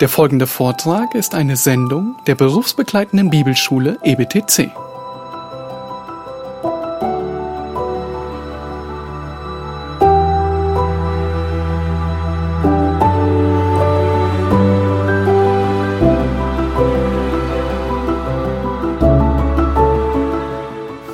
Der 0.00 0.10
folgende 0.10 0.46
Vortrag 0.46 1.14
ist 1.14 1.34
eine 1.34 1.56
Sendung 1.56 2.16
der 2.26 2.34
berufsbegleitenden 2.34 3.30
Bibelschule 3.30 3.96
EBTC. 4.02 4.70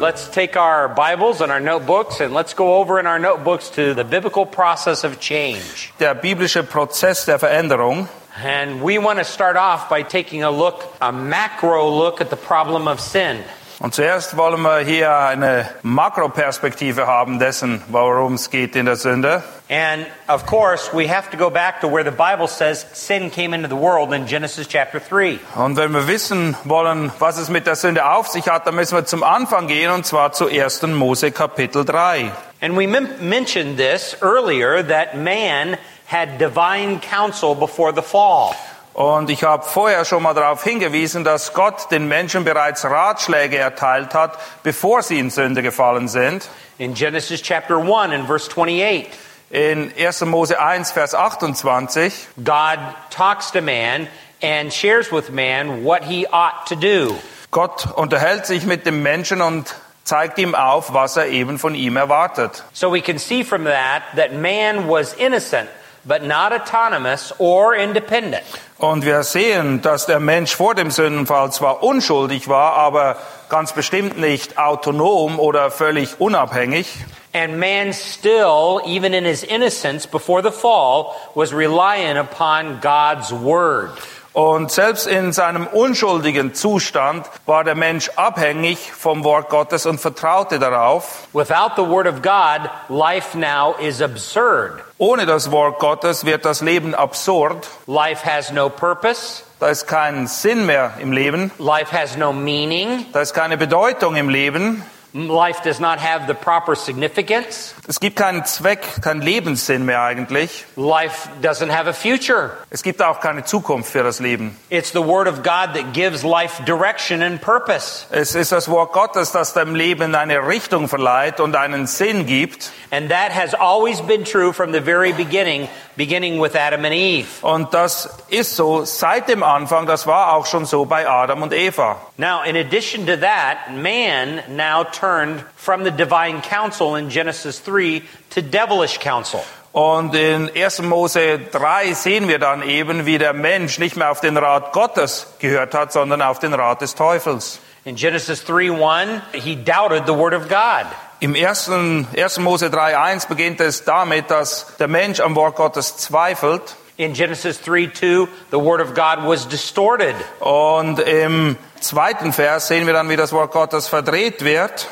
Let's 0.00 0.28
take 0.28 0.56
our 0.58 0.88
Bibles 0.88 1.40
and 1.40 1.52
our 1.52 1.60
notebooks 1.60 2.20
and 2.20 2.34
let's 2.34 2.52
go 2.52 2.74
over 2.74 2.98
in 2.98 3.06
our 3.06 3.20
notebooks 3.20 3.70
to 3.70 3.94
the 3.94 4.02
biblical 4.02 4.44
process 4.44 5.04
of 5.04 5.20
change. 5.20 5.92
der 6.00 6.16
biblische 6.16 6.64
Prozess 6.64 7.26
der 7.26 7.38
Veränderung. 7.38 8.08
And 8.42 8.82
we 8.82 8.98
want 8.98 9.18
to 9.18 9.24
start 9.24 9.56
off 9.56 9.88
by 9.90 10.02
taking 10.02 10.42
a 10.42 10.50
look, 10.50 10.84
a 11.00 11.12
macro 11.12 11.90
look 11.90 12.20
at 12.20 12.30
the 12.30 12.36
problem 12.36 12.88
of 12.88 13.00
sin. 13.00 13.44
Und 13.82 13.94
zuerst 13.94 14.36
wollen 14.36 14.62
wir 14.62 14.78
hier 14.78 15.12
eine 15.12 15.68
Makroperspektive 15.82 17.08
haben 17.08 17.40
dessen, 17.40 17.82
worum 17.88 18.34
es 18.34 18.48
geht 18.50 18.76
in 18.76 18.86
der 18.86 18.94
Sünde. 18.94 19.42
And 19.68 20.06
of 20.28 20.46
course, 20.46 20.92
we 20.92 21.08
have 21.08 21.30
to 21.30 21.36
go 21.36 21.50
back 21.50 21.80
to 21.80 21.88
where 21.88 22.04
the 22.04 22.16
Bible 22.16 22.46
says 22.46 22.86
sin 22.92 23.28
came 23.28 23.52
into 23.52 23.68
the 23.68 23.76
world 23.76 24.12
in 24.12 24.26
Genesis 24.26 24.68
chapter 24.68 25.00
3. 25.00 25.40
Und 25.56 25.76
wenn 25.76 25.92
wir 25.92 26.06
wissen 26.06 26.56
wollen, 26.62 27.10
was 27.18 27.38
es 27.38 27.48
mit 27.48 27.66
der 27.66 27.74
Sünde 27.74 28.08
auf 28.08 28.28
sich 28.28 28.48
hat, 28.48 28.68
dann 28.68 28.76
müssen 28.76 28.96
wir 28.96 29.04
zum 29.04 29.24
Anfang 29.24 29.66
gehen, 29.66 29.90
und 29.90 30.06
zwar 30.06 30.30
zu 30.30 30.46
1. 30.46 30.82
Mose 30.82 31.32
Kapitel 31.32 31.84
3. 31.84 32.30
And 32.60 32.76
we 32.76 32.86
mentioned 32.86 33.76
this 33.78 34.16
earlier 34.22 34.86
that 34.86 35.16
man 35.16 35.76
had 36.12 36.38
divine 36.38 37.00
counsel 37.00 37.54
before 37.54 37.92
the 37.94 38.02
fall. 38.02 38.54
Und 38.94 39.30
ich 39.30 39.42
habe 39.42 39.62
vorher 39.62 40.04
schon 40.04 40.22
mal 40.22 40.34
darauf 40.34 40.62
hingewiesen, 40.62 41.24
dass 41.24 41.54
Gott 41.54 41.90
den 41.90 42.08
Menschen 42.08 42.44
bereits 42.44 42.84
Ratschläge 42.84 43.56
erteilt 43.56 44.12
hat, 44.12 44.38
bevor 44.62 45.02
sie 45.02 45.18
in 45.18 45.30
Sünde 45.30 45.62
gefallen 45.62 46.08
sind. 46.08 46.46
In 46.76 46.92
Genesis 46.92 47.40
chapter 47.40 47.76
1 47.78 48.12
and 48.12 48.26
verse 48.26 48.50
28. 48.50 49.08
In 49.50 49.92
1. 49.98 50.20
Mose 50.26 50.58
1, 50.58 50.92
Vers 50.92 51.14
28 51.14 52.12
God 52.44 52.78
talks 53.10 53.50
to 53.50 53.62
man 53.62 54.08
and 54.42 54.72
shares 54.72 55.10
with 55.10 55.30
man 55.30 55.84
what 55.84 56.04
he 56.04 56.26
ought 56.26 56.66
to 56.66 56.74
do. 56.74 57.14
Gott 57.50 57.86
unterhält 57.96 58.46
sich 58.46 58.64
mit 58.64 58.84
dem 58.86 59.02
Menschen 59.02 59.40
und 59.40 59.74
zeigt 60.04 60.38
ihm 60.38 60.54
auf, 60.54 60.92
was 60.92 61.16
er 61.16 61.26
eben 61.28 61.58
von 61.58 61.74
ihm 61.74 61.96
erwartet. 61.96 62.64
So 62.72 62.90
we 62.92 63.00
can 63.00 63.18
see 63.18 63.44
from 63.44 63.64
that 63.64 64.02
that 64.16 64.32
man 64.32 64.88
was 64.88 65.14
innocent, 65.14 65.68
but 66.04 66.22
not 66.22 66.52
autonomous 66.52 67.32
or 67.38 67.74
independent. 67.74 68.44
Und 68.78 69.04
wir 69.04 69.22
sehen, 69.22 69.80
dass 69.80 70.06
der 70.06 70.18
Mensch 70.18 70.56
vor 70.56 70.74
dem 70.74 70.90
Sündenfall 70.90 71.52
zwar 71.52 71.82
unschuldig 71.82 72.48
war, 72.48 72.72
aber 72.74 73.16
ganz 73.48 73.72
bestimmt 73.72 74.18
nicht 74.18 74.58
autonom 74.58 75.38
oder 75.38 75.70
völlig 75.70 76.20
unabhängig. 76.20 76.88
And 77.32 77.58
man 77.58 77.92
still, 77.92 78.80
even 78.84 79.14
in 79.14 79.24
his 79.24 79.42
innocence 79.42 80.06
before 80.06 80.42
the 80.42 80.50
fall, 80.50 81.14
was 81.34 81.52
reliant 81.52 82.18
upon 82.18 82.80
God's 82.80 83.32
word. 83.32 83.90
Und 84.32 84.72
selbst 84.72 85.06
in 85.06 85.32
seinem 85.32 85.66
unschuldigen 85.66 86.54
Zustand 86.54 87.26
war 87.44 87.64
der 87.64 87.74
Mensch 87.74 88.10
abhängig 88.16 88.78
vom 88.92 89.24
Wort 89.24 89.50
Gottes 89.50 89.84
und 89.84 90.00
vertraute 90.00 90.58
darauf. 90.58 91.28
Without 91.34 91.72
the 91.76 91.86
word 91.86 92.06
of 92.06 92.22
God, 92.22 92.70
life 92.88 93.36
now 93.36 93.74
is 93.78 94.00
absurd. 94.00 94.82
Ohne 95.02 95.26
das 95.26 95.50
Wort 95.50 95.80
Gottes 95.80 96.24
wird 96.26 96.44
das 96.44 96.60
Leben 96.60 96.94
absurd. 96.94 97.66
Life 97.88 98.24
has 98.24 98.52
no 98.52 98.68
purpose. 98.68 99.42
Da 99.58 99.68
ist 99.68 99.88
kein 99.88 100.28
Sinn 100.28 100.64
mehr 100.64 100.92
im 101.00 101.10
Leben. 101.10 101.50
Life 101.58 101.90
has 101.90 102.16
no 102.16 102.32
meaning. 102.32 103.04
Da 103.12 103.20
ist 103.20 103.34
keine 103.34 103.56
Bedeutung 103.56 104.14
im 104.14 104.28
Leben. 104.28 104.84
Life 105.14 105.62
does 105.62 105.78
not 105.78 105.98
have 105.98 106.26
the 106.26 106.32
proper 106.32 106.74
significance. 106.74 107.74
Es 107.86 108.00
gibt 108.00 108.16
keinen 108.16 108.46
Zweck, 108.46 108.80
keinen 109.02 109.20
Lebenssinn 109.20 109.84
mehr 109.84 110.00
eigentlich. 110.00 110.64
Life 110.76 111.28
doesn't 111.42 111.70
have 111.70 111.86
a 111.86 111.92
future. 111.92 112.52
Es 112.70 112.82
gibt 112.82 113.02
auch 113.02 113.20
keine 113.20 113.44
Zukunft 113.44 113.92
für 113.92 114.02
das 114.02 114.20
Leben. 114.20 114.56
It's 114.70 114.92
the 114.92 115.04
Word 115.04 115.28
of 115.28 115.42
God 115.42 115.74
that 115.74 115.92
gives 115.92 116.22
life 116.22 116.64
direction 116.64 117.20
and 117.22 117.42
purpose. 117.42 118.06
Es 118.10 118.34
ist 118.34 118.52
das 118.52 118.70
Wort 118.70 118.94
Gottes, 118.94 119.32
das 119.32 119.52
dem 119.52 119.74
Leben 119.74 120.14
eine 120.14 120.46
Richtung 120.46 120.88
verleiht 120.88 121.40
und 121.40 121.56
einen 121.56 121.86
Sinn 121.86 122.24
gibt. 122.24 122.70
And 122.90 123.10
that 123.10 123.34
has 123.34 123.52
always 123.52 124.00
been 124.00 124.24
true 124.24 124.54
from 124.54 124.72
the 124.72 124.80
very 124.80 125.12
beginning, 125.12 125.68
beginning 125.96 126.40
with 126.40 126.54
Adam 126.54 126.84
and 126.84 126.94
Eve. 126.94 127.28
Und 127.42 127.72
das 127.74 128.08
ist 128.28 128.56
so 128.56 128.84
seit 128.84 129.28
dem 129.28 129.42
Anfang. 129.42 129.86
Das 129.86 130.06
war 130.06 130.34
auch 130.34 130.46
schon 130.46 130.64
so 130.64 130.84
bei 130.84 131.08
Adam 131.08 131.42
und 131.42 131.52
Eva. 131.52 131.96
Now, 132.16 132.42
in 132.42 132.56
addition 132.56 133.06
to 133.06 133.16
that, 133.16 133.70
man 133.70 134.42
now 134.48 134.84
turned 134.84 135.44
from 135.56 135.84
the 135.84 135.90
divine 135.90 136.42
counsel 136.42 136.96
in 136.96 137.08
Genesis 137.08 137.62
3 137.62 138.02
to 138.30 138.40
devilish 138.40 138.98
counsel. 138.98 139.40
Und 139.72 140.14
in 140.14 140.50
1. 140.54 140.82
Mose 140.82 141.38
3 141.50 141.94
sehen 141.94 142.28
wir 142.28 142.38
dann 142.38 142.62
eben, 142.62 143.06
wie 143.06 143.16
der 143.16 143.32
Mensch 143.32 143.78
nicht 143.78 143.96
mehr 143.96 144.10
auf 144.10 144.20
den 144.20 144.36
Rat 144.36 144.72
Gottes 144.72 145.34
gehört 145.38 145.72
hat, 145.72 145.92
sondern 145.92 146.20
auf 146.20 146.38
den 146.38 146.52
Rat 146.52 146.82
des 146.82 146.94
Teufels. 146.94 147.58
In 147.84 147.96
Genesis 147.96 148.44
3:1, 148.46 149.22
he 149.32 149.56
doubted 149.56 150.06
the 150.06 150.14
Word 150.14 150.34
of 150.34 150.48
God. 150.48 150.86
Im 151.22 151.36
1. 151.36 151.70
1. 152.16 152.38
Mose 152.38 152.66
3.1 152.66 153.28
beginnt 153.28 153.60
es 153.60 153.84
damit, 153.84 154.28
dass 154.28 154.74
der 154.80 154.88
Mensch 154.88 155.20
am 155.20 155.36
Wort 155.36 155.54
Gottes 155.54 155.96
zweifelt. 155.96 156.74
In 156.96 157.12
Genesis 157.12 157.62
3 157.62 157.92
2, 157.94 158.26
the 158.50 158.56
Word 158.56 158.80
of 158.80 158.92
God 158.92 159.24
was 159.24 159.46
distorted. 159.46 160.16
Und 160.40 160.98
im 160.98 161.56
zweiten 161.78 162.32
Vers 162.32 162.66
sehen 162.66 162.88
wir 162.88 162.92
dann, 162.92 163.08
wie 163.08 163.14
das 163.14 163.32
Wort 163.32 163.52
Gottes 163.52 163.86
verdreht 163.86 164.42
wird. 164.42 164.88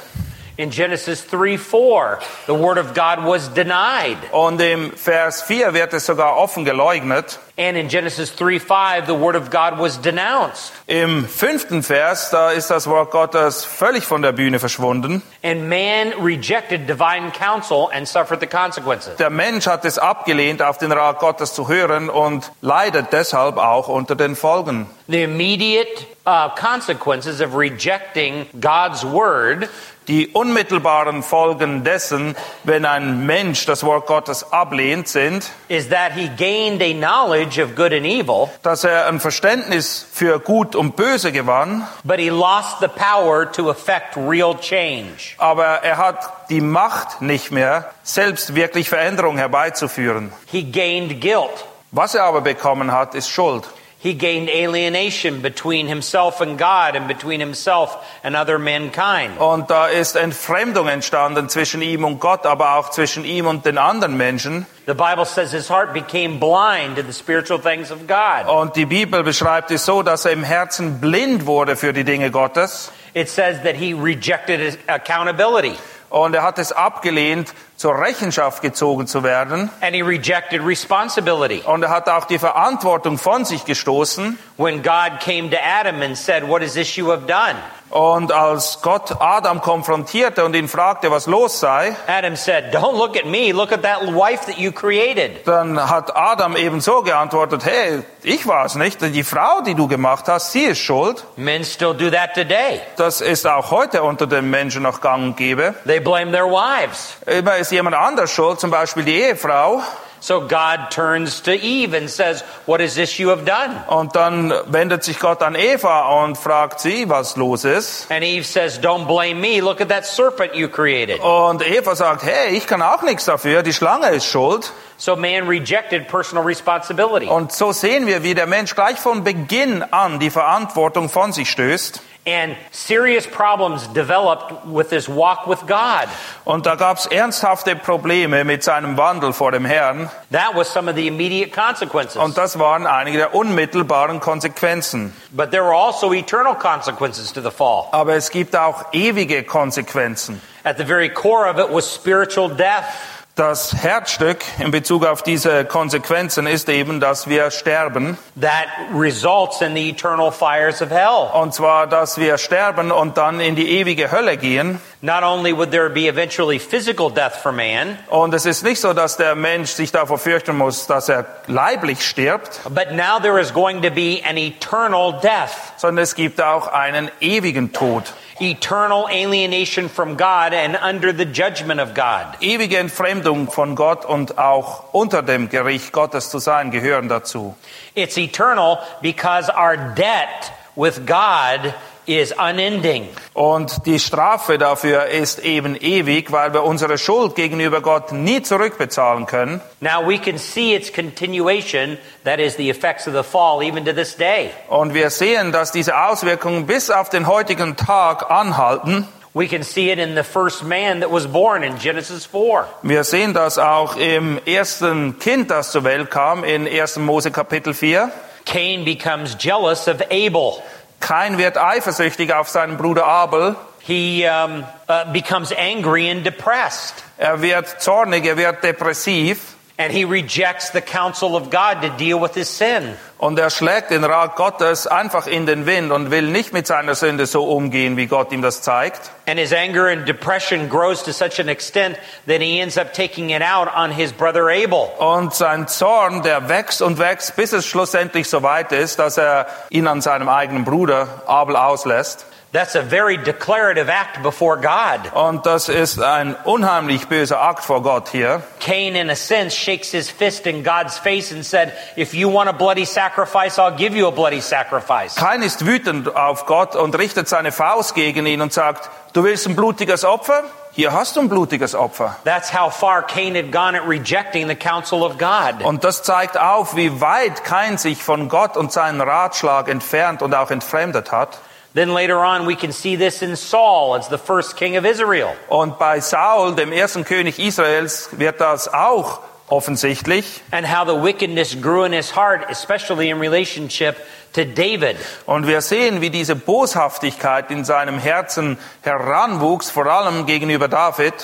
In 0.60 0.70
Genesis 0.70 1.22
3 1.22 1.56
4, 1.56 2.18
the 2.46 2.52
Word 2.52 2.76
of 2.76 2.92
God 2.92 3.24
was 3.24 3.48
denied. 3.48 4.18
Und 4.30 4.60
im 4.60 4.92
Vers 4.92 5.40
4 5.40 5.72
wird 5.72 5.94
es 5.94 6.04
sogar 6.04 6.36
offen 6.36 6.66
geleugnet. 6.66 7.38
And 7.56 7.78
in 7.78 7.88
Genesis 7.88 8.36
3 8.36 8.58
5, 8.58 9.06
the 9.06 9.14
Word 9.14 9.36
of 9.36 9.48
God 9.50 9.78
was 9.78 9.96
denounced. 9.96 10.72
Im 10.86 11.26
fünften 11.26 11.82
Vers, 11.82 12.28
da 12.28 12.50
ist 12.50 12.68
das 12.68 12.86
Wort 12.86 13.10
Gottes 13.10 13.64
völlig 13.64 14.04
von 14.04 14.20
der 14.20 14.32
Bühne 14.32 14.58
verschwunden. 14.58 15.22
And 15.42 15.66
man 15.70 16.12
rejected 16.22 16.86
divine 16.86 17.32
counsel 17.32 17.88
and 17.94 18.06
suffered 18.06 18.40
the 18.40 18.46
consequences. 18.46 19.16
Der 19.16 19.30
Mensch 19.30 19.66
hat 19.66 19.86
es 19.86 19.98
abgelehnt, 19.98 20.60
auf 20.60 20.76
den 20.76 20.92
Rat 20.92 21.20
Gottes 21.20 21.54
zu 21.54 21.68
hören 21.68 22.10
und 22.10 22.52
leidet 22.60 23.14
deshalb 23.14 23.56
auch 23.56 23.88
unter 23.88 24.14
den 24.14 24.36
Folgen. 24.36 24.90
The 25.08 25.22
immediate 25.22 26.06
uh, 26.26 26.50
consequences 26.50 27.40
of 27.40 27.54
rejecting 27.54 28.46
God's 28.60 29.02
Word 29.04 29.70
Die 30.10 30.26
unmittelbaren 30.26 31.22
Folgen 31.22 31.84
dessen, 31.84 32.34
wenn 32.64 32.84
ein 32.84 33.26
Mensch 33.26 33.64
das 33.64 33.84
Wort 33.84 34.06
Gottes 34.08 34.52
ablehnt, 34.52 35.06
sind, 35.06 35.48
is 35.68 35.88
that 35.88 36.10
he 36.14 36.28
gained 36.36 36.82
a 36.82 36.92
knowledge 36.92 37.62
of 37.62 37.76
good 37.76 37.92
and 37.92 38.04
evil, 38.04 38.48
dass 38.64 38.82
er 38.82 39.06
ein 39.06 39.20
Verständnis 39.20 40.04
für 40.12 40.40
Gut 40.40 40.74
und 40.74 40.96
Böse 40.96 41.30
gewann, 41.30 41.86
but 42.02 42.18
he 42.18 42.28
lost 42.28 42.80
the 42.80 42.88
power 42.88 43.50
to 43.52 43.70
effect 43.70 44.16
real 44.16 44.58
change. 44.58 45.36
aber 45.38 45.84
er 45.84 45.96
hat 45.96 46.48
die 46.50 46.60
Macht 46.60 47.22
nicht 47.22 47.52
mehr, 47.52 47.88
selbst 48.02 48.56
wirklich 48.56 48.88
Veränderung 48.88 49.38
herbeizuführen. 49.38 50.32
He 50.46 50.64
gained 50.64 51.20
guilt. 51.20 51.64
Was 51.92 52.16
er 52.16 52.24
aber 52.24 52.40
bekommen 52.40 52.90
hat, 52.90 53.14
ist 53.14 53.28
Schuld. 53.30 53.64
He 54.02 54.14
gained 54.14 54.48
alienation 54.48 55.42
between 55.42 55.86
himself 55.86 56.40
and 56.40 56.58
God 56.58 56.96
and 56.96 57.06
between 57.06 57.38
himself 57.38 57.94
and 58.24 58.34
other 58.34 58.58
mankind. 58.58 59.38
Und 59.38 59.68
da 59.68 59.88
ist 59.88 60.16
Entfremdung 60.16 60.88
entstanden 60.88 61.50
zwischen 61.50 61.82
ihm 61.82 62.04
und 62.04 62.18
Gott, 62.18 62.46
aber 62.46 62.76
auch 62.76 62.90
zwischen 62.90 63.26
ihm 63.26 63.46
und 63.46 63.66
den 63.66 63.76
anderen 63.76 64.16
Menschen. 64.16 64.64
The 64.86 64.94
Bible 64.94 65.26
says 65.26 65.52
his 65.52 65.68
heart 65.68 65.92
became 65.92 66.38
blind 66.38 66.96
to 66.96 67.02
the 67.02 67.12
spiritual 67.12 67.60
things 67.60 67.92
of 67.92 68.06
God. 68.06 68.48
Und 68.48 68.74
die 68.74 68.86
Bibel 68.86 69.22
beschreibt 69.22 69.70
es 69.70 69.84
so, 69.84 70.02
dass 70.02 70.24
er 70.24 70.32
im 70.32 70.44
Herzen 70.44 70.98
blind 70.98 71.44
wurde 71.44 71.76
für 71.76 71.92
die 71.92 72.04
Dinge 72.04 72.30
Gottes. 72.30 72.90
It 73.12 73.28
says 73.28 73.62
that 73.64 73.76
he 73.76 73.92
rejected 73.92 74.60
his 74.60 74.78
accountability 74.86 75.76
Und 76.10 76.34
er 76.34 76.42
hat 76.42 76.58
es 76.58 76.72
abgelehnt, 76.72 77.54
zur 77.76 77.98
Rechenschaft 77.98 78.62
gezogen 78.62 79.06
zu 79.06 79.22
werden. 79.22 79.70
and 79.80 79.94
he 79.94 80.02
rejected 80.02 80.60
responsibility. 80.64 81.62
Und 81.64 81.82
er 81.84 81.90
hat 81.90 82.08
auch 82.08 82.24
die 82.26 82.38
Verantwortung 82.38 83.16
von 83.16 83.44
sich 83.44 83.64
gestoßen. 83.64 84.38
When 84.58 84.82
God 84.82 85.20
came 85.24 85.48
to 85.50 85.56
Adam 85.56 86.02
and 86.02 86.16
said, 86.18 86.46
What 86.46 86.62
is 86.62 86.74
this 86.74 86.96
you 86.96 87.10
have 87.10 87.26
done? 87.26 87.56
Und 87.90 88.30
als 88.30 88.82
Gott 88.82 89.16
Adam 89.20 89.60
konfrontierte 89.60 90.44
und 90.44 90.54
ihn 90.54 90.68
fragte, 90.68 91.10
was 91.10 91.26
los 91.26 91.58
sei, 91.58 91.96
Adam 92.06 92.36
said, 92.36 92.72
Don't 92.72 92.96
look 92.96 93.16
at 93.16 93.24
me, 93.24 93.50
look 93.52 93.72
at 93.72 93.82
that 93.82 94.02
wife 94.14 94.46
that 94.46 94.58
you 94.58 94.70
created. 94.70 95.46
dann 95.46 95.90
hat 95.90 96.16
Adam 96.16 96.54
eben 96.56 96.80
so 96.80 97.02
geantwortet, 97.02 97.64
hey, 97.64 98.02
ich 98.22 98.46
war 98.46 98.64
es 98.64 98.76
nicht, 98.76 99.00
die 99.02 99.24
Frau, 99.24 99.60
die 99.62 99.74
du 99.74 99.88
gemacht 99.88 100.26
hast, 100.28 100.52
sie 100.52 100.64
ist 100.64 100.78
schuld. 100.78 101.24
Men 101.36 101.64
still 101.64 101.94
do 101.94 102.10
that 102.10 102.34
today. 102.34 102.80
Das 102.96 103.20
ist 103.20 103.46
auch 103.46 103.72
heute 103.72 104.02
unter 104.04 104.26
den 104.28 104.48
Menschen 104.50 104.82
noch 104.82 105.00
gang 105.00 105.24
und 105.24 105.36
gäbe. 105.36 105.74
They 105.84 105.98
blame 105.98 106.30
their 106.30 106.46
wives. 106.46 107.16
Immer 107.26 107.56
ist 107.56 107.72
jemand 107.72 107.96
anders 107.96 108.30
schuld, 108.30 108.60
zum 108.60 108.70
Beispiel 108.70 109.02
die 109.04 109.20
Ehefrau. 109.20 109.82
So 110.20 110.40
God 110.40 110.90
turns 110.90 111.40
to 111.42 111.52
Eve 111.52 111.94
and 111.94 112.10
says, 112.10 112.42
What 112.66 112.80
is 112.80 112.94
this 112.94 113.18
you 113.18 113.30
have 113.30 113.44
done? 113.44 113.82
Und 113.88 114.14
dann 114.14 114.52
wendet 114.66 115.02
sich 115.02 115.18
Gott 115.18 115.42
an 115.42 115.54
Eva 115.54 116.24
und 116.24 116.36
fragt 116.36 116.80
sie, 116.80 117.08
was 117.08 117.36
los 117.36 117.64
ist. 117.64 118.10
And 118.10 118.22
Eve 118.22 118.44
says, 118.44 118.78
Don't 118.78 119.06
blame 119.06 119.40
me. 119.40 119.60
Look 119.60 119.80
at 119.80 119.88
that 119.88 120.04
serpent 120.04 120.54
you 120.54 120.68
created. 120.68 121.20
Und 121.20 121.66
Eva 121.66 121.96
sagt, 121.96 122.22
hey, 122.22 122.54
ich 122.54 122.66
kann 122.66 122.82
auch 122.82 123.02
nichts 123.02 123.24
dafür, 123.24 123.62
die 123.62 123.72
Schlange 123.72 124.10
ist 124.10 124.26
schuld. 124.26 124.70
So 124.98 125.16
man 125.16 125.48
rejected 125.48 126.08
personal 126.08 126.44
responsibility. 126.44 127.26
Und 127.26 127.52
so 127.52 127.72
sehen 127.72 128.06
wir, 128.06 128.22
wie 128.22 128.34
der 128.34 128.46
Mensch 128.46 128.74
gleich 128.74 128.98
von 128.98 129.24
Beginn 129.24 129.82
an 129.82 130.18
die 130.20 130.28
Verantwortung 130.28 131.08
von 131.08 131.32
sich 131.32 131.48
stößt. 131.50 132.02
And 132.26 132.54
serious 132.70 133.26
problems 133.26 133.86
developed 133.94 134.66
with 134.66 134.90
this 134.90 135.08
walk 135.08 135.46
with 135.46 135.66
God. 135.66 136.06
Und 136.44 136.66
da 136.66 136.74
gab 136.74 136.98
es 136.98 137.06
ernsthafte 137.06 137.74
Probleme 137.74 138.44
mit 138.44 138.62
seinem 138.62 138.98
Wandel 138.98 139.32
vor 139.32 139.52
dem 139.52 139.64
Herrn. 139.64 140.10
That 140.30 140.54
was 140.54 140.68
some 140.68 140.88
of 140.90 140.96
the 140.96 141.06
immediate 141.06 141.50
consequences. 141.50 142.16
Und 142.16 142.36
das 142.36 142.58
waren 142.58 142.86
einige 142.86 143.16
der 143.16 143.34
unmittelbaren 143.34 144.20
Konsequenzen. 144.20 145.14
But 145.30 145.50
there 145.50 145.64
were 145.64 145.74
also 145.74 146.12
eternal 146.12 146.54
consequences 146.54 147.32
to 147.32 147.40
the 147.40 147.50
fall. 147.50 147.88
Aber 147.92 148.14
es 148.14 148.30
gibt 148.30 148.54
auch 148.54 148.92
ewige 148.92 149.42
Konsequenzen. 149.42 150.42
At 150.62 150.76
the 150.76 150.84
very 150.84 151.08
core 151.08 151.48
of 151.48 151.58
it 151.58 151.72
was 151.72 151.90
spiritual 151.90 152.50
death. 152.50 153.19
Das 153.40 153.72
Herzstück 153.72 154.40
in 154.58 154.70
Bezug 154.70 155.06
auf 155.06 155.22
diese 155.22 155.64
Konsequenzen 155.64 156.46
ist 156.46 156.68
eben, 156.68 157.00
dass 157.00 157.26
wir 157.26 157.50
sterben. 157.50 158.18
that 158.38 158.66
results 158.94 159.62
in 159.62 159.74
the 159.74 159.88
eternal 159.88 160.30
fires 160.30 160.82
of 160.82 160.90
hell. 160.90 161.30
Und 161.32 161.54
zwar, 161.54 161.86
dass 161.86 162.18
wir 162.18 162.36
sterben 162.36 162.92
und 162.92 163.16
dann 163.16 163.40
in 163.40 163.56
die 163.56 163.78
ewige 163.78 164.12
Hölle 164.12 164.36
gehen. 164.36 164.78
Not 165.00 165.22
only 165.22 165.56
would 165.56 165.70
there 165.70 165.88
be 165.88 166.06
eventually 166.06 166.58
physical 166.58 167.10
death 167.10 167.34
for 167.34 167.50
man, 167.50 167.96
Und 168.10 168.34
es 168.34 168.44
ist 168.44 168.62
nicht 168.62 168.78
so, 168.78 168.92
dass 168.92 169.16
der 169.16 169.34
Mensch 169.34 169.70
sich 169.70 169.90
davor 169.90 170.18
fürchten 170.18 170.58
muss, 170.58 170.86
dass 170.86 171.08
er 171.08 171.24
leiblich 171.46 172.06
stirbt, 172.06 172.60
but 172.68 172.92
now 172.92 173.18
there 173.18 173.40
is 173.40 173.54
going 173.54 173.80
to 173.80 173.90
be 173.90 174.20
an 174.28 174.36
eternal 174.36 175.18
death, 175.22 175.72
sondern 175.78 176.02
es 176.02 176.14
gibt 176.14 176.42
auch 176.42 176.66
einen 176.68 177.10
ewigen 177.22 177.72
Tod. 177.72 178.12
Eternal 178.40 179.08
alienation 179.10 179.88
from 179.88 180.16
God 180.16 180.52
and 180.52 180.76
under 180.76 181.12
the 181.12 181.24
judgment 181.24 181.80
of 181.80 181.94
God. 181.94 182.36
Ewige 182.40 182.78
Entfremdung 182.78 183.50
von 183.50 183.74
Gott 183.74 184.04
und 184.04 184.38
auch 184.38 184.92
unter 184.92 185.22
dem 185.22 185.48
Gericht 185.48 185.92
Gottes 185.92 186.30
zu 186.30 186.38
sein 186.38 186.70
gehören 186.70 187.08
dazu. 187.08 187.56
It's 187.94 188.16
eternal 188.16 188.78
because 189.02 189.50
our 189.50 189.76
debt 189.94 190.52
with 190.76 191.06
God 191.06 191.74
is 192.18 192.32
unending. 192.32 193.08
Und 193.34 193.86
die 193.86 193.98
Strafe 193.98 194.58
dafür 194.58 195.06
ist 195.06 195.38
eben 195.40 195.76
ewig, 195.76 196.32
weil 196.32 196.52
wir 196.52 196.64
unsere 196.64 196.98
Schuld 196.98 197.34
gegenüber 197.34 197.80
Gott 197.80 198.12
nie 198.12 198.42
zurückbezahlen 198.42 199.26
können. 199.26 199.60
Now 199.80 200.06
we 200.06 200.18
can 200.18 200.38
see 200.38 200.74
its 200.74 200.92
continuation, 200.92 201.98
that 202.24 202.38
is 202.38 202.56
the 202.56 202.70
effects 202.70 203.06
of 203.06 203.14
the 203.14 203.22
fall, 203.22 203.62
even 203.62 203.84
to 203.84 203.92
this 203.92 204.16
day. 204.16 204.50
Und 204.68 204.94
wir 204.94 205.10
sehen, 205.10 205.52
dass 205.52 205.72
diese 205.72 205.96
Auswirkungen 205.96 206.66
bis 206.66 206.90
auf 206.90 207.08
den 207.08 207.26
heutigen 207.26 207.76
Tag 207.76 208.30
anhalten. 208.30 209.06
We 209.32 209.46
can 209.46 209.62
see 209.62 209.92
it 209.92 210.00
in 210.00 210.16
the 210.16 210.24
first 210.24 210.64
man 210.64 211.02
that 211.02 211.12
was 211.12 211.28
born 211.28 211.62
in 211.62 211.78
Genesis 211.78 212.26
4. 212.26 212.66
Wir 212.82 213.04
sehen 213.04 213.32
das 213.32 213.58
auch 213.58 213.96
im 213.96 214.40
ersten 214.44 215.20
Kind, 215.20 215.52
das 215.52 215.70
zur 215.70 215.84
Welt 215.84 216.10
kam, 216.10 216.42
in 216.42 216.66
1. 216.66 216.96
Mose 216.96 217.30
Kapitel 217.30 217.72
4. 217.72 218.10
Cain 218.44 218.84
becomes 218.84 219.36
jealous 219.38 219.86
of 219.86 220.00
Abel. 220.10 220.60
Kain 221.00 221.38
wird 221.38 221.58
eifersüchtig 221.58 222.32
auf 222.32 222.48
seinen 222.48 222.76
Bruder 222.76 223.06
Abel. 223.06 223.56
He 223.80 224.26
um, 224.28 224.64
uh, 224.88 225.12
becomes 225.12 225.52
angry 225.52 226.10
and 226.10 226.24
depressed. 226.24 226.94
Er 227.16 227.42
wird 227.42 227.80
zornig, 227.80 228.24
er 228.24 228.36
wird 228.36 228.62
depressiv 228.62 229.56
And 229.80 229.90
he 229.90 230.04
rejects 230.04 230.72
the 230.72 230.82
counsel 230.82 231.34
of 231.34 231.48
God 231.48 231.80
to 231.80 231.88
deal 231.96 232.20
with 232.20 232.34
his 232.34 232.48
sin. 232.48 232.96
und 233.20 233.38
er 233.38 233.50
schlägt 233.50 233.90
den 233.90 234.02
Rat 234.02 234.34
Gottes 234.36 234.86
einfach 234.86 235.26
in 235.26 235.44
den 235.44 235.66
Wind 235.66 235.92
und 235.92 236.10
will 236.10 236.22
nicht 236.22 236.54
mit 236.54 236.66
seiner 236.66 236.94
Sünde 236.94 237.26
so 237.26 237.44
umgehen, 237.44 237.98
wie 237.98 238.06
Gott 238.06 238.32
ihm 238.32 238.40
das 238.40 238.62
zeigt. 238.62 239.10
And 239.26 239.38
his 239.38 239.52
anger 239.52 239.88
and 239.88 240.08
depression 240.08 240.70
grows 240.70 241.02
to 241.02 241.12
such 241.12 241.38
an 241.38 241.48
extent 241.48 241.98
that 242.26 242.40
he 242.40 242.60
ends 242.60 242.78
up 242.78 242.94
taking 242.94 243.30
it 243.30 243.42
out 243.42 243.68
on 243.74 243.90
his 243.90 244.12
brother 244.12 244.48
Abel. 244.48 244.88
Und 244.98 245.34
sein 245.34 245.68
Zorn, 245.68 246.22
der 246.22 246.48
wächst 246.48 246.80
und 246.80 246.98
wächst, 246.98 247.36
bis 247.36 247.52
es 247.52 247.66
schlussendlich 247.66 248.28
so 248.28 248.42
weit 248.42 248.72
ist, 248.72 248.98
dass 248.98 249.18
er 249.18 249.46
ihn 249.68 249.86
an 249.86 250.00
seinem 250.00 250.28
eigenen 250.30 250.64
Bruder 250.64 251.22
Abel 251.26 251.56
auslässt. 251.56 252.24
That's 252.52 252.74
a 252.74 252.82
very 252.82 253.16
declarative 253.16 253.88
act 253.88 254.24
before 254.24 254.56
God. 254.56 255.12
Und 255.14 255.46
das 255.46 255.68
ist 255.68 256.00
ein 256.02 256.34
unheimlich 256.42 257.06
böser 257.06 257.40
Akt 257.40 257.64
vor 257.64 257.80
Gott 257.80 258.08
hier. 258.08 258.42
Cain, 258.58 258.96
in 258.96 259.08
a 259.08 259.14
sense, 259.14 259.56
shakes 259.56 259.92
his 259.92 260.10
fist 260.10 260.48
in 260.48 260.64
God's 260.64 260.98
face 260.98 261.30
and 261.30 261.46
said, 261.46 261.72
If 261.96 262.12
you 262.12 262.28
want 262.28 262.48
a 262.48 262.52
bloody 262.52 262.84
sacrifice, 262.84 263.56
I'll 263.56 263.76
give 263.76 263.96
you 263.96 264.08
a 264.08 264.10
bloody 264.10 264.40
sacrifice. 264.40 265.14
Kain 265.14 265.42
ist 265.42 265.64
wütend 265.64 266.16
auf 266.16 266.46
Gott 266.46 266.74
und 266.74 266.98
richtet 266.98 267.28
seine 267.28 267.52
Faust 267.52 267.94
gegen 267.94 268.26
ihn 268.26 268.40
und 268.40 268.52
sagt, 268.52 268.90
du 269.12 269.22
willst 269.22 269.46
ein 269.46 269.54
blutiges 269.54 270.04
Opfer? 270.04 270.42
Hier 270.72 270.92
hast 270.92 271.14
du 271.14 271.20
ein 271.20 271.28
blutiges 271.28 271.76
Opfer. 271.76 272.16
That's 272.24 272.52
how 272.52 272.74
far 272.74 273.02
Cain 273.06 273.36
had 273.36 273.52
gone 273.52 273.76
at 273.76 273.86
rejecting 273.86 274.48
the 274.48 274.56
counsel 274.56 275.04
of 275.04 275.18
God. 275.18 275.62
Und 275.62 275.84
das 275.84 276.02
zeigt 276.02 276.36
auf, 276.36 276.74
wie 276.74 277.00
weit 277.00 277.44
Kain 277.44 277.78
sich 277.78 278.02
von 278.02 278.28
Gott 278.28 278.56
und 278.56 278.72
seinen 278.72 279.00
Ratschlag 279.00 279.68
entfernt 279.68 280.20
und 280.20 280.34
auch 280.34 280.50
entfremdet 280.50 281.12
hat. 281.12 281.38
Then 281.72 281.94
later 281.94 282.18
on, 282.18 282.46
we 282.46 282.56
can 282.56 282.72
see 282.72 282.96
this 282.96 283.22
in 283.22 283.36
Saul 283.36 283.94
as 283.94 284.08
the 284.08 284.18
first 284.18 284.56
king 284.56 284.76
of 284.76 284.84
Israel. 284.84 285.36
Und 285.48 285.78
bei 285.78 286.00
Saul, 286.00 286.56
dem 286.56 286.72
ersten 286.72 287.04
König 287.04 287.38
Israels, 287.38 288.08
wird 288.18 288.40
das 288.40 288.66
auch 288.66 289.20
offensichtlich. 289.48 290.42
And 290.50 290.66
how 290.66 290.84
the 290.84 291.00
wickedness 291.00 291.54
grew 291.54 291.84
in 291.84 291.92
his 291.92 292.10
heart, 292.10 292.50
especially 292.50 293.10
in 293.10 293.20
relationship 293.20 293.96
to 294.32 294.44
David. 294.44 294.96
Und 295.26 295.46
wir 295.46 295.60
sehen, 295.60 296.00
wie 296.00 296.10
diese 296.10 296.34
Boshaftigkeit 296.34 297.52
in 297.52 297.64
seinem 297.64 297.98
Herzen 297.98 298.58
heranwuchs, 298.82 299.70
vor 299.70 299.86
allem 299.86 300.26
gegenüber 300.26 300.66
David. 300.66 301.14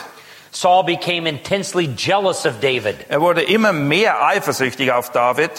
Saul 0.53 0.85
became 0.85 1.29
intensely 1.29 1.89
jealous 1.97 2.47
of 2.47 2.61
David. 2.61 2.97
Er 3.09 3.21
wurde 3.21 3.43
immer 3.43 3.73
mehr 3.73 4.25
eifersüchtig 4.25 4.93
auf 4.93 5.11
David. 5.11 5.51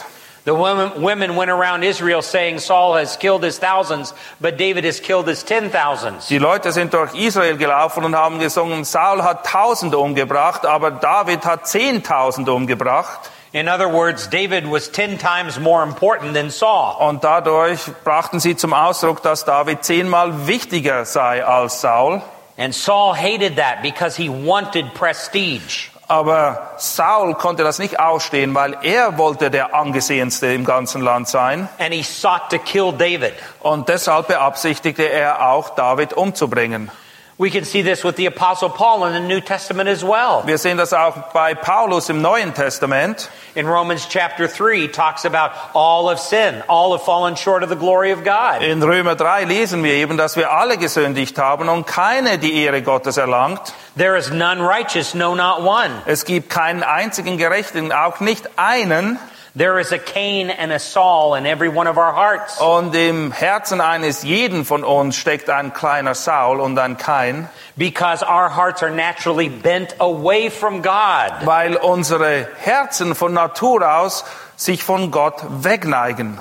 The 0.48 0.56
women, 0.56 1.02
women 1.02 1.36
went 1.36 1.52
around 1.52 1.84
Israel 1.84 2.22
saying 2.22 2.60
Saul 2.60 2.96
has 2.96 3.18
killed 3.18 3.44
his 3.44 3.60
thousands, 3.60 4.14
but 4.40 4.58
David 4.58 4.86
has 4.86 5.02
killed 5.02 5.28
his 5.28 5.44
ten 5.44 5.70
thousands. 5.70 6.30
Die 6.30 6.38
Leute 6.38 6.72
sind 6.72 6.94
durch 6.94 7.14
Israel 7.16 7.58
gelaufen 7.58 8.06
und 8.06 8.16
haben 8.16 8.40
gesungen, 8.40 8.86
Saul 8.86 9.24
hat 9.24 9.46
Tausende 9.46 9.98
umgebracht, 9.98 10.66
aber 10.66 10.92
David 10.92 11.44
hat 11.44 11.68
Zehntausende 11.68 12.54
umgebracht. 12.54 13.30
In 13.52 13.68
other 13.68 13.90
words, 13.90 14.30
David 14.30 14.72
was 14.72 14.90
ten 14.90 15.18
times 15.18 15.60
more 15.60 15.84
important 15.84 16.34
than 16.34 16.50
Saul. 16.50 16.96
Und 16.98 17.25
dadurch 17.25 17.82
brachten 18.06 18.39
sie 18.39 18.56
zum 18.56 18.74
Ausdruck, 18.74 19.22
dass 19.22 19.44
David 19.44 19.84
zehnmal 19.84 20.48
wichtiger 20.48 21.04
sei 21.04 21.44
als 21.44 21.82
Saul. 21.82 22.22
And 22.58 22.74
Saul 22.74 23.16
hated 23.16 23.58
that 23.58 23.82
because 23.82 24.16
he 24.16 24.30
wanted 24.30 24.94
prestige. 24.94 25.89
Aber 26.10 26.72
Saul 26.78 27.34
konnte 27.36 27.64
das 27.64 27.80
nicht 27.80 28.00
ausstehen, 28.00 28.56
weil 28.56 28.78
er 28.82 29.18
wollte 29.18 29.52
der 29.52 29.76
angesehenste 29.76 30.48
im 30.48 30.64
ganzen 30.64 31.02
Land 31.02 31.28
sein. 31.28 31.68
And 31.80 31.94
he 31.94 32.04
sought 32.04 32.50
to 32.50 32.60
kill 32.60 32.94
David. 32.94 33.34
Und 33.60 33.90
deshalb 33.90 34.28
beabsichtigte 34.28 35.04
er 35.04 35.50
auch, 35.50 35.72
David 35.72 36.14
umzubringen. 36.14 36.90
We 37.39 37.51
can 37.51 37.65
see 37.65 37.84
this 37.84 38.03
with 38.03 38.15
the 38.15 38.25
Apostle 38.25 38.72
Paul 38.72 39.06
in 39.06 39.13
the 39.13 39.20
New 39.20 39.41
Testament 39.41 39.88
as 39.88 40.03
well. 40.03 40.41
Wir 40.48 40.58
sehen 40.58 40.77
das 40.77 40.91
auch 40.91 41.32
bei 41.34 41.53
Paulus 41.53 42.10
im 42.10 42.20
Neuen 42.20 42.56
Testament. 42.56 43.29
In 43.53 43.67
Romans 43.67 44.08
chapter 44.10 44.48
3, 44.48 44.74
he 44.74 44.88
talks 44.88 45.24
about 45.24 45.51
all 45.75 46.10
of 46.10 46.17
sin. 46.20 46.63
All 46.67 46.98
have 46.98 47.06
fallen 47.06 47.36
short 47.36 47.62
of 47.62 47.70
the 47.70 47.75
glory 47.75 48.10
of 48.10 48.24
God. 48.24 48.63
In 48.63 48.82
Römer 48.82 49.15
3 49.15 49.44
lesen 49.44 49.84
wir 49.84 49.94
eben, 49.94 50.17
dass 50.17 50.36
wir 50.36 50.51
alle 50.51 50.77
gesündigt 50.77 51.38
haben 51.38 51.70
und 51.70 51.86
keine 51.86 52.39
die 52.39 52.56
Ehre 52.56 52.82
Gottes 52.82 53.17
erlangt. 53.17 53.72
There 53.96 54.17
is 54.17 54.32
none 54.32 54.60
righteous, 54.60 55.13
no, 55.13 55.36
not 55.36 55.60
one. 55.60 55.91
Es 56.08 56.25
gibt 56.25 56.50
keinen 56.50 56.82
einzigen 56.82 57.38
Gerechten, 57.38 57.91
auch 57.91 58.20
nicht 58.20 58.50
einen. 58.58 59.20
There 59.58 59.80
is 59.80 59.92
a 59.92 59.98
Cain 59.98 60.52
and 60.52 60.72
a 60.72 60.78
Saul 60.78 61.34
in 61.34 61.48
every 61.48 61.68
one 61.68 61.88
of 61.88 61.98
our 61.98 62.14
hearts. 62.14 62.60
Und 62.62 62.94
im 62.94 63.32
Herzen 63.32 63.82
eines 63.82 64.22
jeden 64.22 64.66
von 64.66 64.84
uns 64.84 65.16
steckt 65.16 65.50
ein 65.50 65.74
kleiner 65.74 66.14
Saul 66.14 66.60
und 66.60 66.78
ein 66.78 66.96
Cain. 66.96 67.50
Because 67.76 68.22
our 68.22 68.50
hearts 68.50 68.84
are 68.84 68.92
naturally 68.92 69.50
bent 69.50 69.96
away 70.00 70.52
from 70.52 70.84
God. 70.84 71.44
weil 71.44 71.76
unsere 71.76 72.48
Herzen 72.60 73.16
von 73.16 73.34
Natur 73.34 73.82
aus 73.82 74.26
sich 74.58 74.84
von 74.84 75.10
Gott 75.10 75.42
wegneigen. 75.64 76.40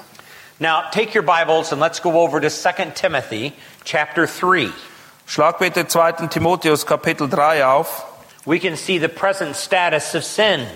Now, 0.58 0.82
take 0.90 1.14
your 1.14 1.22
Bibles 1.22 1.72
and 1.72 1.80
let's 1.80 2.00
go 2.00 2.20
over 2.20 2.38
to 2.38 2.50
2 2.50 2.92
Timothy 2.94 3.54
chapter 3.84 4.26
3. 4.26 4.70
Schlag 5.26 5.58
bitte 5.58 5.88
2. 5.88 6.28
Timotheus 6.28 6.84
Kapitel 6.84 7.30
3 7.30 7.64
auf. 7.64 8.04
We 8.44 8.58
can 8.58 8.76
see 8.76 8.98
the 8.98 9.08
present 9.08 9.56
status 9.56 10.14
of 10.14 10.22
sin. 10.22 10.66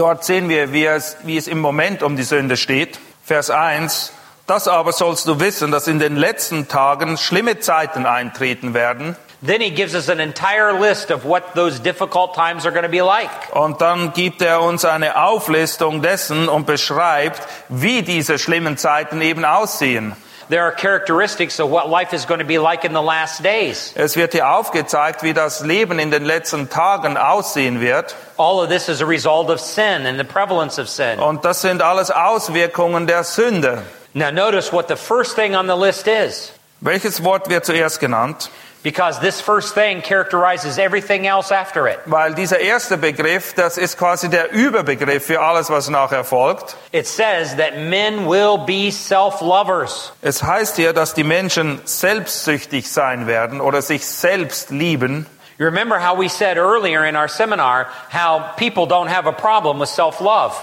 Dort 0.00 0.24
sehen 0.24 0.48
wir, 0.48 0.72
wie 0.72 0.86
es, 0.86 1.18
wie 1.24 1.36
es 1.36 1.46
im 1.46 1.58
Moment 1.58 2.02
um 2.02 2.16
die 2.16 2.22
Sünde 2.22 2.56
steht. 2.56 2.98
Vers 3.22 3.50
1. 3.50 4.14
Das 4.46 4.66
aber 4.66 4.94
sollst 4.94 5.28
du 5.28 5.40
wissen, 5.40 5.72
dass 5.72 5.88
in 5.88 5.98
den 5.98 6.16
letzten 6.16 6.68
Tagen 6.68 7.18
schlimme 7.18 7.58
Zeiten 7.58 8.06
eintreten 8.06 8.72
werden. 8.72 9.14
Then 9.46 9.60
he 9.60 9.68
gives 9.68 9.94
us 9.94 10.08
an 10.08 10.18
entire 10.18 10.72
list 10.72 11.10
of 11.10 11.26
what 11.26 11.54
those 11.54 11.78
difficult 11.78 12.32
times 12.32 12.64
are 12.64 12.72
going 12.72 12.86
to 12.86 12.90
be 12.90 13.04
like. 13.04 13.28
Und 13.52 13.82
dann 13.82 14.14
gibt 14.14 14.40
er 14.40 14.62
uns 14.62 14.86
eine 14.86 15.22
Auflistung 15.22 16.00
dessen 16.00 16.48
und 16.48 16.64
beschreibt, 16.64 17.46
wie 17.68 18.00
diese 18.00 18.38
schlimmen 18.38 18.78
Zeiten 18.78 19.20
eben 19.20 19.44
aussehen. 19.44 20.16
There 20.50 20.64
are 20.64 20.72
characteristics 20.72 21.60
of 21.60 21.70
what 21.70 21.88
life 21.88 22.12
is 22.12 22.24
going 22.24 22.40
to 22.40 22.44
be 22.44 22.58
like 22.58 22.84
in 22.84 22.92
the 22.92 23.00
last 23.00 23.40
days. 23.40 23.92
Es 23.94 24.16
wird 24.16 24.32
hier 24.32 24.48
aufgezeigt, 24.48 25.22
wie 25.22 25.32
das 25.32 25.60
Leben 25.60 26.00
in 26.00 26.10
den 26.10 26.24
letzten 26.24 26.68
Tagen 26.68 27.16
aussehen 27.16 27.80
wird. 27.80 28.16
All 28.36 28.60
of 28.60 28.68
this 28.68 28.88
is 28.88 29.00
a 29.00 29.06
result 29.06 29.48
of 29.48 29.60
sin 29.60 30.06
and 30.06 30.18
the 30.18 30.24
prevalence 30.24 30.76
of 30.80 30.88
sin. 30.88 31.20
Und 31.20 31.44
das 31.44 31.60
sind 31.60 31.82
alles 31.82 32.10
Auswirkungen 32.10 33.06
der 33.06 33.22
Sünde. 33.22 33.84
Now 34.12 34.32
notice 34.32 34.72
what 34.72 34.88
the 34.88 34.96
first 34.96 35.36
thing 35.36 35.54
on 35.54 35.68
the 35.68 35.76
list 35.76 36.08
is. 36.08 36.50
Welches 36.80 37.22
Wort 37.22 37.50
wird 37.50 37.66
zuerst 37.66 38.00
genannt? 38.00 38.50
Because 38.82 39.20
this 39.20 39.42
first 39.42 39.74
thing 39.74 40.00
characterizes 40.00 40.78
everything 40.78 41.26
else 41.26 41.54
after 41.54 41.86
it. 41.86 41.98
Weil 42.06 42.32
dieser 42.32 42.60
erste 42.60 42.96
Begriff, 42.96 43.52
das 43.52 43.76
ist 43.76 43.98
quasi 43.98 44.30
der 44.30 44.52
Überbegriff 44.52 45.26
für 45.26 45.42
alles, 45.42 45.68
was 45.68 45.90
nachher 45.90 46.24
folgt. 46.24 46.76
It 46.90 47.06
says 47.06 47.54
that 47.56 47.76
men 47.76 48.26
will 48.26 48.56
be 48.56 48.90
self-lovers. 48.90 50.12
Es 50.22 50.42
heißt 50.42 50.76
hier, 50.76 50.94
dass 50.94 51.12
die 51.12 51.24
Menschen 51.24 51.82
selbstsüchtig 51.84 52.90
sein 52.90 53.26
werden 53.26 53.60
oder 53.60 53.82
sich 53.82 54.06
selbst 54.06 54.70
lieben. 54.70 55.26
You 55.58 55.66
remember 55.66 56.00
how 56.00 56.16
we 56.16 56.30
said 56.30 56.56
earlier 56.56 57.04
in 57.04 57.16
our 57.16 57.28
seminar 57.28 57.88
how 58.10 58.56
people 58.56 58.86
don't 58.86 59.08
have 59.08 59.28
a 59.28 59.32
problem 59.32 59.78
with 59.78 59.90
self-love. 59.90 60.54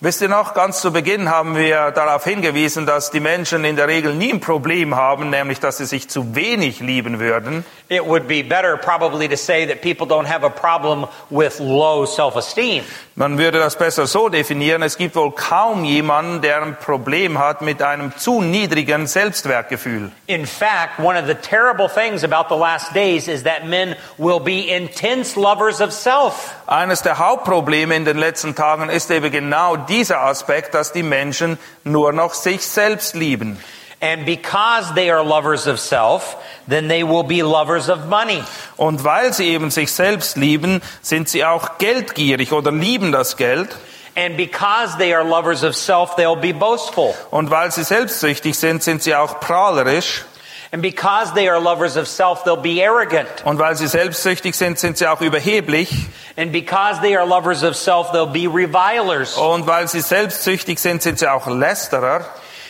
Wisst 0.00 0.20
ihr 0.20 0.28
noch, 0.28 0.52
ganz 0.52 0.82
zu 0.82 0.92
Beginn 0.92 1.30
haben 1.30 1.56
wir 1.56 1.90
darauf 1.90 2.22
hingewiesen, 2.22 2.84
dass 2.84 3.10
die 3.10 3.20
Menschen 3.20 3.64
in 3.64 3.76
der 3.76 3.88
Regel 3.88 4.12
nie 4.14 4.30
ein 4.30 4.40
Problem 4.40 4.94
haben, 4.94 5.30
nämlich 5.30 5.58
dass 5.58 5.78
sie 5.78 5.86
sich 5.86 6.10
zu 6.10 6.34
wenig 6.34 6.80
lieben 6.80 7.18
würden. 7.18 7.64
It 7.88 8.04
would 8.04 8.28
be 8.28 8.42
better 8.42 8.76
probably 8.76 9.26
to 9.28 9.36
say 9.36 9.64
that 9.66 9.80
people 9.80 10.06
don't 10.06 10.26
have 10.26 10.44
a 10.44 10.50
problem 10.50 11.06
with 11.30 11.60
low 11.60 12.04
self-esteem. 12.04 12.82
Man 13.14 13.38
würde 13.38 13.58
das 13.58 13.76
besser 13.76 14.06
so 14.06 14.28
definieren, 14.28 14.82
es 14.82 14.98
gibt 14.98 15.16
wohl 15.16 15.30
kaum 15.32 15.84
jemanden, 15.84 16.42
der 16.42 16.60
ein 16.60 16.76
Problem 16.76 17.38
hat 17.38 17.62
mit 17.62 17.80
einem 17.80 18.14
zu 18.18 18.42
niedrigen 18.42 19.06
Selbstwertgefühl. 19.06 20.12
In 20.26 20.44
fact, 20.44 20.98
one 20.98 21.18
of 21.18 21.26
the 21.26 21.34
terrible 21.34 21.88
things 21.88 22.22
about 22.22 22.54
the 22.54 22.60
last 22.60 22.94
days 22.94 23.28
is 23.28 23.44
that 23.44 23.64
men 23.64 23.96
will 24.18 24.40
be 24.40 24.68
intense 24.68 25.40
lovers 25.40 25.80
of 25.80 25.92
self. 25.92 26.54
Eines 26.66 27.00
der 27.00 27.18
Hauptprobleme 27.18 27.94
in 27.96 28.04
den 28.04 28.18
letzten 28.18 28.54
Tagen 28.54 28.90
ist 28.90 29.10
eben 29.10 29.30
genau 29.30 29.76
dieser 29.86 30.20
Aspekt, 30.22 30.74
dass 30.74 30.92
die 30.92 31.02
Menschen 31.02 31.58
nur 31.84 32.12
noch 32.12 32.34
sich 32.34 32.66
selbst 32.66 33.14
lieben. 33.14 33.58
And 34.00 34.26
because 34.26 34.92
they 34.94 35.10
are 35.10 35.24
lovers 35.24 35.66
of 35.66 35.80
self, 35.80 36.36
then 36.68 36.88
they 36.88 37.02
will 37.02 37.24
be 37.24 37.42
lovers 37.42 37.88
of 37.88 38.06
money. 38.06 38.42
Und 38.76 39.04
weil 39.04 39.32
sie 39.32 39.48
eben 39.48 39.70
sich 39.70 39.90
selbst 39.90 40.36
lieben, 40.36 40.82
sind 41.00 41.30
sie 41.30 41.44
auch 41.44 41.78
geldgierig 41.78 42.52
oder 42.52 42.70
lieben 42.70 43.10
das 43.10 43.38
Geld. 43.38 43.74
And 44.14 44.36
because 44.36 44.96
they 44.98 45.14
are 45.14 45.24
lovers 45.24 45.64
of 45.64 45.74
self, 45.74 46.16
they'll 46.16 46.40
be 46.40 46.52
boastful. 46.52 47.14
Und 47.30 47.50
weil 47.50 47.70
sie 47.72 47.84
selbstsüchtig 47.84 48.58
sind, 48.58 48.82
sind 48.82 49.02
sie 49.02 49.14
auch 49.14 49.40
prahlerisch. 49.40 50.24
And 50.72 50.82
because 50.82 51.32
they 51.34 51.48
are 51.48 51.60
lovers 51.60 51.96
of 51.96 52.08
self, 52.08 52.44
they'll 52.44 52.56
be 52.56 52.82
arrogant. 52.82 53.28
Und 53.44 53.58
weil 53.58 53.76
sie 53.76 53.86
selbstsüchtig 53.86 54.56
sind, 54.56 54.78
sind 54.78 54.98
sie 54.98 55.06
auch 55.06 55.20
überheblich. 55.20 55.90
And 56.36 56.52
because 56.52 57.00
they 57.00 57.16
are 57.16 57.24
lovers 57.24 57.62
of 57.62 57.76
self, 57.76 58.10
they'll 58.10 58.26
be 58.26 58.48
revilers. 58.48 59.36
Und 59.36 59.66
weil 59.66 59.86
sie 59.88 60.00
selbstsüchtig 60.00 60.78
sind, 60.78 61.02
sind 61.02 61.18
sie 61.18 61.28
auch 61.30 61.46
Lästerer. 61.46 62.24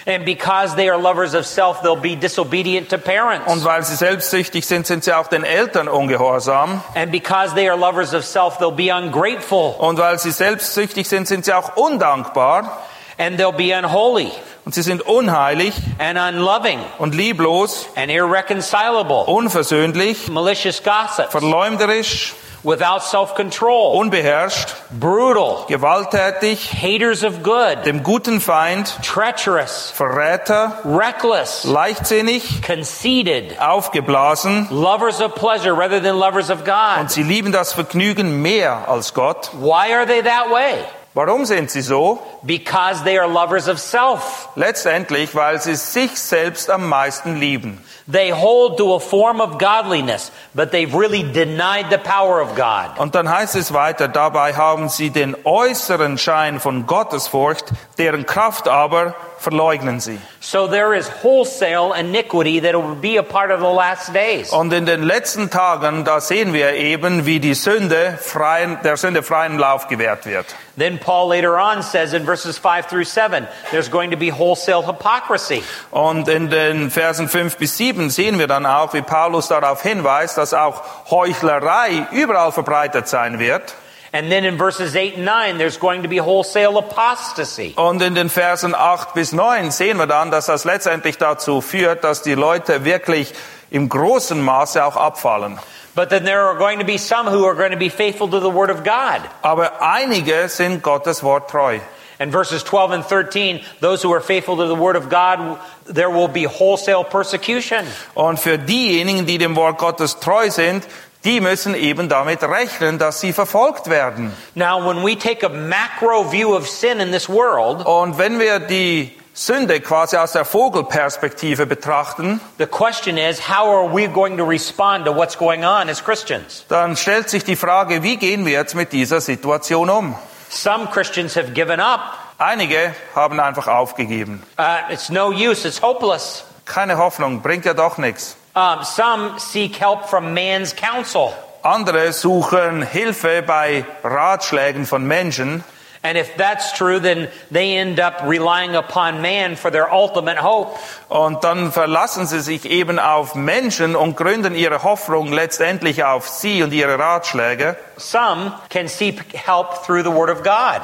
And 0.09 0.25
because 0.25 0.77
they 0.77 0.89
are 0.89 0.97
lovers 0.97 1.35
of 1.35 1.47
self, 1.47 1.81
they'll 1.83 2.01
be 2.01 2.15
disobedient 2.15 2.91
to 2.91 2.99
parents. 2.99 3.51
Und 3.53 3.65
weil 3.65 3.83
sie 3.83 3.97
selbstsüchtig 3.97 4.65
sind, 4.65 4.87
sind 4.87 5.03
sie 5.03 5.13
auch 5.13 5.27
den 5.27 5.43
Eltern 5.43 5.89
ungehorsam. 5.89 6.81
And 6.95 7.11
because 7.11 7.55
they 7.55 7.69
are 7.69 7.77
lovers 7.77 8.15
of 8.15 8.25
self, 8.25 8.59
they'll 8.59 8.71
be 8.71 8.93
ungrateful. 8.93 9.75
Und 9.79 9.99
weil 9.99 10.21
sie 10.21 10.31
selbstsüchtig 10.31 11.09
sind, 11.09 11.27
sind 11.27 11.45
sie 11.45 11.53
auch 11.53 11.77
undankbar. 11.77 12.83
And 13.19 13.41
they'll 13.41 13.51
be 13.51 13.73
unholy 13.77 14.31
Und 14.67 14.75
sie 14.75 14.83
sind 14.83 15.03
unheilig 15.03 15.75
and 15.99 16.19
unloving 16.19 16.81
und 16.99 17.15
lieblos, 17.15 17.87
and 17.95 18.11
irreconcilable, 18.11 19.25
unversöhnlich, 19.29 20.29
malicious 20.29 20.83
gossips, 20.83 21.31
verleumderisch, 21.31 22.35
without 22.65 23.01
self-control, 23.01 23.97
unbeherrscht, 23.97 24.75
brutal, 24.91 25.67
gewalttätig, 25.69 26.73
haters 26.83 27.23
of 27.23 27.45
good, 27.45 27.87
dem 27.87 28.03
guten 28.03 28.41
Feind, 28.41 28.93
treacherous, 29.05 29.93
Verräter, 29.95 30.81
reckless, 30.85 31.63
leichtsinnig, 31.63 32.61
conceited, 32.63 33.61
aufgeblasen. 33.61 34.67
lovers 34.73 35.21
of 35.21 35.37
pleasure 35.37 35.75
rather 35.75 36.01
than 36.01 36.19
lovers 36.19 36.51
of 36.51 36.65
God. 36.65 36.99
Und 37.03 37.13
sie 37.13 37.23
lieben 37.23 37.53
das 37.53 37.73
Vergnügen 37.73 38.43
mehr 38.43 38.89
als 38.89 39.15
Gott. 39.15 39.51
Why 39.61 39.95
are 39.95 40.07
they 40.07 40.23
that 40.23 40.51
way? 40.51 40.75
Warum 41.17 41.47
sind 41.47 41.71
sie 41.71 41.81
so? 41.81 42.23
Because 42.43 43.03
they 43.03 43.17
are 43.19 43.27
lovers 43.27 43.69
of 43.69 43.79
self. 43.79 44.51
Letztendlich, 44.55 45.35
weil 45.35 45.59
sie 45.63 45.75
sich 45.75 46.11
selbst 46.11 46.69
am 46.69 46.91
meisten 46.91 47.37
lieben. 47.37 47.83
They 48.09 48.31
hold 48.31 48.79
to 48.79 48.95
a 48.95 49.01
form 49.01 49.41
of 49.41 49.59
godliness, 49.59 50.31
but 50.55 50.71
they've 50.71 50.95
really 50.95 51.25
denied 51.25 51.91
the 51.91 51.99
power 51.99 52.41
of 52.41 52.55
God. 52.55 52.99
Und 52.99 53.17
dann 53.17 53.29
heißt 53.29 53.57
es 53.57 53.73
weiter, 53.73 54.07
dabei 54.07 54.55
haben 54.55 54.89
sie 54.89 55.11
den 55.11 55.37
äußeren 55.45 56.17
Schein 56.17 56.61
von 56.61 56.87
Gottesfurcht, 56.87 57.73
deren 57.99 58.25
Kraft 58.25 58.69
aber 58.69 59.17
verleugnen 59.39 60.01
sie. 60.01 60.19
So 60.41 60.69
there 60.69 60.95
is 60.95 61.09
wholesale 61.23 61.93
iniquity 61.99 62.61
that 62.61 62.75
will 62.75 62.95
be 62.95 63.19
a 63.19 63.23
part 63.23 63.51
of 63.51 63.61
the 63.61 63.73
last 63.73 64.15
days. 64.15 64.53
Und 64.53 64.73
in 64.73 64.87
den 64.87 65.03
letzten 65.03 65.51
Tagen, 65.51 66.05
da 66.05 66.21
sehen 66.21 66.53
wir 66.53 66.75
eben, 66.75 67.27
wie 67.27 67.41
die 67.41 67.55
Sünde 67.55 68.19
freien, 68.21 68.79
der 68.85 68.97
Sünde 68.97 69.23
freien 69.23 69.59
Lauf 69.59 69.89
gewährt 69.89 70.27
wird. 70.27 70.47
Then 70.79 70.99
Paul 70.99 71.29
later 71.31 71.57
on 71.57 71.83
says 71.83 72.13
in 72.13 72.25
verses 72.25 72.59
5 72.59 72.87
through 72.89 73.07
7, 73.07 73.47
there's 73.71 73.91
going 73.91 74.11
to 74.11 74.17
be 74.17 74.31
wholesale 74.31 74.87
hypocrisy. 74.87 75.63
Und 75.91 76.29
in 76.29 76.51
den 76.51 76.91
Versen 76.91 77.29
5 77.29 77.57
bis 77.57 77.77
7 77.77 77.96
sehen 78.11 78.39
wir 78.39 78.47
dann 78.47 78.67
auch, 78.67 78.95
wie 78.95 79.03
Paulus 79.03 79.49
darauf 79.49 79.83
hinweist, 79.83 80.39
dass 80.39 80.55
auch 80.55 80.83
Heuchlerei 81.11 82.07
überall 82.13 82.53
verbreitet 82.53 83.09
sein 83.09 83.39
wird. 83.39 83.75
And 84.13 84.31
then 84.31 84.45
in 84.45 84.57
verses 84.57 84.97
8 84.97 85.17
and 85.17 85.25
9, 85.25 85.59
there's 85.59 85.79
going 85.79 86.03
to 86.03 86.09
be 86.09 86.21
wholesale 86.21 86.79
apostasy. 86.79 87.75
Und 87.77 88.01
in 88.01 88.15
den 88.15 88.31
Versen 88.31 88.75
8 88.75 89.13
bis 89.15 89.33
9 89.33 89.71
sehen 89.71 89.99
wir 89.99 90.07
dann, 90.07 90.31
dass 90.31 90.47
das 90.47 90.65
letztendlich 90.65 91.19
dazu 91.19 91.61
führt, 91.61 92.05
dass 92.05 92.23
die 92.23 92.35
Leute 92.35 92.85
wirklich 92.85 93.35
im 93.71 93.89
großen 93.89 94.41
Maße 94.41 94.83
auch 94.85 94.97
abfallen. 94.97 95.59
But 95.95 96.11
then 96.11 96.25
there 96.25 96.43
are 96.43 96.57
going 96.57 96.79
to 96.79 96.85
be 96.85 96.99
some 96.99 97.27
who 97.27 97.45
are 97.47 97.55
going 97.55 97.73
to 97.73 97.79
be 97.79 97.91
faithful 97.91 98.29
to 98.29 98.39
the 98.39 98.53
word 98.53 98.71
of 98.71 98.85
God. 98.85 99.23
Aber 99.43 99.83
einige 99.83 100.49
sind 100.49 100.83
Gottes 100.83 101.23
Wort 101.23 101.51
treu. 101.51 101.81
In 102.19 102.31
verses 102.31 102.63
12 102.65 102.93
and 102.93 103.05
13, 103.05 103.61
those 103.81 104.03
who 104.03 104.13
are 104.15 104.21
faithful 104.23 104.57
to 104.57 104.67
the 104.67 104.75
word 104.75 104.97
of 104.97 105.09
God, 105.11 105.59
there 105.85 106.11
will 106.11 106.29
be 106.29 106.45
wholesale 106.45 107.05
persecution. 107.05 107.85
Und 108.15 108.39
für 108.39 108.59
diejenigen, 108.59 109.27
die 109.27 109.39
dem 109.39 109.55
Wort 109.55 109.79
Gottes 109.79 110.19
treu 110.19 110.51
sind, 110.51 110.85
die 111.25 111.41
müssen 111.41 111.75
eben 111.75 112.09
damit 112.09 112.43
rechnen, 112.43 112.99
dass 112.99 113.21
sie 113.21 113.33
verfolgt 113.33 113.91
werden. 113.91 114.33
Now, 114.55 114.79
when 114.79 115.03
we 115.05 115.17
take 115.17 115.45
a 115.45 115.49
macro 115.49 116.23
view 116.31 116.55
of 116.55 116.69
sin 116.69 117.01
in 117.01 117.11
this 117.11 117.29
world, 117.29 117.85
Und 117.85 118.17
wenn 118.17 118.39
wir 118.39 118.61
die 118.61 119.13
Sünde 119.35 119.81
quasi 119.81 120.17
aus 120.17 120.33
der 120.33 120.47
Vogelperspektive 120.47 121.67
betrachten, 121.67 122.41
the 122.59 122.67
question 122.67 123.19
is, 123.19 123.39
how 123.51 123.67
are 123.67 123.87
we 123.87 124.07
going 124.07 124.39
to 124.39 124.45
respond 124.45 125.05
to 125.05 125.13
what's 125.13 125.37
going 125.37 125.65
on 125.65 125.91
as 125.91 126.03
Christians? 126.03 126.65
dann 126.69 126.97
stellt 126.97 127.29
sich 127.29 127.45
die 127.45 127.57
Frage, 127.57 128.03
wie 128.03 128.17
gehen 128.17 128.47
wir 128.47 128.53
jetzt 128.53 128.75
mit 128.75 128.93
dieser 128.93 129.21
Situation 129.21 129.91
um? 129.91 130.15
Some 130.49 130.87
Christians 130.89 131.37
have 131.37 131.53
given 131.53 131.81
up. 131.81 132.01
Einige 132.39 132.95
haben 133.15 133.41
einfach 133.41 133.67
aufgegeben. 133.67 134.43
Uh, 134.59 134.93
it's 134.93 135.09
no 135.11 135.31
use. 135.31 135.67
It's 135.67 135.81
hopeless. 135.81 136.45
Keine 136.65 136.99
Hoffnung, 136.99 137.43
bringt 137.43 137.65
ja 137.65 137.75
doch 137.75 137.99
nichts. 137.99 138.37
Um, 138.55 138.83
some 138.83 139.39
seek 139.39 139.81
help 139.81 140.09
from 140.09 140.35
man's 140.35 140.75
counsel. 140.75 141.33
Andere 141.63 142.13
suchen 142.13 142.83
Hilfe 142.83 143.43
bei 143.43 143.85
Ratschlägen 144.05 144.87
von 144.87 145.07
Menschen. 145.07 145.65
And 146.07 146.17
if 146.17 146.37
that's 146.37 146.73
true, 146.73 147.01
then 147.01 147.29
they 147.51 147.77
end 147.77 147.99
up 147.99 148.23
relying 148.23 148.77
upon 148.77 149.21
man 149.23 149.57
for 149.57 149.73
their 149.73 149.93
ultimate 149.93 150.39
hope. 150.39 150.79
Und 151.09 151.43
dann 151.43 151.73
verlassen 151.73 152.27
sie 152.27 152.41
sich 152.41 152.65
eben 152.65 153.01
auf 153.01 153.35
Menschen 153.35 153.97
und 153.97 154.17
gründen 154.17 154.55
ihre 154.55 154.85
Hoffnung 154.85 155.33
letztendlich 155.33 156.05
auf 156.05 156.29
sie 156.29 156.63
und 156.63 156.73
ihre 156.73 156.97
Ratschläge. 156.97 157.77
Some 157.97 158.53
can 158.71 158.87
seek 158.87 159.35
help 159.35 159.85
through 159.85 160.05
the 160.05 160.13
Word 160.13 160.31
of 160.31 160.45
God. 160.45 160.83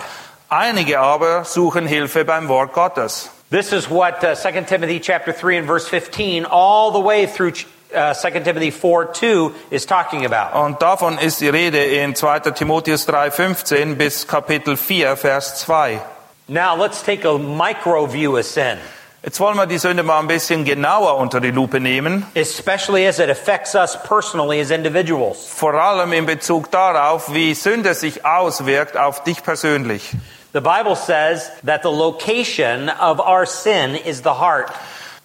Einige 0.49 0.99
aber 0.99 1.45
suchen 1.45 1.87
Hilfe 1.87 2.25
beim 2.25 2.49
Wort 2.49 2.73
Gottes. 2.73 3.31
This 3.51 3.73
is 3.73 3.89
what 3.89 4.25
uh, 4.25 4.35
2 4.35 4.65
Timothy 4.67 4.99
chapter 4.99 5.33
3 5.33 5.59
and 5.59 5.67
verse 5.67 5.87
15 5.87 6.47
all 6.47 6.91
the 6.91 7.01
way 7.01 7.27
through 7.27 7.53
uh, 7.95 8.15
2 8.15 8.41
Timothy 8.41 8.71
4 8.71 9.13
2 9.13 9.51
is 9.71 9.87
talking 9.87 10.25
about. 10.25 10.59
Und 10.59 10.81
davon 10.81 11.19
ist 11.19 11.41
die 11.41 11.49
Rede 11.49 11.83
in 11.83 12.15
2. 12.15 12.41
Timotheus 12.51 13.07
3,15 13.09 13.97
bis 13.97 14.27
Kapitel 14.27 14.77
4, 14.77 15.17
Vers 15.17 15.57
2. 15.61 16.01
Now 16.49 16.77
let's 16.77 17.03
take 17.03 17.25
a 17.25 17.39
micro 17.39 18.07
view 18.07 18.37
of 18.37 18.45
sin. 18.45 18.79
Jetzt 19.25 19.39
wollen 19.39 19.57
wir 19.57 19.67
die 19.67 19.79
Sünde 19.79 20.03
mal 20.03 20.19
ein 20.19 20.27
bisschen 20.27 20.65
genauer 20.65 21.17
unter 21.17 21.41
die 21.41 21.53
Lupe 21.53 21.79
nehmen, 21.79 22.27
especially 22.35 23.07
as 23.07 23.21
it 23.21 23.31
affects 23.31 23.77
us 23.77 23.97
personally 24.03 24.61
as 24.61 24.73
individuals. 24.73 25.47
vor 25.47 25.75
allem 25.75 26.13
in 26.13 26.27
Bezug 26.27 26.73
darauf, 26.73 27.33
wie 27.33 27.55
Sünde 27.55 27.95
sich 27.95 28.25
auswirkt 28.27 28.97
auf 28.97 29.23
dich 29.23 29.45
persönlich. 29.45 30.11
The 30.53 30.61
Bible 30.61 30.97
says 30.97 31.53
that 31.65 31.83
the 31.83 31.91
location 31.91 32.91
of 32.91 33.21
our 33.21 33.47
sin 33.47 33.95
is 33.95 34.23
the 34.23 34.35
heart. 34.41 34.73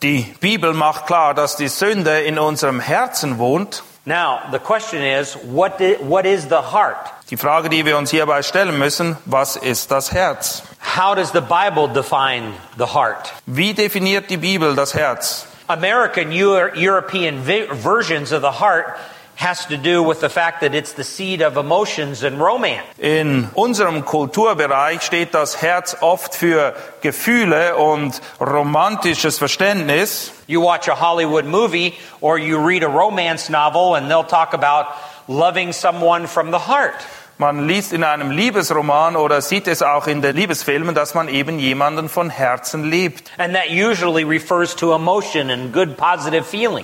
Die 0.04 0.22
Bibel 0.39 0.74
macht 0.74 1.08
klar, 1.08 1.34
dass 1.34 1.56
die 1.56 1.68
Sünde 1.70 2.22
in 2.22 2.38
unserem 2.38 2.80
Herzen 2.80 3.39
wohnt. 3.39 3.84
Now, 4.06 4.39
the 4.51 4.60
question 4.60 5.01
is, 5.01 5.38
what, 5.44 5.80
di- 5.80 5.98
what 6.01 6.25
is 6.25 6.44
the 6.44 6.62
heart? 6.72 6.98
Die 7.30 7.36
Frage, 7.36 7.68
die 7.70 7.84
wir 7.86 7.98
uns 7.98 8.12
hierbei 8.12 8.42
stellen 8.44 8.77
müssen, 8.77 9.18
was 9.25 9.56
ist 9.58 9.92
das 9.92 10.12
Herz? 10.13 10.62
How 10.96 11.13
does 11.16 11.32
the 11.34 11.42
Bible 11.42 11.89
define 11.89 12.54
the 12.77 12.86
heart? 12.94 13.34
Wie 13.48 13.74
definiert 13.74 14.30
die 14.30 14.38
Bibel 14.38 14.75
das 14.75 14.94
Herz? 14.94 15.46
American 15.68 16.32
Euro- 16.32 16.72
European 16.75 17.44
versions 17.44 18.32
of 18.32 18.42
the 18.42 18.60
heart 18.63 18.86
has 19.38 19.67
to 19.67 19.77
do 19.77 20.01
with 20.01 20.20
the 20.20 20.29
fact 20.29 20.62
that 20.62 20.74
it's 20.74 20.94
the 20.94 21.03
seed 21.03 21.44
of 21.44 21.58
emotions 21.58 22.24
and 22.24 22.39
romance. 22.39 22.88
In 22.98 23.48
unserem 23.53 24.03
Kulturbereich 24.03 25.03
steht 25.03 25.36
das 25.36 25.62
Herz 25.62 25.96
oft 26.01 26.34
für 26.34 26.74
Gefühle 27.01 27.75
und 27.75 28.20
romantisches 28.41 29.38
Verständnis. 29.38 30.32
You 30.48 30.63
watch 30.63 30.89
a 30.89 31.00
Hollywood 31.00 31.46
movie 31.46 31.94
or 32.20 32.39
you 32.39 32.58
read 32.58 32.84
a 32.84 32.89
romance 32.89 33.48
novel 33.48 33.96
and 33.96 34.10
they'll 34.10 34.24
talk 34.24 34.53
about 34.56 34.88
loving 35.27 35.72
someone 35.72 36.25
from 36.27 36.50
the 36.50 36.58
heart. 36.58 36.96
Man 37.39 37.67
liest 37.67 37.94
in 37.94 38.03
einem 38.03 38.32
Liebesroman 38.32 39.15
oder 39.15 39.41
sieht 39.41 39.67
es 39.67 39.84
auch 39.84 40.08
in 40.08 40.24
den 40.24 40.36
Liebesfilmen, 40.36 40.96
dass 40.96 41.13
man 41.13 41.29
eben 41.29 41.60
jemanden 41.60 42.10
von 42.10 42.32
Herzen 42.32 42.89
liebt. 42.89 43.32
Good. 45.72 46.00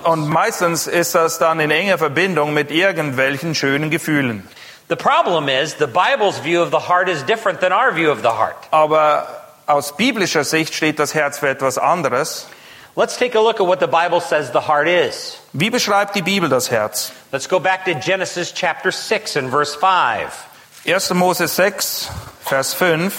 Und 0.05 0.29
meistens 0.29 0.85
ist 0.87 1.15
das 1.15 1.39
dann 1.39 1.59
in 1.59 1.71
enger 1.71 1.97
Verbindung 1.97 2.53
mit 2.53 2.69
irgendwelchen 2.69 3.55
schönen 3.55 3.89
Gefühlen. 3.89 4.47
The 4.89 4.95
problem 4.95 5.47
is 5.47 5.75
the 5.79 5.87
Bible's 5.87 6.43
view 6.43 6.61
of 6.61 6.69
the 6.69 6.87
heart 6.87 7.09
is 7.09 7.23
different 7.25 7.59
than 7.59 7.71
our 7.71 7.91
view 7.91 8.11
of 8.11 8.19
the 8.19 8.27
heart. 8.27 8.57
Aber 8.69 9.25
aus 9.65 9.97
biblischer 9.97 10.43
Sicht 10.43 10.75
steht 10.75 10.99
das 10.99 11.15
Herz 11.15 11.39
für 11.39 11.49
etwas 11.49 11.79
anderes. 11.79 12.47
Let's 12.95 13.17
take 13.17 13.35
a 13.35 13.41
look 13.41 13.59
at 13.59 13.65
what 13.65 13.79
the 13.79 13.87
Bible 13.87 14.21
says 14.21 14.51
the 14.51 14.67
heart 14.67 14.87
is. 14.87 15.39
Wie 15.55 15.69
beschreibt 15.69 16.15
die 16.15 16.23
Bibel 16.23 16.49
das 16.49 16.71
Herz? 16.71 17.11
Let's 17.31 17.47
go 17.47 17.59
back 17.59 17.85
to 17.85 17.93
Genesis 17.93 18.51
chapter 18.51 18.91
6 18.91 19.37
and 19.37 19.51
verse 19.51 19.77
5. 19.77 20.33
1. 20.85 21.13
Mose 21.13 21.47
6, 21.47 22.09
Vers 22.43 22.73
5. 22.73 23.13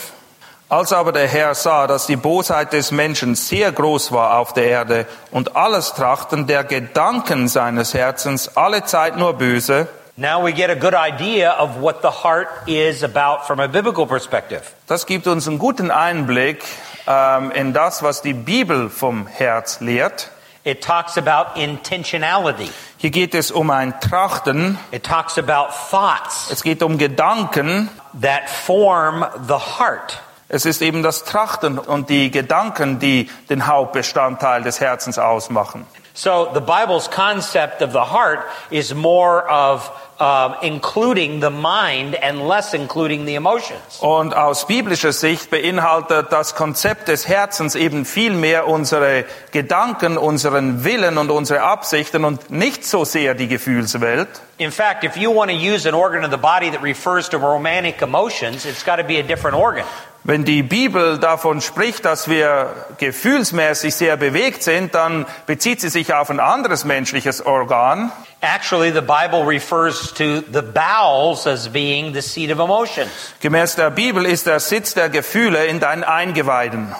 Als 0.69 0.93
aber 0.93 1.13
der 1.13 1.29
Herr 1.29 1.55
sah, 1.55 1.87
dass 1.87 2.07
die 2.09 2.17
Bosheit 2.17 2.73
des 2.73 2.91
Menschen 2.91 3.37
sehr 3.37 3.71
groß 3.71 4.11
war 4.11 4.39
auf 4.39 4.53
der 4.53 4.67
Erde 4.67 5.07
und 5.31 5.55
alles 5.55 5.95
Trachten 5.95 6.49
der 6.49 6.65
Gedanken 6.65 7.47
seines 7.47 7.95
Herzens 7.95 8.57
alle 8.57 8.85
Zeit 8.85 9.17
nur 9.17 9.35
böse, 9.35 9.87
Now 10.17 10.45
we 10.45 10.53
get 10.53 10.71
a 10.71 10.75
good 10.75 10.95
idea 10.95 11.53
of 11.61 11.81
what 11.81 12.03
the 12.03 12.09
heart 12.09 12.49
is 12.67 13.03
about 13.05 13.47
from 13.47 13.61
a 13.61 13.67
biblical 13.69 14.07
perspective. 14.07 14.63
das 14.89 15.07
gibt 15.07 15.29
uns 15.29 15.47
einen 15.47 15.59
guten 15.59 15.91
Einblick 15.93 16.65
ähm, 17.07 17.53
in 17.53 17.73
das, 17.73 18.03
was 18.03 18.23
die 18.23 18.33
Bibel 18.35 18.91
vom 18.91 19.29
Herz 19.29 19.79
lehrt. 19.81 20.31
It 20.65 20.83
talks 20.83 21.19
about 21.19 21.61
intentionality. 21.61 22.71
Hier 22.97 23.11
geht 23.11 23.35
es 23.35 23.51
um 23.51 23.71
ein 23.71 24.01
Trachten, 24.01 24.79
It 24.93 25.05
talks 25.05 25.39
about 25.39 25.75
thoughts 25.91 26.51
es 26.51 26.63
geht 26.63 26.83
um 26.83 26.97
Gedanken, 26.97 27.91
that 28.21 28.49
form 28.49 29.27
the 29.47 29.59
heart. 29.79 30.23
es 30.49 30.65
ist 30.65 30.81
eben 30.81 31.03
das 31.03 31.25
Trachten 31.25 31.79
und 31.79 32.09
die 32.09 32.31
Gedanken, 32.31 32.99
die 32.99 33.29
den 33.51 33.67
Hauptbestandteil 33.67 34.63
des 34.63 34.81
Herzens 34.81 35.19
ausmachen. 35.19 35.87
So 36.17 36.49
the 36.55 36.61
Bible's 36.61 37.09
concept 37.09 37.83
of 37.83 37.93
the 37.93 38.05
heart 38.05 38.47
is 38.71 38.95
more 38.95 39.43
of 39.51 39.91
um, 40.21 40.55
including 40.63 41.41
the 41.41 41.51
mind 41.51 42.15
and 42.15 42.47
less 42.47 42.73
including 42.73 43.25
the 43.25 43.35
emotions. 43.35 43.99
Und 44.01 44.33
aus 44.33 44.69
biblischer 44.69 45.13
Sicht 45.13 45.51
beinhaltet 45.51 46.31
das 46.31 46.55
Konzept 46.55 47.09
des 47.09 47.27
Herzens 47.27 47.75
eben 47.75 48.05
viel 48.05 48.33
mehr 48.33 48.69
unsere 48.69 49.25
Gedanken, 49.51 50.17
unseren 50.17 50.85
Willen 50.85 51.19
und 51.19 51.33
unsere 51.33 51.63
Absichten 51.63 52.25
und 52.25 52.49
nicht 52.49 52.85
so 52.85 53.05
sehr 53.05 53.35
die 53.35 53.49
Gefühlswelt. 53.49 54.29
In 54.59 54.71
fact, 54.71 55.03
if 55.03 55.17
you 55.17 55.35
want 55.35 55.51
to 55.51 55.57
use 55.57 55.85
an 55.85 55.95
organ 55.95 56.25
of 56.25 56.31
the 56.31 56.37
body 56.37 56.71
that 56.71 56.81
refers 56.81 57.29
to 57.31 57.39
romantic 57.39 58.03
emotions, 58.03 58.65
it's 58.65 58.85
got 58.85 58.99
to 58.99 59.05
be 59.05 59.19
a 59.19 59.25
different 59.25 59.57
organ. 59.57 59.85
Wenn 60.27 60.47
die 60.47 60.63
Bibel 60.63 61.19
davon 61.19 61.61
spricht, 61.61 62.07
dass 62.07 62.29
wir 62.29 62.75
gefühlsmäßig 62.97 63.95
sehr 63.95 64.17
bewegt 64.17 64.63
sind, 64.63 64.95
dann 64.95 65.27
bezieht 65.45 65.83
sie 65.83 65.91
sich 65.91 66.15
auf 66.15 66.31
ein 66.31 66.41
anderes 66.41 66.87
menschliches 66.87 67.45
Organ. 67.45 68.11
Actually, 68.41 68.91
the 68.91 69.03
Bible 69.03 69.47
refers 69.47 70.15
to 70.15 70.41
the 70.51 70.63
bowels 70.63 71.47
as 71.47 71.69
being 71.69 72.15
the 72.15 72.23
seat 72.23 72.51
of 72.51 72.59
emotions. 72.59 73.11
Gemäß 73.41 73.77
der 73.77 73.91
Bibel 73.91 74.25
ist 74.25 74.47
der 74.47 74.61
Sitz 74.61 74.95
der 74.95 75.11
Gefühle 75.11 75.67
in 75.67 75.79
deinen 75.79 76.05
Eingeweiden. 76.05 76.95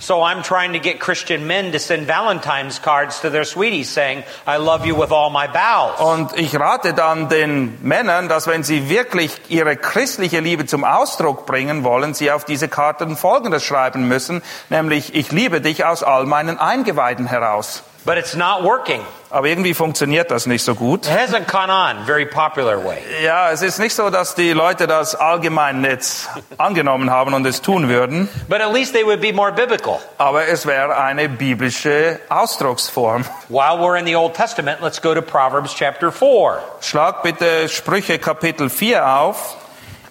So 0.00 0.22
I'm 0.22 0.42
trying 0.42 0.72
to 0.72 0.78
get 0.78 0.98
Christian 0.98 1.46
men 1.46 1.72
to 1.72 1.78
send 1.78 2.06
Valentine's 2.06 2.78
cards 2.80 3.20
to 3.20 3.28
their 3.28 3.44
sweeties 3.44 3.90
saying, 3.90 4.24
I 4.46 4.56
love 4.56 4.86
you 4.86 4.96
with 4.96 5.12
all 5.12 5.28
my 5.28 5.46
bowels. 5.46 6.00
Und 6.00 6.38
ich 6.38 6.58
rate 6.58 6.94
dann 6.94 7.28
den 7.28 7.76
Männern, 7.82 8.30
dass 8.30 8.46
wenn 8.46 8.62
sie 8.62 8.88
wirklich 8.88 9.38
ihre 9.48 9.76
christliche 9.76 10.40
Liebe 10.40 10.64
zum 10.64 10.84
Ausdruck 10.84 11.44
bringen 11.44 11.84
wollen, 11.84 12.14
sie 12.14 12.32
auf 12.32 12.46
diese 12.46 12.68
Karten 12.68 13.14
Folgendes 13.14 13.62
schreiben 13.62 14.08
müssen, 14.08 14.42
nämlich 14.70 15.14
ich 15.14 15.32
liebe 15.32 15.60
dich 15.60 15.84
aus 15.84 16.02
all 16.02 16.24
meinen 16.24 16.58
Eingeweiden 16.58 17.26
heraus. 17.26 17.82
But 18.04 18.16
it's 18.16 18.34
not 18.34 18.62
working. 18.64 19.02
Aber 19.28 19.46
irgendwie 19.46 19.74
funktioniert 19.74 20.30
das 20.30 20.46
nicht 20.46 20.64
so 20.64 20.74
gut. 20.74 21.06
It 21.06 21.12
hasn't 21.12 21.46
gone 21.50 21.70
on 21.70 22.04
very 22.06 22.24
popular 22.26 22.82
way. 22.84 22.98
Ja, 23.22 23.50
es 23.52 23.60
ist 23.62 23.78
nicht 23.78 23.94
so, 23.94 24.08
dass 24.10 24.34
die 24.34 24.52
Leute 24.52 24.86
das 24.86 25.14
allgemein 25.14 25.84
jetzt 25.84 26.28
angenommen 26.58 27.10
haben 27.10 27.34
und 27.34 27.46
es 27.46 27.60
tun 27.62 27.88
würden, 27.88 28.28
But 28.48 28.60
at 28.62 28.72
least 28.72 28.94
they 28.94 29.04
would 29.04 29.20
be 29.20 29.32
more 29.32 29.52
biblical. 29.52 30.00
aber 30.18 30.48
es 30.48 30.64
wäre 30.66 30.96
eine 30.96 31.28
biblische 31.28 32.18
Ausdrucksform. 32.28 33.24
While 33.48 33.78
we're 33.78 33.98
in 33.98 34.06
the 34.06 34.16
Old 34.16 34.34
Testament, 34.34 34.80
let's 34.82 35.00
go 35.00 35.14
to 35.14 35.22
Proverbs 35.22 35.74
chapter 35.74 36.10
4 36.10 36.58
Schlag 36.80 37.22
bitte 37.22 37.68
Sprüche 37.68 38.18
Kapitel 38.18 38.68
4 38.70 39.06
auf, 39.06 39.56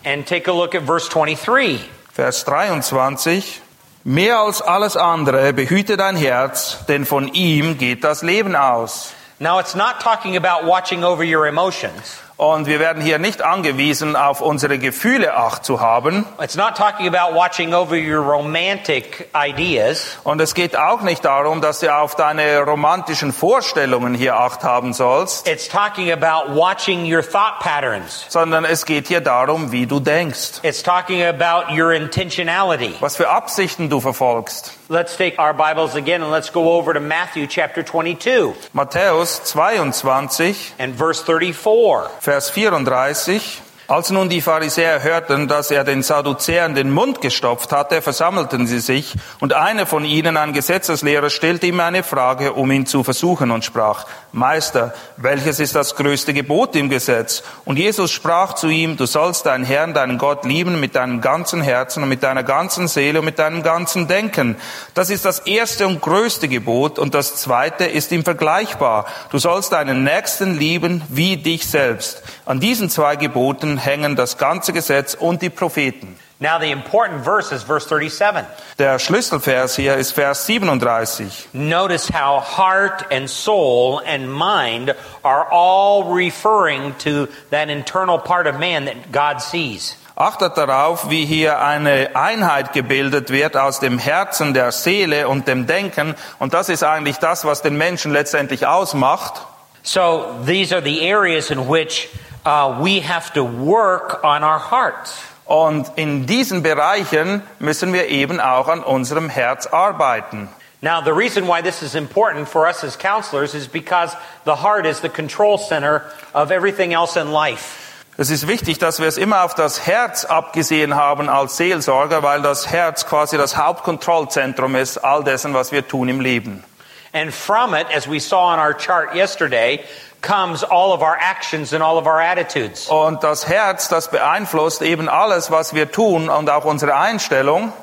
and 0.06 0.26
take 0.28 0.50
a 0.50 0.54
look 0.54 0.76
at 0.76 0.84
verse 0.84 1.10
23. 1.10 1.82
Vers 2.14 2.46
23. 2.46 3.62
Mehr 4.06 4.40
als 4.40 4.62
alles 4.62 4.96
andere 4.96 5.52
behüte 5.52 5.98
dein 5.98 6.16
Herz, 6.16 6.86
denn 6.88 7.06
von 7.06 7.28
ihm 7.34 7.78
geht 7.78 8.04
das 8.04 8.22
Leben 8.22 8.56
aus. 8.56 9.14
Now, 9.40 9.60
it's 9.60 9.76
not 9.76 10.00
talking 10.02 10.38
about 10.38 10.66
watching 10.66 11.04
over 11.04 11.24
your 11.24 11.48
emotions. 11.48 12.20
Und 12.40 12.68
wir 12.68 12.80
werden 12.80 13.02
hier 13.02 13.20
nicht 13.20 13.42
angewiesen, 13.42 14.16
auf 14.16 14.40
unsere 14.40 14.78
Gefühle 14.80 15.36
Acht 15.36 15.66
zu 15.66 15.82
haben. 15.82 16.26
It's 16.42 16.56
not 16.56 16.78
talking 16.78 17.14
about 17.14 17.36
watching 17.36 17.74
over 17.74 17.98
your 17.98 18.24
romantic 18.24 19.28
ideas. 19.36 20.18
Und 20.24 20.40
es 20.40 20.54
geht 20.54 20.78
auch 20.78 21.02
nicht 21.02 21.26
darum, 21.26 21.60
dass 21.60 21.82
du 21.82 21.94
auf 21.94 22.16
deine 22.16 22.60
romantischen 22.62 23.34
Vorstellungen 23.34 24.14
hier 24.14 24.38
Acht 24.38 24.64
haben 24.64 24.94
sollst, 24.94 25.50
It's 25.50 25.68
talking 25.68 26.14
about 26.14 26.56
watching 26.56 27.04
your 27.14 27.22
thought 27.30 27.60
patterns. 27.60 28.26
sondern 28.30 28.64
es 28.64 28.86
geht 28.86 29.10
hier 29.10 29.20
darum, 29.20 29.74
wie 29.74 29.86
du 29.86 30.00
denkst, 30.00 30.62
It's 30.64 30.82
talking 30.82 31.22
about 31.22 31.74
your 31.78 31.92
intentionality. 31.92 32.96
was 33.02 33.18
für 33.18 33.28
Absichten 33.28 33.90
du 33.90 34.00
verfolgst. 34.00 34.72
Let's 34.92 35.18
take 35.18 35.38
our 35.40 35.54
Bibles 35.54 35.94
again 35.96 36.24
and 36.24 36.32
let's 36.32 36.52
go 36.52 36.72
over 36.78 36.94
to 36.94 37.00
Matthew 37.02 37.48
chapter 37.48 37.84
22 37.86 38.56
Matthäus 38.74 39.44
22, 39.44 40.74
and 40.80 40.96
verse 40.96 41.22
34. 41.22 42.10
Vers 42.30 42.52
34. 42.52 43.60
Als 43.90 44.12
nun 44.12 44.30
die 44.30 44.42
Pharisäer 44.42 45.02
hörten, 45.02 45.48
dass 45.48 45.72
er 45.72 45.84
den 45.84 46.04
Sadduzäern 46.04 46.76
den 46.76 46.92
Mund 46.92 47.22
gestopft 47.22 47.72
hatte, 47.72 48.04
versammelten 48.04 48.68
sie 48.68 48.82
sich, 48.82 49.16
und 49.40 49.54
einer 49.54 49.88
von 49.88 50.06
ihnen, 50.06 50.38
ein 50.38 50.54
Gesetzeslehrer, 50.54 51.32
stellte 51.32 51.66
ihm 51.66 51.80
eine 51.80 52.04
Frage, 52.04 52.54
um 52.54 52.70
ihn 52.70 52.86
zu 52.86 53.04
versuchen, 53.04 53.50
und 53.50 53.66
sprach, 53.66 54.06
Meister, 54.32 54.94
welches 55.18 55.60
ist 55.60 55.74
das 55.74 55.96
größte 55.96 56.36
Gebot 56.36 56.76
im 56.76 56.88
Gesetz? 56.88 57.42
Und 57.66 57.80
Jesus 57.80 58.12
sprach 58.12 58.54
zu 58.54 58.68
ihm, 58.68 58.96
du 58.96 59.08
sollst 59.08 59.48
deinen 59.48 59.66
Herrn, 59.66 59.96
deinen 59.96 60.20
Gott 60.20 60.46
lieben 60.46 60.80
mit 60.80 60.94
deinem 60.94 61.20
ganzen 61.20 61.64
Herzen 61.64 62.04
und 62.04 62.10
mit 62.10 62.22
deiner 62.22 62.44
ganzen 62.44 62.88
Seele 62.88 63.20
und 63.20 63.26
mit 63.26 63.40
deinem 63.40 63.64
ganzen 63.64 64.08
Denken. 64.08 64.56
Das 64.94 65.10
ist 65.10 65.26
das 65.26 65.40
erste 65.40 65.88
und 65.88 66.00
größte 66.00 66.48
Gebot, 66.48 67.00
und 67.00 67.16
das 67.16 67.38
zweite 67.38 67.86
ist 67.86 68.12
ihm 68.12 68.24
vergleichbar. 68.24 69.08
Du 69.32 69.40
sollst 69.40 69.72
deinen 69.72 70.04
Nächsten 70.04 70.60
lieben 70.60 71.02
wie 71.10 71.38
dich 71.38 71.66
selbst. 71.68 72.22
An 72.50 72.60
diesen 72.60 72.90
zwei 72.90 73.16
Geboten 73.16 73.78
hängen 73.78 74.16
das 74.16 74.40
ganze 74.40 74.74
Gesetz 74.74 75.14
und 75.14 75.44
die 75.44 75.52
Propheten. 75.52 76.18
Now, 76.40 76.58
the 76.60 76.72
important 76.72 77.24
verse 77.24 77.54
is 77.54 77.62
verse 77.62 77.88
37. 77.88 78.44
Der 78.80 78.98
Schlüsselvers 78.98 79.76
hier 79.76 79.98
ist 79.98 80.14
Vers 80.14 80.48
37. 80.48 81.50
Notice 81.54 82.10
how 82.10 82.42
heart 82.42 83.06
and 83.12 83.30
soul 83.30 84.02
and 84.04 84.28
mind 84.28 84.96
are 85.22 85.46
all 85.52 86.12
referring 86.12 86.96
to 86.98 87.28
that 87.52 87.70
internal 87.70 88.18
part 88.18 88.48
of 88.48 88.58
man 88.58 88.86
that 88.86 89.12
God 89.12 89.44
sees. 89.44 89.96
Achtet 90.16 90.58
darauf, 90.58 91.12
wie 91.12 91.28
hier 91.28 91.62
eine 91.62 92.16
Einheit 92.16 92.74
gebildet 92.74 93.30
wird 93.30 93.58
aus 93.58 93.80
dem 93.80 94.00
Herzen, 94.00 94.56
der 94.56 94.72
Seele 94.72 95.28
und 95.28 95.48
dem 95.48 95.68
Denken. 95.68 96.16
Und 96.40 96.56
das 96.56 96.70
ist 96.70 96.84
eigentlich 96.84 97.18
das, 97.18 97.46
was 97.46 97.62
den 97.62 97.78
Menschen 97.78 98.12
letztendlich 98.12 98.66
ausmacht. 98.66 99.46
So 99.84 100.26
these 100.48 100.76
are 100.76 100.82
the 100.82 101.14
areas 101.14 101.52
in 101.52 101.70
which 101.70 102.10
uh, 102.46 102.80
we 102.82 103.02
have 103.02 103.34
to 103.34 103.44
work 103.44 104.24
on 104.24 104.44
our 104.44 104.60
hearts. 104.60 105.22
Und 105.46 105.92
in 105.96 106.28
diesen 106.28 106.62
Bereichen 106.62 107.42
müssen 107.58 107.92
wir 107.92 108.08
eben 108.08 108.40
auch 108.40 108.68
an 108.68 108.84
unserem 108.84 109.30
Herz 109.30 109.66
arbeiten. 109.66 110.48
Now, 110.82 111.02
the 111.02 111.12
reason 111.12 111.48
why 111.48 111.62
this 111.62 111.82
is 111.82 111.96
important 111.96 112.48
for 112.48 112.66
us 112.66 112.84
as 112.84 112.96
counselors 112.96 113.54
is 113.54 113.68
because 113.68 114.16
the 114.46 114.56
heart 114.56 114.86
is 114.86 115.02
the 115.02 115.10
control 115.10 115.58
center 115.58 116.04
of 116.34 116.52
everything 116.52 116.94
else 116.94 117.18
in 117.20 117.32
life. 117.32 117.88
Es 118.18 118.30
ist 118.30 118.48
wichtig, 118.48 118.80
dass 118.80 119.00
wir 119.00 119.08
es 119.08 119.18
immer 119.18 119.44
auf 119.44 119.56
das 119.56 119.88
Herz 119.88 120.26
abgesehen 120.26 120.96
haben 120.96 121.30
als 121.30 121.58
Seelsorger, 121.58 122.22
weil 122.22 122.42
das 122.42 122.70
Herz 122.70 123.06
quasi 123.06 123.38
das 123.38 123.58
Hauptkontrollzentrum 123.58 124.76
ist, 124.76 124.98
all 124.98 125.24
dessen, 125.24 125.54
was 125.54 125.72
wir 125.72 125.88
tun 125.88 126.10
im 126.10 126.20
Leben. 126.22 126.64
And 127.12 127.34
from 127.34 127.74
it, 127.74 127.88
as 127.96 128.08
we 128.08 128.20
saw 128.20 128.54
on 128.54 128.60
our 128.60 128.74
chart 128.74 129.16
yesterday, 129.16 129.80
comes 130.22 130.64
all 130.64 130.94
of 130.94 131.02
our 131.02 131.18
actions 131.20 131.74
and 131.74 131.82
all 131.82 131.98
of 131.98 132.06
our 132.06 132.20
attitudes. 132.20 132.88
Und 132.90 133.24
das 133.24 133.48
Herz, 133.48 133.88
das 133.88 134.10
beeinflusst 134.10 134.82
eben 134.82 135.10
alles, 135.10 135.52
was 135.52 135.74
wir 135.74 135.92
tun 135.92 136.30
und 136.30 136.50
auch 136.50 136.66
unsere 136.66 136.96
Einstellung. 136.96 137.74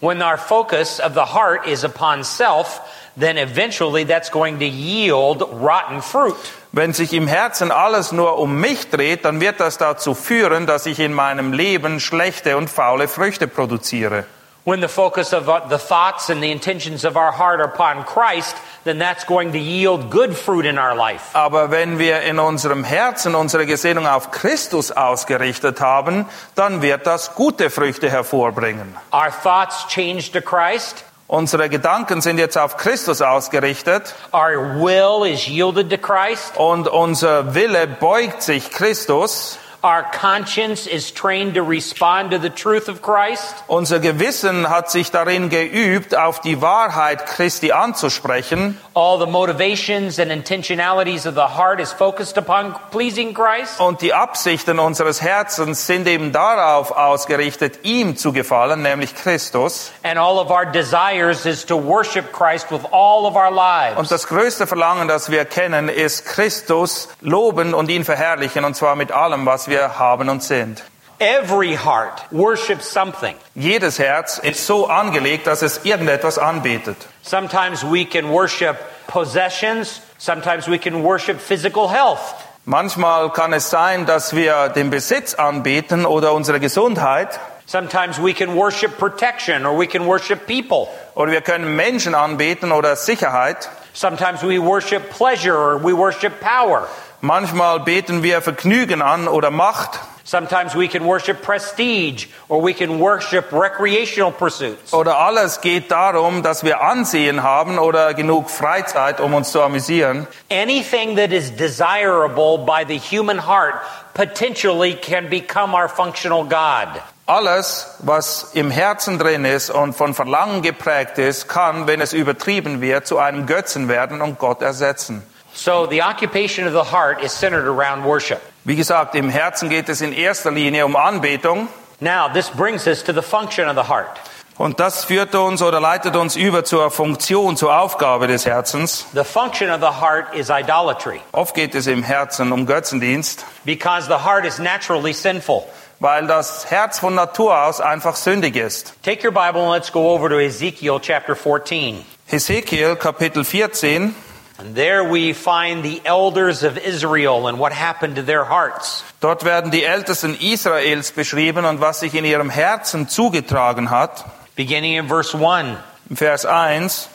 When 0.00 0.22
our 0.22 0.38
focus 0.38 1.00
of 1.00 1.14
the 1.14 1.34
heart 1.34 1.66
is 1.66 1.84
upon 1.84 2.22
self, 2.22 2.80
then 3.16 3.36
eventually 3.36 4.04
that's 4.04 4.30
going 4.30 4.60
to 4.60 4.66
yield 4.66 5.42
rotten 5.42 6.02
fruit. 6.02 6.36
Wenn 6.70 6.92
sich 6.92 7.12
im 7.14 7.26
Herzen 7.26 7.72
alles 7.72 8.12
nur 8.12 8.38
um 8.38 8.60
mich 8.60 8.90
dreht, 8.90 9.24
dann 9.24 9.40
wird 9.40 9.58
das 9.58 9.78
dazu 9.78 10.14
führen, 10.14 10.66
dass 10.66 10.86
ich 10.86 11.00
in 11.00 11.14
meinem 11.14 11.52
Leben 11.52 11.98
schlechte 11.98 12.56
und 12.56 12.68
faule 12.68 13.08
Früchte 13.08 13.48
produziere. 13.48 14.24
When 14.64 14.82
the 14.82 14.88
focus 14.88 15.32
of 15.32 15.48
uh, 15.48 15.60
the 15.70 15.78
thoughts 15.78 16.28
and 16.28 16.42
the 16.42 16.52
intentions 16.52 17.06
of 17.06 17.16
our 17.16 17.32
heart 17.32 17.58
are 17.58 17.72
upon 17.72 18.04
Christ, 18.04 18.54
then 18.88 18.98
that's 18.98 19.24
going 19.26 19.52
to 19.52 19.58
yield 19.58 20.10
good 20.10 20.34
fruit 20.34 20.64
in 20.64 20.78
our 20.78 20.94
life. 20.94 21.24
Aber 21.34 21.70
wenn 21.70 21.98
wir 21.98 22.22
in 22.22 22.38
unserem 22.38 22.84
Herzen 22.84 23.34
unsere 23.34 23.66
Gesinnung 23.66 24.06
auf 24.06 24.30
Christus 24.30 24.90
ausgerichtet 24.90 25.80
haben, 25.80 26.26
dann 26.54 26.82
wird 26.82 27.06
das 27.06 27.34
gute 27.34 27.70
Früchte 27.70 28.10
hervorbringen. 28.10 28.96
Our 29.12 29.30
thoughts 29.42 29.86
change 29.88 30.32
to 30.32 30.40
Christ. 30.40 31.04
Unsere 31.26 31.68
Gedanken 31.68 32.22
sind 32.22 32.38
jetzt 32.38 32.56
auf 32.56 32.78
Christus 32.78 33.20
ausgerichtet 33.20 34.14
Our 34.32 34.80
will 34.82 35.30
is 35.30 35.46
yielded 35.46 35.90
to 35.90 35.98
Christ. 35.98 36.56
und 36.56 36.88
unser 36.88 37.54
Wille 37.54 37.86
beugt 37.86 38.42
sich 38.42 38.70
Christus. 38.70 39.58
Our 39.84 40.02
conscience 40.10 40.88
is 40.88 41.12
trained 41.14 41.54
to 41.54 41.62
respond 41.62 42.32
to 42.32 42.38
the 42.40 42.50
truth 42.50 42.88
of 42.88 43.00
Christ. 43.00 43.54
Unser 43.68 44.00
Gewissen 44.00 44.68
hat 44.68 44.90
sich 44.90 45.12
darin 45.12 45.50
geübt, 45.50 46.16
auf 46.16 46.40
die 46.40 46.60
Wahrheit 46.60 47.26
Christi 47.26 47.70
anzusprechen. 47.70 48.76
All 48.94 49.20
the 49.20 49.30
motivations 49.30 50.18
and 50.18 50.32
intentionalities 50.32 51.26
of 51.26 51.36
the 51.36 51.56
heart 51.56 51.78
is 51.78 51.92
focused 51.92 52.36
upon 52.36 52.74
pleasing 52.90 53.34
Christ. 53.34 53.78
Und 53.78 54.00
die 54.00 54.12
Absichten 54.12 54.80
unseres 54.80 55.22
Herzens 55.22 55.86
sind 55.86 56.08
eben 56.08 56.32
darauf 56.32 56.90
ausgerichtet, 56.90 57.84
ihm 57.84 58.16
zu 58.16 58.32
gefallen, 58.32 58.82
nämlich 58.82 59.14
Christus. 59.14 59.92
And 60.02 60.18
all 60.18 60.38
of 60.40 60.50
our 60.50 60.66
desires 60.66 61.46
is 61.46 61.64
to 61.66 61.76
worship 61.76 62.32
Christ 62.32 62.72
with 62.72 62.80
all 62.90 63.26
of 63.26 63.36
our 63.36 63.50
Und 63.50 63.54
lives. 63.96 64.08
das 64.08 64.26
größte 64.26 64.66
Verlangen, 64.66 65.06
das 65.06 65.30
wir 65.30 65.44
kennen, 65.44 65.88
ist 65.88 66.24
Christus 66.26 67.08
loben 67.20 67.74
und 67.74 67.88
ihn 67.90 68.04
verherrlichen, 68.04 68.64
und 68.64 68.74
zwar 68.74 68.96
mit 68.96 69.12
allem, 69.12 69.46
was 69.46 69.67
wir 69.68 69.98
haben 69.98 70.28
und 70.28 70.42
sind. 70.42 70.82
Every 71.20 71.76
heart 71.76 72.24
worships 72.30 72.92
something. 72.92 73.34
Jedes 73.56 73.98
Herz 73.98 74.38
ist 74.38 74.66
so 74.66 74.86
angelegt, 74.86 75.48
dass 75.48 75.62
es 75.62 75.84
irgendetwas 75.84 76.38
anbetet. 76.38 76.96
Sometimes 77.22 77.82
we 77.82 78.04
can 78.04 78.30
worship 78.30 78.76
possessions. 79.08 80.00
Sometimes 80.18 80.68
we 80.68 80.78
can 80.78 81.02
worship 81.02 81.40
physical 81.40 81.90
health. 81.90 82.20
Manchmal 82.64 83.30
kann 83.32 83.52
es 83.52 83.70
sein, 83.70 84.06
dass 84.06 84.36
wir 84.36 84.68
den 84.68 84.90
Besitz 84.90 85.34
anbeten 85.34 86.06
oder 86.06 86.34
unsere 86.34 86.60
Gesundheit. 86.60 87.40
Sometimes 87.66 88.18
we 88.22 88.32
can 88.32 88.54
worship 88.54 88.96
protection 88.96 89.66
or 89.66 89.76
we 89.76 89.86
can 89.86 90.06
worship 90.06 90.46
people. 90.46 90.88
Oder 91.14 91.32
wir 91.32 91.40
können 91.40 91.76
Menschen 91.76 92.14
anbeten 92.14 92.70
oder 92.70 92.94
Sicherheit. 92.94 93.68
Sometimes 93.92 94.42
we 94.42 94.58
worship 94.58 95.10
pleasure 95.10 95.56
or 95.56 95.78
we 95.82 95.92
worship 95.92 96.40
power. 96.40 96.86
Manchmal 97.20 97.80
beten 97.80 98.22
wir 98.22 98.42
Vergnügen 98.42 99.02
an 99.02 99.26
oder 99.26 99.50
Macht. 99.50 99.98
Sometimes 100.22 100.76
we 100.76 100.86
can 100.86 101.04
worship 101.04 101.42
prestige 101.42 102.28
or 102.48 102.62
we 102.62 102.72
can 102.74 103.00
worship 103.00 103.50
recreational 103.50 104.30
pursuits. 104.30 104.92
Oder 104.92 105.18
alles 105.18 105.60
geht 105.60 105.90
darum, 105.90 106.44
dass 106.44 106.62
wir 106.62 106.80
Ansehen 106.82 107.42
haben 107.42 107.78
oder 107.78 108.14
genug 108.14 108.50
Freizeit, 108.50 109.20
um 109.20 109.34
uns 109.34 109.50
zu 109.50 109.62
amüsieren. 109.62 110.28
Anything 110.50 111.16
that 111.16 111.32
is 111.32 111.50
desirable 111.50 112.58
by 112.58 112.84
the 112.86 112.98
human 112.98 113.48
heart 113.48 113.76
potentially 114.14 114.94
can 114.94 115.28
become 115.28 115.74
our 115.74 115.88
functional 115.88 116.44
God. 116.44 117.00
Alles, 117.26 117.96
was 117.98 118.52
im 118.54 118.70
Herzen 118.70 119.18
drin 119.18 119.44
ist 119.44 119.70
und 119.70 119.94
von 119.94 120.14
Verlangen 120.14 120.62
geprägt 120.62 121.18
ist, 121.18 121.48
kann, 121.48 121.86
wenn 121.86 122.00
es 122.00 122.12
übertrieben 122.12 122.80
wird, 122.80 123.06
zu 123.06 123.18
einem 123.18 123.46
Götzen 123.46 123.88
werden 123.88 124.20
und 124.20 124.38
Gott 124.38 124.62
ersetzen. 124.62 125.22
So 125.58 125.86
the 125.86 126.02
occupation 126.02 126.68
of 126.68 126.72
the 126.72 126.84
heart 126.84 127.20
is 127.20 127.32
centered 127.32 127.66
around 127.66 128.04
worship. 128.04 128.40
Wie 128.64 128.76
gesagt, 128.76 129.16
im 129.16 129.28
Herzen 129.28 129.68
geht 129.68 129.88
es 129.88 130.00
in 130.00 130.12
erster 130.12 130.52
Linie 130.52 130.84
um 130.86 130.94
Anbetung. 130.94 131.66
Now, 131.98 132.28
this 132.32 132.48
brings 132.48 132.86
us 132.86 133.02
to 133.02 133.12
the 133.12 133.22
function 133.22 133.68
of 133.68 133.74
the 133.74 133.82
heart. 133.92 134.20
Und 134.56 134.78
das 134.78 135.04
führt 135.04 135.34
uns 135.34 135.60
oder 135.60 135.80
leitet 135.80 136.14
uns 136.14 136.36
über 136.36 136.64
zur 136.64 136.92
Funktion, 136.92 137.56
zur 137.56 137.76
Aufgabe 137.76 138.28
des 138.28 138.46
Herzens. 138.46 139.06
The 139.14 139.24
function 139.24 139.68
of 139.70 139.80
the 139.80 140.00
heart 140.00 140.32
is 140.32 140.48
idolatry 140.48 141.20
Oft 141.32 141.54
geht 141.56 141.74
es 141.74 141.88
im 141.88 142.04
Herzen 142.04 142.52
um 142.52 142.64
Götzendienst, 142.64 143.44
because 143.64 144.06
the 144.06 144.24
heart 144.24 144.44
is 144.44 144.60
naturally 144.60 145.12
sinful. 145.12 145.64
weil 145.98 146.28
das 146.28 146.70
Herz 146.70 147.00
von 147.00 147.16
Natur 147.16 147.64
aus 147.64 147.80
einfach 147.80 148.14
sündig 148.14 148.54
ist. 148.54 148.94
Take 149.02 149.26
your 149.26 149.32
Bible 149.32 149.62
and 149.62 149.72
let's 149.72 149.90
go 149.90 150.14
over 150.14 150.28
to 150.28 150.38
Ezekiel 150.38 151.00
chapter 151.00 151.34
14. 151.34 152.04
Hesekiel 152.26 152.94
Kapitel 152.94 153.42
14, 153.44 154.14
And 154.58 154.74
there 154.74 155.04
we 155.04 155.34
find 155.34 155.84
the 155.84 156.00
elders 156.04 156.64
of 156.64 156.76
Israel 156.78 157.46
and 157.46 157.60
what 157.60 157.72
happened 157.72 158.16
to 158.16 158.22
their 158.22 158.44
hearts. 158.44 159.04
dort 159.20 159.44
werden 159.44 159.70
die 159.70 159.84
Ältesten 159.84 160.36
Israels 160.40 161.12
beschrieben 161.12 161.64
und 161.64 161.80
was 161.80 162.00
sich 162.00 162.14
in 162.14 162.24
ihrem 162.24 162.50
Herzen 162.50 163.08
zugetragen 163.08 163.90
hat. 163.90 164.24
Beginning 164.56 164.96
in 164.96 165.06
verse 165.06 165.36
1. 165.36 165.78
Im 166.10 166.16
Vers 166.16 166.44
1. 166.44 167.08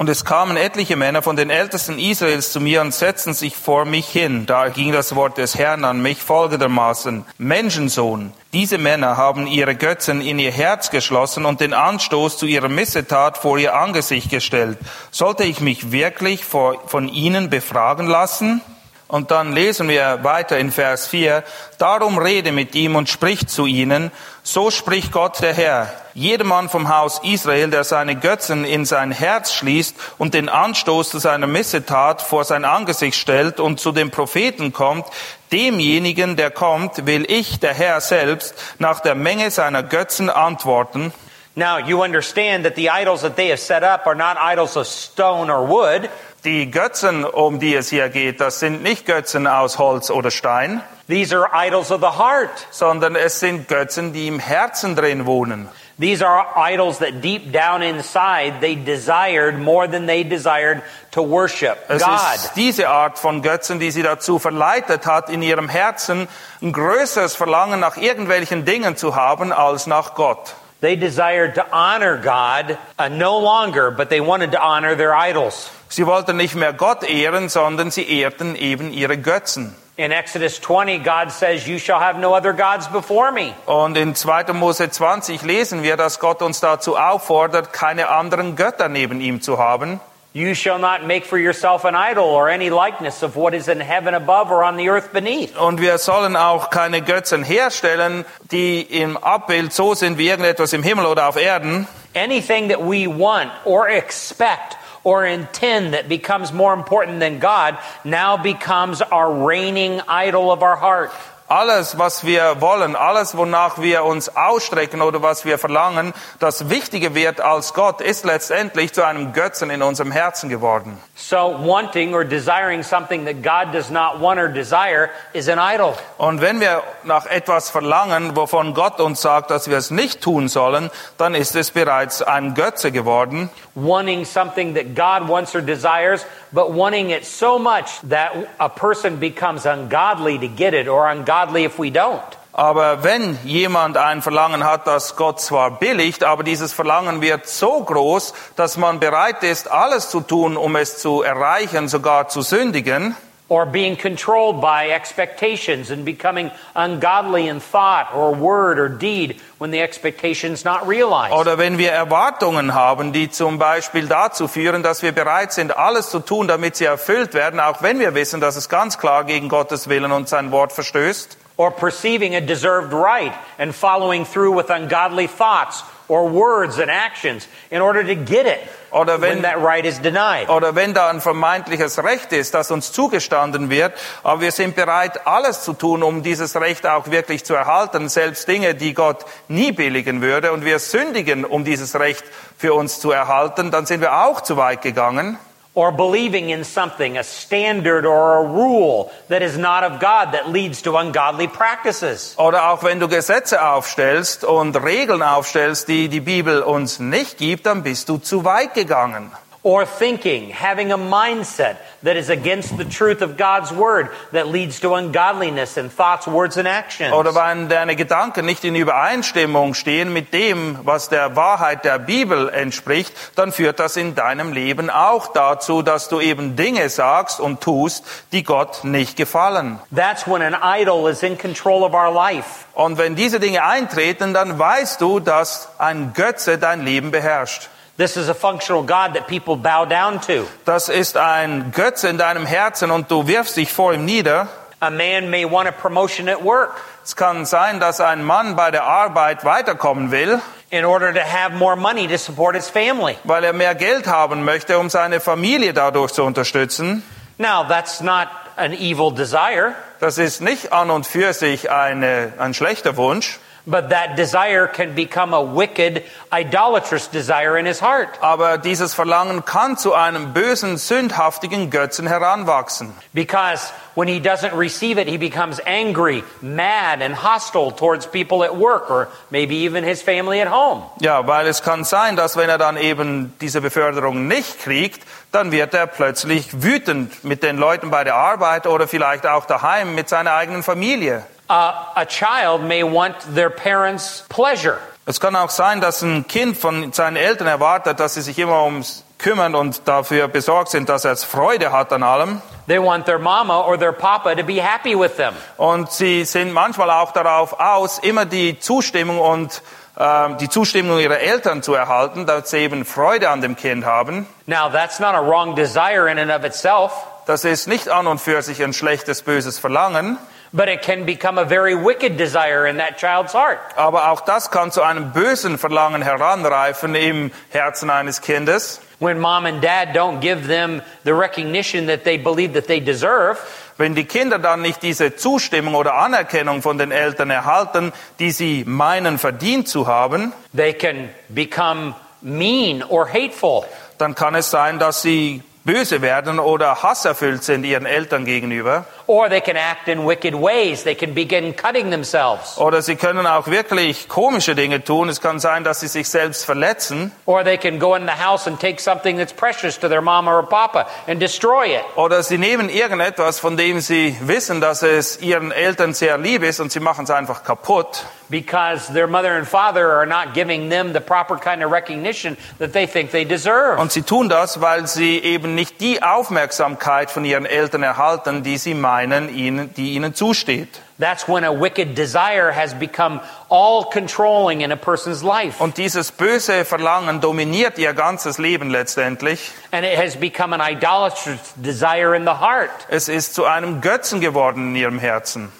Und 0.00 0.08
es 0.08 0.24
kamen 0.24 0.56
etliche 0.56 0.96
Männer 0.96 1.20
von 1.20 1.36
den 1.36 1.50
Ältesten 1.50 1.98
Israels 1.98 2.52
zu 2.52 2.60
mir 2.62 2.80
und 2.80 2.94
setzten 2.94 3.34
sich 3.34 3.54
vor 3.54 3.84
mich 3.84 4.08
hin. 4.08 4.46
Da 4.46 4.70
ging 4.70 4.92
das 4.92 5.14
Wort 5.14 5.36
des 5.36 5.58
Herrn 5.58 5.84
an 5.84 6.00
mich 6.00 6.22
folgendermaßen. 6.22 7.26
Menschensohn, 7.36 8.32
diese 8.54 8.78
Männer 8.78 9.18
haben 9.18 9.46
ihre 9.46 9.74
Götzen 9.74 10.22
in 10.22 10.38
ihr 10.38 10.52
Herz 10.52 10.88
geschlossen 10.88 11.44
und 11.44 11.60
den 11.60 11.74
Anstoß 11.74 12.38
zu 12.38 12.46
ihrer 12.46 12.70
Missetat 12.70 13.36
vor 13.36 13.58
ihr 13.58 13.74
Angesicht 13.74 14.30
gestellt. 14.30 14.78
Sollte 15.10 15.44
ich 15.44 15.60
mich 15.60 15.92
wirklich 15.92 16.46
von 16.46 17.06
ihnen 17.06 17.50
befragen 17.50 18.06
lassen? 18.06 18.62
Und 19.10 19.32
dann 19.32 19.52
lesen 19.52 19.88
wir 19.88 20.22
weiter 20.22 20.56
in 20.56 20.70
Vers 20.70 21.08
4. 21.08 21.42
Darum 21.78 22.16
rede 22.16 22.52
mit 22.52 22.76
ihm 22.76 22.94
und 22.94 23.08
sprich 23.08 23.48
zu 23.48 23.66
ihnen. 23.66 24.12
So 24.44 24.70
spricht 24.70 25.10
Gott 25.10 25.42
der 25.42 25.52
Herr. 25.52 25.92
Jedermann 26.14 26.68
vom 26.68 26.88
Haus 26.88 27.20
Israel, 27.24 27.70
der 27.70 27.82
seine 27.82 28.14
Götzen 28.14 28.64
in 28.64 28.84
sein 28.84 29.10
Herz 29.10 29.52
schließt 29.52 29.96
und 30.18 30.34
den 30.34 30.48
Anstoß 30.48 31.10
zu 31.10 31.18
seiner 31.18 31.48
Missetat 31.48 32.22
vor 32.22 32.44
sein 32.44 32.64
Angesicht 32.64 33.18
stellt 33.18 33.58
und 33.58 33.80
zu 33.80 33.90
dem 33.90 34.12
Propheten 34.12 34.72
kommt, 34.72 35.06
demjenigen, 35.50 36.36
der 36.36 36.52
kommt, 36.52 37.04
will 37.06 37.28
ich, 37.28 37.58
der 37.58 37.74
Herr 37.74 38.00
selbst, 38.00 38.54
nach 38.78 39.00
der 39.00 39.16
Menge 39.16 39.50
seiner 39.50 39.82
Götzen 39.82 40.30
antworten. 40.30 41.12
Now, 41.56 41.78
you 41.78 42.04
understand 42.04 42.64
that 42.64 42.76
the 42.76 42.90
idols 42.90 43.22
that 43.22 43.34
they 43.34 43.48
have 43.48 43.58
set 43.58 43.82
up 43.82 44.06
are 44.06 44.14
not 44.14 44.36
idols 44.40 44.76
of 44.76 44.86
stone 44.86 45.50
or 45.50 45.66
wood. 45.66 46.08
Die 46.44 46.70
Götzen, 46.70 47.24
um 47.24 47.58
die 47.60 47.74
es 47.74 47.90
hier 47.90 48.08
geht, 48.08 48.40
das 48.40 48.60
sind 48.60 48.82
nicht 48.82 49.04
Götzen 49.06 49.46
aus 49.46 49.78
Holz 49.78 50.10
oder 50.10 50.30
Stein, 50.30 50.80
These 51.08 51.36
are 51.36 51.50
idols 51.52 51.90
of 51.90 52.00
the 52.00 52.18
heart. 52.18 52.50
sondern 52.70 53.14
es 53.16 53.40
sind 53.40 53.68
Götzen, 53.68 54.12
die 54.12 54.28
im 54.28 54.38
Herzen 54.38 54.94
drin 54.96 55.26
wohnen. 55.26 55.68
These 55.98 56.26
are 56.26 56.46
idols 56.56 56.98
that 57.00 57.20
deep 57.22 57.52
down 57.52 57.82
inside 57.82 58.60
they 58.62 58.74
desired 58.74 59.58
more 59.58 59.86
than 59.86 60.06
they 60.06 60.24
desired 60.24 60.80
to 61.10 61.20
worship 61.22 61.76
Es 61.88 62.02
God. 62.02 62.18
ist 62.36 62.52
diese 62.56 62.88
Art 62.88 63.18
von 63.18 63.42
Götzen, 63.42 63.78
die 63.80 63.90
sie 63.90 64.02
dazu 64.02 64.38
verleitet 64.38 65.04
hat, 65.04 65.28
in 65.28 65.42
ihrem 65.42 65.68
Herzen 65.68 66.26
ein 66.62 66.72
größeres 66.72 67.34
Verlangen 67.34 67.80
nach 67.80 67.98
irgendwelchen 67.98 68.64
Dingen 68.64 68.96
zu 68.96 69.14
haben 69.14 69.52
als 69.52 69.86
nach 69.86 70.14
Gott. 70.14 70.54
They 70.80 70.96
desired 70.96 71.54
to 71.56 71.64
honor 71.70 72.16
God 72.16 72.78
uh, 72.98 73.10
no 73.10 73.38
longer, 73.38 73.90
but 73.90 74.08
they 74.08 74.20
wanted 74.22 74.52
to 74.52 74.58
honor 74.58 74.96
their 74.96 75.14
idols. 75.14 75.70
Sie 75.92 76.06
wollten 76.06 76.36
nicht 76.36 76.54
mehr 76.54 76.72
Gott 76.72 77.02
ehren, 77.02 77.48
sondern 77.48 77.90
sie 77.90 78.08
ehrten 78.08 78.54
eben 78.54 78.92
ihre 78.92 79.18
Götzen. 79.18 79.74
In 79.96 80.12
Exodus 80.12 80.60
20, 80.60 81.02
God 81.02 81.32
says, 81.32 81.66
You 81.66 81.80
shall 81.80 81.98
have 81.98 82.18
no 82.18 82.34
other 82.34 82.52
gods 82.52 82.86
before 82.86 83.32
me. 83.32 83.52
Und 83.66 83.96
in 83.96 84.14
2. 84.14 84.52
Mose 84.52 84.88
20 84.88 85.42
lesen 85.42 85.82
wir, 85.82 85.96
dass 85.96 86.20
Gott 86.20 86.42
uns 86.42 86.60
dazu 86.60 86.96
auffordert, 86.96 87.72
keine 87.72 88.08
anderen 88.08 88.54
Götter 88.54 88.88
neben 88.88 89.20
ihm 89.20 89.42
zu 89.42 89.58
haben. 89.58 89.98
You 90.32 90.54
shall 90.54 90.78
not 90.78 91.08
make 91.08 91.26
for 91.26 91.38
yourself 91.38 91.84
an 91.84 91.96
idol 91.96 92.24
or 92.24 92.48
any 92.48 92.68
likeness 92.68 93.24
of 93.24 93.34
what 93.34 93.52
is 93.52 93.66
in 93.66 93.80
heaven 93.80 94.14
above 94.14 94.52
or 94.52 94.62
on 94.62 94.76
the 94.76 94.88
earth 94.88 95.12
beneath. 95.12 95.56
Und 95.58 95.80
wir 95.80 95.98
sollen 95.98 96.36
auch 96.36 96.70
keine 96.70 97.02
Götzen 97.02 97.42
herstellen, 97.42 98.24
die 98.52 98.80
im 98.82 99.16
Abbild 99.16 99.72
so 99.72 99.94
sind 99.94 100.18
wie 100.18 100.28
irgendetwas 100.28 100.72
im 100.72 100.84
Himmel 100.84 101.06
oder 101.06 101.28
auf 101.28 101.36
Erden. 101.36 101.88
Anything 102.14 102.68
that 102.68 102.78
we 102.78 103.08
want 103.08 103.50
or 103.64 103.88
expect 103.88 104.76
or 105.04 105.24
intend 105.24 105.94
that 105.94 106.08
becomes 106.08 106.52
more 106.52 106.74
important 106.74 107.20
than 107.20 107.38
God 107.38 107.78
now 108.04 108.36
becomes 108.36 109.02
our 109.02 109.46
reigning 109.46 110.00
idol 110.08 110.52
of 110.52 110.62
our 110.62 110.76
heart. 110.76 111.12
Alles, 111.52 111.98
was 111.98 112.24
wir 112.24 112.60
wollen, 112.60 112.94
alles, 112.94 113.36
wonach 113.36 113.78
wir 113.78 114.04
uns 114.04 114.36
ausstrecken 114.36 115.02
oder 115.02 115.20
was 115.20 115.44
wir 115.44 115.58
verlangen, 115.58 116.14
das 116.38 116.70
wichtiger 116.70 117.16
wird 117.16 117.40
als 117.40 117.74
Gott, 117.74 118.00
ist 118.00 118.24
letztendlich 118.24 118.92
zu 118.92 119.04
einem 119.04 119.32
Götzen 119.32 119.68
in 119.68 119.82
unserem 119.82 120.12
Herzen 120.12 120.48
geworden. 120.48 120.96
So 121.16 121.56
wanting 121.58 122.14
or 122.14 122.24
desiring 122.24 122.84
something 122.84 123.24
that 123.24 123.42
God 123.42 123.74
does 123.74 123.90
not 123.90 124.20
want 124.20 124.38
or 124.38 124.46
desire 124.46 125.10
is 125.32 125.48
an 125.48 125.58
idol. 125.58 125.96
Und 126.18 126.40
wenn 126.40 126.60
wir 126.60 126.84
nach 127.02 127.26
etwas 127.26 127.68
verlangen, 127.68 128.36
wovon 128.36 128.72
Gott 128.72 129.00
uns 129.00 129.20
sagt, 129.20 129.50
dass 129.50 129.68
wir 129.68 129.76
es 129.76 129.90
nicht 129.90 130.20
tun 130.20 130.46
sollen, 130.46 130.88
dann 131.18 131.34
ist 131.34 131.56
es 131.56 131.72
bereits 131.72 132.22
ein 132.22 132.54
Götze 132.54 132.92
geworden. 132.92 133.50
Wanting 133.74 134.24
something 134.24 134.76
that 134.76 134.94
God 134.94 135.28
wants 135.28 135.52
or 135.56 135.62
desires, 135.62 136.24
but 136.52 136.72
wanting 136.72 137.10
it 137.10 137.24
so 137.24 137.58
much 137.58 138.00
that 138.08 138.32
a 138.58 138.68
person 138.68 139.16
becomes 139.16 139.66
ungodly 139.66 140.38
to 140.38 140.48
get 140.48 140.74
it 140.74 140.88
or 140.88 141.08
ungodly 141.08 141.64
if 141.64 141.78
we 141.78 141.90
don't. 141.90 142.36
Aber 142.52 143.04
wenn 143.04 143.38
jemand 143.44 143.96
ein 143.96 144.22
Verlangen 144.22 144.64
hat, 144.64 144.86
das 144.86 145.14
Gott 145.16 145.40
zwar 145.40 145.78
billigt, 145.78 146.24
aber 146.24 146.42
dieses 146.42 146.72
Verlangen 146.72 147.20
wird 147.20 147.46
so 147.46 147.84
groß, 147.84 148.34
dass 148.56 148.76
man 148.76 148.98
bereit 148.98 149.42
ist, 149.44 149.70
alles 149.70 150.10
zu 150.10 150.20
tun, 150.20 150.56
um 150.56 150.74
es 150.76 150.98
zu 150.98 151.22
erreichen, 151.22 151.88
sogar 151.88 152.28
zu 152.28 152.42
sündigen, 152.42 153.16
or 153.50 153.66
being 153.66 153.96
controlled 153.96 154.60
by 154.60 154.88
expectations 154.90 155.90
and 155.90 156.04
becoming 156.04 156.50
ungodly 156.74 157.48
in 157.48 157.60
thought 157.60 158.14
or 158.14 158.32
word 158.32 158.78
or 158.78 158.88
deed 158.88 159.40
when 159.58 159.72
the 159.72 159.80
expectation's 159.80 160.64
not 160.64 160.86
realized. 160.86 161.34
oder 161.34 161.58
wenn 161.58 161.76
wir 161.76 161.90
Erwartungen 161.90 162.72
haben, 162.74 163.12
die 163.12 163.28
zum 163.28 163.58
Beispiel 163.58 164.06
dazu 164.06 164.46
führen, 164.48 164.82
dass 164.84 165.02
wir 165.02 165.12
bereit 165.12 165.52
sind, 165.52 165.76
alles 165.76 166.10
zu 166.10 166.20
tun, 166.20 166.46
damit 166.46 166.76
sie 166.76 166.84
erfüllt 166.84 167.34
werden, 167.34 167.58
auch 167.60 167.82
wenn 167.82 167.98
wir 167.98 168.14
wissen, 168.14 168.40
dass 168.40 168.54
es 168.54 168.68
ganz 168.68 168.98
klar 168.98 169.24
gegen 169.24 169.48
Gottes 169.48 169.88
Willen 169.88 170.12
und 170.12 170.28
sein 170.28 170.52
Wort 170.52 170.72
verstößt. 170.72 171.36
or 171.56 171.70
perceiving 171.70 172.34
a 172.34 172.40
deserved 172.40 172.94
right 172.94 173.34
and 173.58 173.74
following 173.74 174.24
through 174.24 174.50
with 174.56 174.70
ungodly 174.70 175.26
thoughts 175.26 175.82
or 176.10 176.30
words 176.30 176.78
and 176.78 176.90
actions 176.90 177.48
in 177.70 177.80
order 177.80 178.02
to 178.02 178.14
get 178.16 178.44
it 178.46 178.58
Oder 178.90 179.20
wenn- 179.20 179.34
when 179.36 179.42
that 179.42 179.56
right 179.62 179.84
is 179.84 180.00
denied. 180.00 180.48
Oder 180.48 180.74
wenn 180.74 180.92
da 180.92 181.08
ein 181.08 181.20
vermeintliches 181.20 182.02
Recht 182.02 182.32
ist, 182.32 182.54
das 182.54 182.70
uns 182.72 182.90
zugestanden 182.92 183.70
wird, 183.70 183.92
aber 184.24 184.40
wir 184.40 184.50
sind 184.50 184.74
bereit, 184.74 185.26
alles 185.26 185.62
zu 185.62 185.72
tun, 185.72 186.02
um 186.02 186.22
dieses 186.24 186.60
Recht 186.60 186.84
auch 186.86 187.10
wirklich 187.10 187.44
zu 187.44 187.54
erhalten, 187.54 188.08
selbst 188.08 188.48
Dinge, 188.48 188.74
die 188.74 188.92
Gott 188.92 189.24
nie 189.48 189.70
billigen 189.70 190.20
würde, 190.20 190.50
und 190.52 190.64
wir 190.64 190.80
sündigen, 190.80 191.44
um 191.44 191.64
dieses 191.64 191.98
Recht 191.98 192.24
für 192.58 192.74
uns 192.74 192.98
zu 192.98 193.12
erhalten, 193.12 193.70
dann 193.70 193.86
sind 193.86 194.00
wir 194.00 194.12
auch 194.24 194.40
zu 194.40 194.56
weit 194.56 194.82
gegangen. 194.82 195.38
Or 195.72 195.92
believing 195.92 196.50
in 196.50 196.64
something, 196.64 197.16
a 197.16 197.22
standard 197.22 198.04
or 198.04 198.38
a 198.38 198.44
rule 198.44 199.12
that 199.28 199.40
is 199.40 199.56
not 199.56 199.84
of 199.84 200.00
God 200.00 200.32
that 200.32 200.50
leads 200.50 200.82
to 200.82 200.96
ungodly 200.96 201.46
practices. 201.46 202.34
Oder 202.38 202.70
auch 202.70 202.82
wenn 202.82 202.98
du 202.98 203.06
Gesetze 203.06 203.62
aufstellst 203.64 204.44
und 204.44 204.74
Regeln 204.76 205.22
aufstellst, 205.22 205.86
die 205.86 206.08
die 206.08 206.20
Bibel 206.20 206.62
uns 206.62 206.98
nicht 206.98 207.38
gibt, 207.38 207.66
dann 207.66 207.84
bist 207.84 208.08
du 208.08 208.18
zu 208.18 208.44
weit 208.44 208.74
gegangen. 208.74 209.30
Or 209.62 209.84
thinking, 209.84 210.48
having 210.48 210.90
a 210.90 210.96
mindset 210.96 211.76
that 212.02 212.16
is 212.16 212.30
against 212.30 212.78
the 212.78 212.84
truth 212.86 213.20
of 213.20 213.36
God's 213.36 213.70
word 213.70 214.08
that 214.32 214.48
leads 214.48 214.80
to 214.80 214.94
ungodliness 214.94 215.76
in 215.76 215.90
thoughts, 215.90 216.26
words, 216.26 216.56
and 216.56 216.66
actions. 216.66 217.12
Oder 217.12 217.34
wenn 217.34 217.68
deine 217.68 217.94
Gedanken 217.94 218.46
nicht 218.46 218.64
in 218.64 218.74
Übereinstimmung 218.74 219.74
stehen 219.74 220.14
mit 220.14 220.32
dem, 220.32 220.78
was 220.84 221.10
der 221.10 221.36
Wahrheit 221.36 221.84
der 221.84 221.98
Bibel 221.98 222.48
entspricht, 222.48 223.12
dann 223.36 223.52
führt 223.52 223.80
das 223.80 223.98
in 223.98 224.14
deinem 224.14 224.54
Leben 224.54 224.88
auch 224.88 225.30
dazu, 225.34 225.82
dass 225.82 226.08
du 226.08 226.20
eben 226.20 226.56
Dinge 226.56 226.88
sagst 226.88 227.38
und 227.38 227.60
tust, 227.60 228.06
die 228.32 228.44
Gott 228.44 228.82
nicht 228.84 229.18
gefallen. 229.18 229.78
That's 229.94 230.26
when 230.26 230.40
an 230.40 230.56
idol 230.62 231.10
is 231.10 231.22
in 231.22 231.36
control 231.36 231.82
of 231.82 231.92
our 231.92 232.10
life. 232.10 232.64
Und 232.72 232.96
wenn 232.96 233.14
diese 233.14 233.40
Dinge 233.40 233.62
eintreten, 233.62 234.32
dann 234.32 234.58
weißt 234.58 235.02
du, 235.02 235.20
dass 235.20 235.68
ein 235.78 236.14
Götze 236.14 236.56
dein 236.56 236.82
Leben 236.82 237.10
beherrscht. 237.10 237.68
This 238.00 238.16
is 238.16 238.30
a 238.30 238.34
functional 238.34 238.82
God 238.82 239.12
that 239.12 239.28
people 239.28 239.56
bow 239.56 239.84
down 239.84 240.22
to. 240.22 240.46
Das 240.64 240.88
ist 240.88 241.18
ein 241.18 241.70
Götze 241.70 242.08
in 242.08 242.16
deinem 242.16 242.46
Herzen 242.46 242.90
und 242.90 243.10
du 243.10 243.26
wirfst 243.26 243.58
dich 243.58 243.70
vor 243.74 243.92
ihm 243.92 244.06
nieder. 244.06 244.48
A 244.80 244.88
man 244.88 245.28
may 245.28 245.44
want 245.44 245.68
a 245.68 245.70
promotion 245.70 246.26
at 246.26 246.42
work 246.42 246.80
Es 247.04 247.14
kann 247.14 247.44
sein, 247.44 247.78
dass 247.78 248.00
ein 248.00 248.24
Mann 248.24 248.56
bei 248.56 248.70
der 248.70 248.84
Arbeit 248.84 249.44
weiterkommen 249.44 250.10
will, 250.10 250.40
in 250.70 250.86
order 250.86 251.12
to 251.12 251.20
have 251.20 251.52
more 251.54 251.76
money 251.76 252.08
to 252.08 252.16
support 252.16 252.54
his 252.54 252.70
family. 252.70 253.18
weil 253.24 253.44
er 253.44 253.52
mehr 253.52 253.74
Geld 253.74 254.06
haben 254.06 254.46
möchte, 254.46 254.78
um 254.78 254.88
seine 254.88 255.20
Familie 255.20 255.74
dadurch 255.74 256.12
zu 256.12 256.24
unterstützen. 256.24 257.02
Now, 257.36 257.64
that's 257.68 258.00
not 258.00 258.28
an 258.56 258.72
evil 258.72 259.12
desire, 259.12 259.74
Das 259.98 260.16
ist 260.16 260.40
nicht 260.40 260.72
an 260.72 260.90
und 260.90 261.06
für 261.06 261.34
sich 261.34 261.70
eine, 261.70 262.32
ein 262.38 262.54
schlechter 262.54 262.96
Wunsch, 262.96 263.38
but 263.70 263.90
that 263.90 264.16
desire 264.16 264.66
can 264.66 264.94
become 264.94 265.32
a 265.32 265.42
wicked, 265.42 266.02
idolatrous 266.32 267.06
desire 267.06 267.56
in 267.56 267.66
his 267.66 267.80
heart. 267.80 268.18
aber 268.20 268.58
dieses 268.58 268.94
Verlangen 268.94 269.44
kann 269.44 269.76
zu 269.76 269.94
einem 269.94 270.32
bösen, 270.32 270.76
sündhaftigen 270.76 271.70
Götzen 271.70 272.06
heranwachsen. 272.08 272.92
Because 273.14 273.72
when 273.94 274.08
he 274.08 274.20
doesn't 274.20 274.56
receive 274.56 274.98
it, 274.98 275.08
he 275.08 275.16
becomes 275.16 275.60
angry, 275.66 276.24
mad, 276.40 277.02
and 277.02 277.14
hostile 277.14 277.70
towards 277.70 278.06
people 278.06 278.44
at 278.44 278.56
work 278.56 278.90
or 278.90 279.08
maybe 279.30 279.54
even 279.64 279.84
his 279.84 280.02
family 280.02 280.40
at 280.40 280.48
home. 280.48 280.82
Ja, 281.00 281.26
weil 281.26 281.46
es 281.46 281.62
kann 281.62 281.84
sein, 281.84 282.16
dass 282.16 282.36
wenn 282.36 282.48
er 282.48 282.58
dann 282.58 282.76
eben 282.76 283.34
diese 283.40 283.60
Beförderung 283.60 284.26
nicht 284.26 284.60
kriegt, 284.60 285.02
dann 285.32 285.52
wird 285.52 285.74
er 285.74 285.86
plötzlich 285.86 286.62
wütend 286.62 287.24
mit 287.24 287.42
den 287.42 287.56
Leuten 287.56 287.90
bei 287.90 288.04
der 288.04 288.16
Arbeit 288.16 288.66
oder 288.66 288.88
vielleicht 288.88 289.26
auch 289.26 289.46
daheim 289.46 289.94
mit 289.94 290.08
seiner 290.08 290.32
eigenen 290.32 290.62
Familie. 290.62 291.24
Uh, 291.50 291.72
a 291.96 292.06
child 292.06 292.62
may 292.62 292.84
want 292.84 293.16
their 293.34 293.50
parents' 293.50 294.22
pleasure. 294.28 294.78
Es 295.04 295.18
kann 295.18 295.34
auch 295.34 295.50
sein, 295.50 295.80
dass 295.80 296.00
ein 296.00 296.28
Kind 296.28 296.56
von 296.56 296.92
seinen 296.92 297.16
Eltern 297.16 297.48
erwartet, 297.48 297.98
dass 297.98 298.14
sie 298.14 298.20
sich 298.20 298.38
immer 298.38 298.62
ums 298.62 299.04
kümmern 299.18 299.56
und 299.56 299.88
dafür 299.88 300.28
besorgt 300.28 300.70
sind, 300.70 300.88
dass 300.88 301.04
er 301.04 301.16
Freude 301.16 301.72
hat 301.72 301.92
an 301.92 302.04
allem. 302.04 302.40
They 302.68 302.80
want 302.80 303.04
their 303.06 303.18
mama 303.18 303.62
or 303.62 303.76
their 303.76 303.90
papa 303.90 304.32
to 304.36 304.44
be 304.44 304.62
happy 304.62 304.96
with 304.96 305.16
them. 305.16 305.34
Und 305.56 305.90
sie 305.90 306.24
sind 306.24 306.52
manchmal 306.52 306.88
auch 306.88 307.10
darauf 307.10 307.58
aus, 307.58 307.98
immer 307.98 308.26
die 308.26 308.60
Zustimmung 308.60 309.18
und 309.18 309.60
ähm, 309.98 310.36
die 310.38 310.48
Zustimmung 310.48 311.00
ihrer 311.00 311.18
Eltern 311.18 311.64
zu 311.64 311.74
erhalten, 311.74 312.26
dass 312.26 312.50
sie 312.50 312.58
eben 312.58 312.84
Freude 312.84 313.28
an 313.28 313.40
dem 313.40 313.56
Kind 313.56 313.84
haben. 313.84 314.28
Now, 314.46 314.70
that's 314.70 315.00
not 315.00 315.16
a 315.16 315.20
wrong 315.20 315.56
desire 315.56 316.08
in 316.08 316.16
and 316.20 316.30
of 316.30 316.44
itself, 316.44 316.92
Das 317.26 317.44
ist 317.44 317.68
nicht 317.68 317.88
an 317.88 318.06
und 318.06 318.20
für 318.20 318.42
sich 318.42 318.62
ein 318.62 318.72
schlechtes, 318.72 319.22
böses 319.22 319.58
Verlangen, 319.58 320.18
but 320.52 320.68
it 320.68 320.82
can 320.82 321.04
become 321.04 321.38
a 321.38 321.44
very 321.44 321.74
wicked 321.74 322.16
desire 322.16 322.66
in 322.66 322.78
that 322.78 322.98
child's 322.98 323.32
heart. 323.34 323.58
aber 323.76 324.10
auch 324.10 324.20
das 324.22 324.50
kann 324.50 324.70
zu 324.72 324.82
einem 324.82 325.12
bösen 325.12 325.58
Verlangen 325.58 326.02
heranreifen 326.02 326.94
im 326.94 327.30
Herzen 327.50 327.90
eines 327.90 328.20
Kindes. 328.20 328.80
When 328.98 329.18
mom 329.18 329.46
and 329.46 329.62
dad 329.62 329.94
don't 329.96 330.20
give 330.20 330.46
them 330.46 330.82
the 331.04 331.12
recognition 331.14 331.86
that 331.86 332.04
they 332.04 332.18
believe 332.18 332.52
that 332.54 332.66
they 332.66 332.80
deserve, 332.80 333.38
Wenn 333.78 333.94
die 333.94 334.04
Kinder 334.04 334.38
dann 334.38 334.60
nicht 334.60 334.82
diese 334.82 335.16
Zustimmung 335.16 335.74
oder 335.74 335.94
Anerkennung 335.94 336.60
von 336.60 336.76
den 336.76 336.90
Eltern 336.90 337.30
erhalten, 337.30 337.94
die 338.18 338.30
sie 338.30 338.62
meinen 338.66 339.18
verdient 339.18 339.68
zu 339.68 339.86
haben, 339.86 340.34
they 340.54 340.74
can 340.74 341.08
become 341.30 341.94
mean 342.20 342.82
or 342.82 343.08
hateful. 343.10 343.64
dann 343.96 344.14
kann 344.14 344.34
es 344.34 344.50
sein, 344.50 344.78
dass 344.78 345.00
sie 345.00 345.42
böse 345.64 346.02
werden 346.02 346.38
oder 346.38 346.82
hasserfüllt 346.82 347.44
sind 347.44 347.64
ihren 347.64 347.86
Eltern 347.86 348.24
gegenüber. 348.24 348.84
Or 349.06 349.28
they 349.28 349.40
can 349.40 349.56
act 349.56 349.88
in 349.88 350.06
wicked 350.06 350.34
ways. 350.34 350.84
They 350.84 350.94
can 350.94 351.14
begin 351.14 351.54
cutting 351.54 351.90
themselves. 351.90 352.56
Oder 352.58 352.80
sie 352.82 352.96
können 352.96 353.26
auch 353.26 353.48
wirklich 353.48 354.08
komische 354.08 354.54
Dinge 354.54 354.84
tun. 354.84 355.08
Es 355.08 355.20
kann 355.20 355.40
sein, 355.40 355.64
dass 355.64 355.80
sie 355.80 355.88
sich 355.88 356.08
selbst 356.08 356.44
verletzen. 356.44 357.12
Or 357.26 357.42
they 357.44 357.58
can 357.58 357.78
go 357.78 357.94
in 357.94 358.06
the 358.06 358.24
house 358.24 358.46
and 358.46 358.60
take 358.60 358.80
something 358.80 359.18
that's 359.18 359.32
precious 359.32 359.78
to 359.80 359.88
their 359.88 360.00
mama 360.00 360.36
or 360.36 360.42
papa 360.48 360.86
and 361.06 361.20
destroy 361.20 361.74
it. 361.76 361.84
Oder 361.96 362.22
sie 362.22 362.38
nehmen 362.38 362.68
irgendetwas, 362.68 363.40
von 363.40 363.56
dem 363.56 363.80
sie 363.80 364.16
wissen, 364.20 364.60
dass 364.60 364.82
es 364.82 365.20
ihren 365.20 365.50
Eltern 365.50 365.92
sehr 365.92 366.18
lieb 366.18 366.42
ist 366.42 366.60
und 366.60 366.70
sie 366.70 366.80
machen 366.80 367.04
es 367.04 367.10
einfach 367.10 367.42
kaputt. 367.42 368.04
Because 368.30 368.92
their 368.92 369.08
mother 369.08 369.36
and 369.36 369.46
father 369.46 369.90
are 369.90 370.06
not 370.06 370.34
giving 370.34 370.70
them 370.70 370.92
the 370.92 371.00
proper 371.00 371.36
kind 371.36 371.64
of 371.64 371.72
recognition 371.72 372.36
that 372.58 372.72
they 372.72 372.86
think 372.86 373.10
they 373.10 373.24
deserve. 373.24 373.80
Und 373.80 373.90
sie 373.90 374.02
tun 374.02 374.28
das, 374.28 374.60
weil 374.60 374.86
sie 374.86 375.18
eben 375.18 375.56
nicht 375.56 375.80
die 375.80 376.00
Aufmerksamkeit 376.00 377.10
von 377.10 377.24
ihren 377.24 377.44
Eltern 377.44 377.82
erhalten, 377.82 378.44
die 378.44 378.56
sie 378.56 378.74
meinen 378.74 379.34
ihnen, 379.34 379.74
die 379.74 379.94
ihnen 379.94 380.14
zusteht. 380.14 380.68
That's 381.00 381.26
when 381.26 381.44
a 381.44 381.52
wicked 381.52 381.96
desire 381.96 382.52
has 382.52 382.74
become 382.74 383.20
all 383.48 383.84
controlling 383.84 384.60
in 384.60 384.70
a 384.70 384.76
person's 384.76 385.22
life. 385.22 385.58
Und 385.58 385.78
dieses 385.78 386.12
böse 386.12 386.66
Verlangen 386.66 387.22
dominiert 387.22 387.78
ihr 387.78 387.94
ganzes 387.94 388.36
Leben 388.36 388.68
letztendlich. 388.68 389.50
And 389.72 389.84
it 389.84 389.98
has 389.98 390.14
become 390.14 390.54
an 390.54 390.60
idolatrous 390.60 391.54
desire 391.56 392.14
in 392.14 392.24
the 392.24 392.38
heart. 392.38 392.70
Es 392.88 393.08
ist 393.08 393.34
zu 393.34 393.46
einem 393.46 393.80
Götzen 393.80 394.20
geworden 394.20 394.68
in 394.68 394.76
ihrem 394.76 394.98
Herzen. 394.98 395.50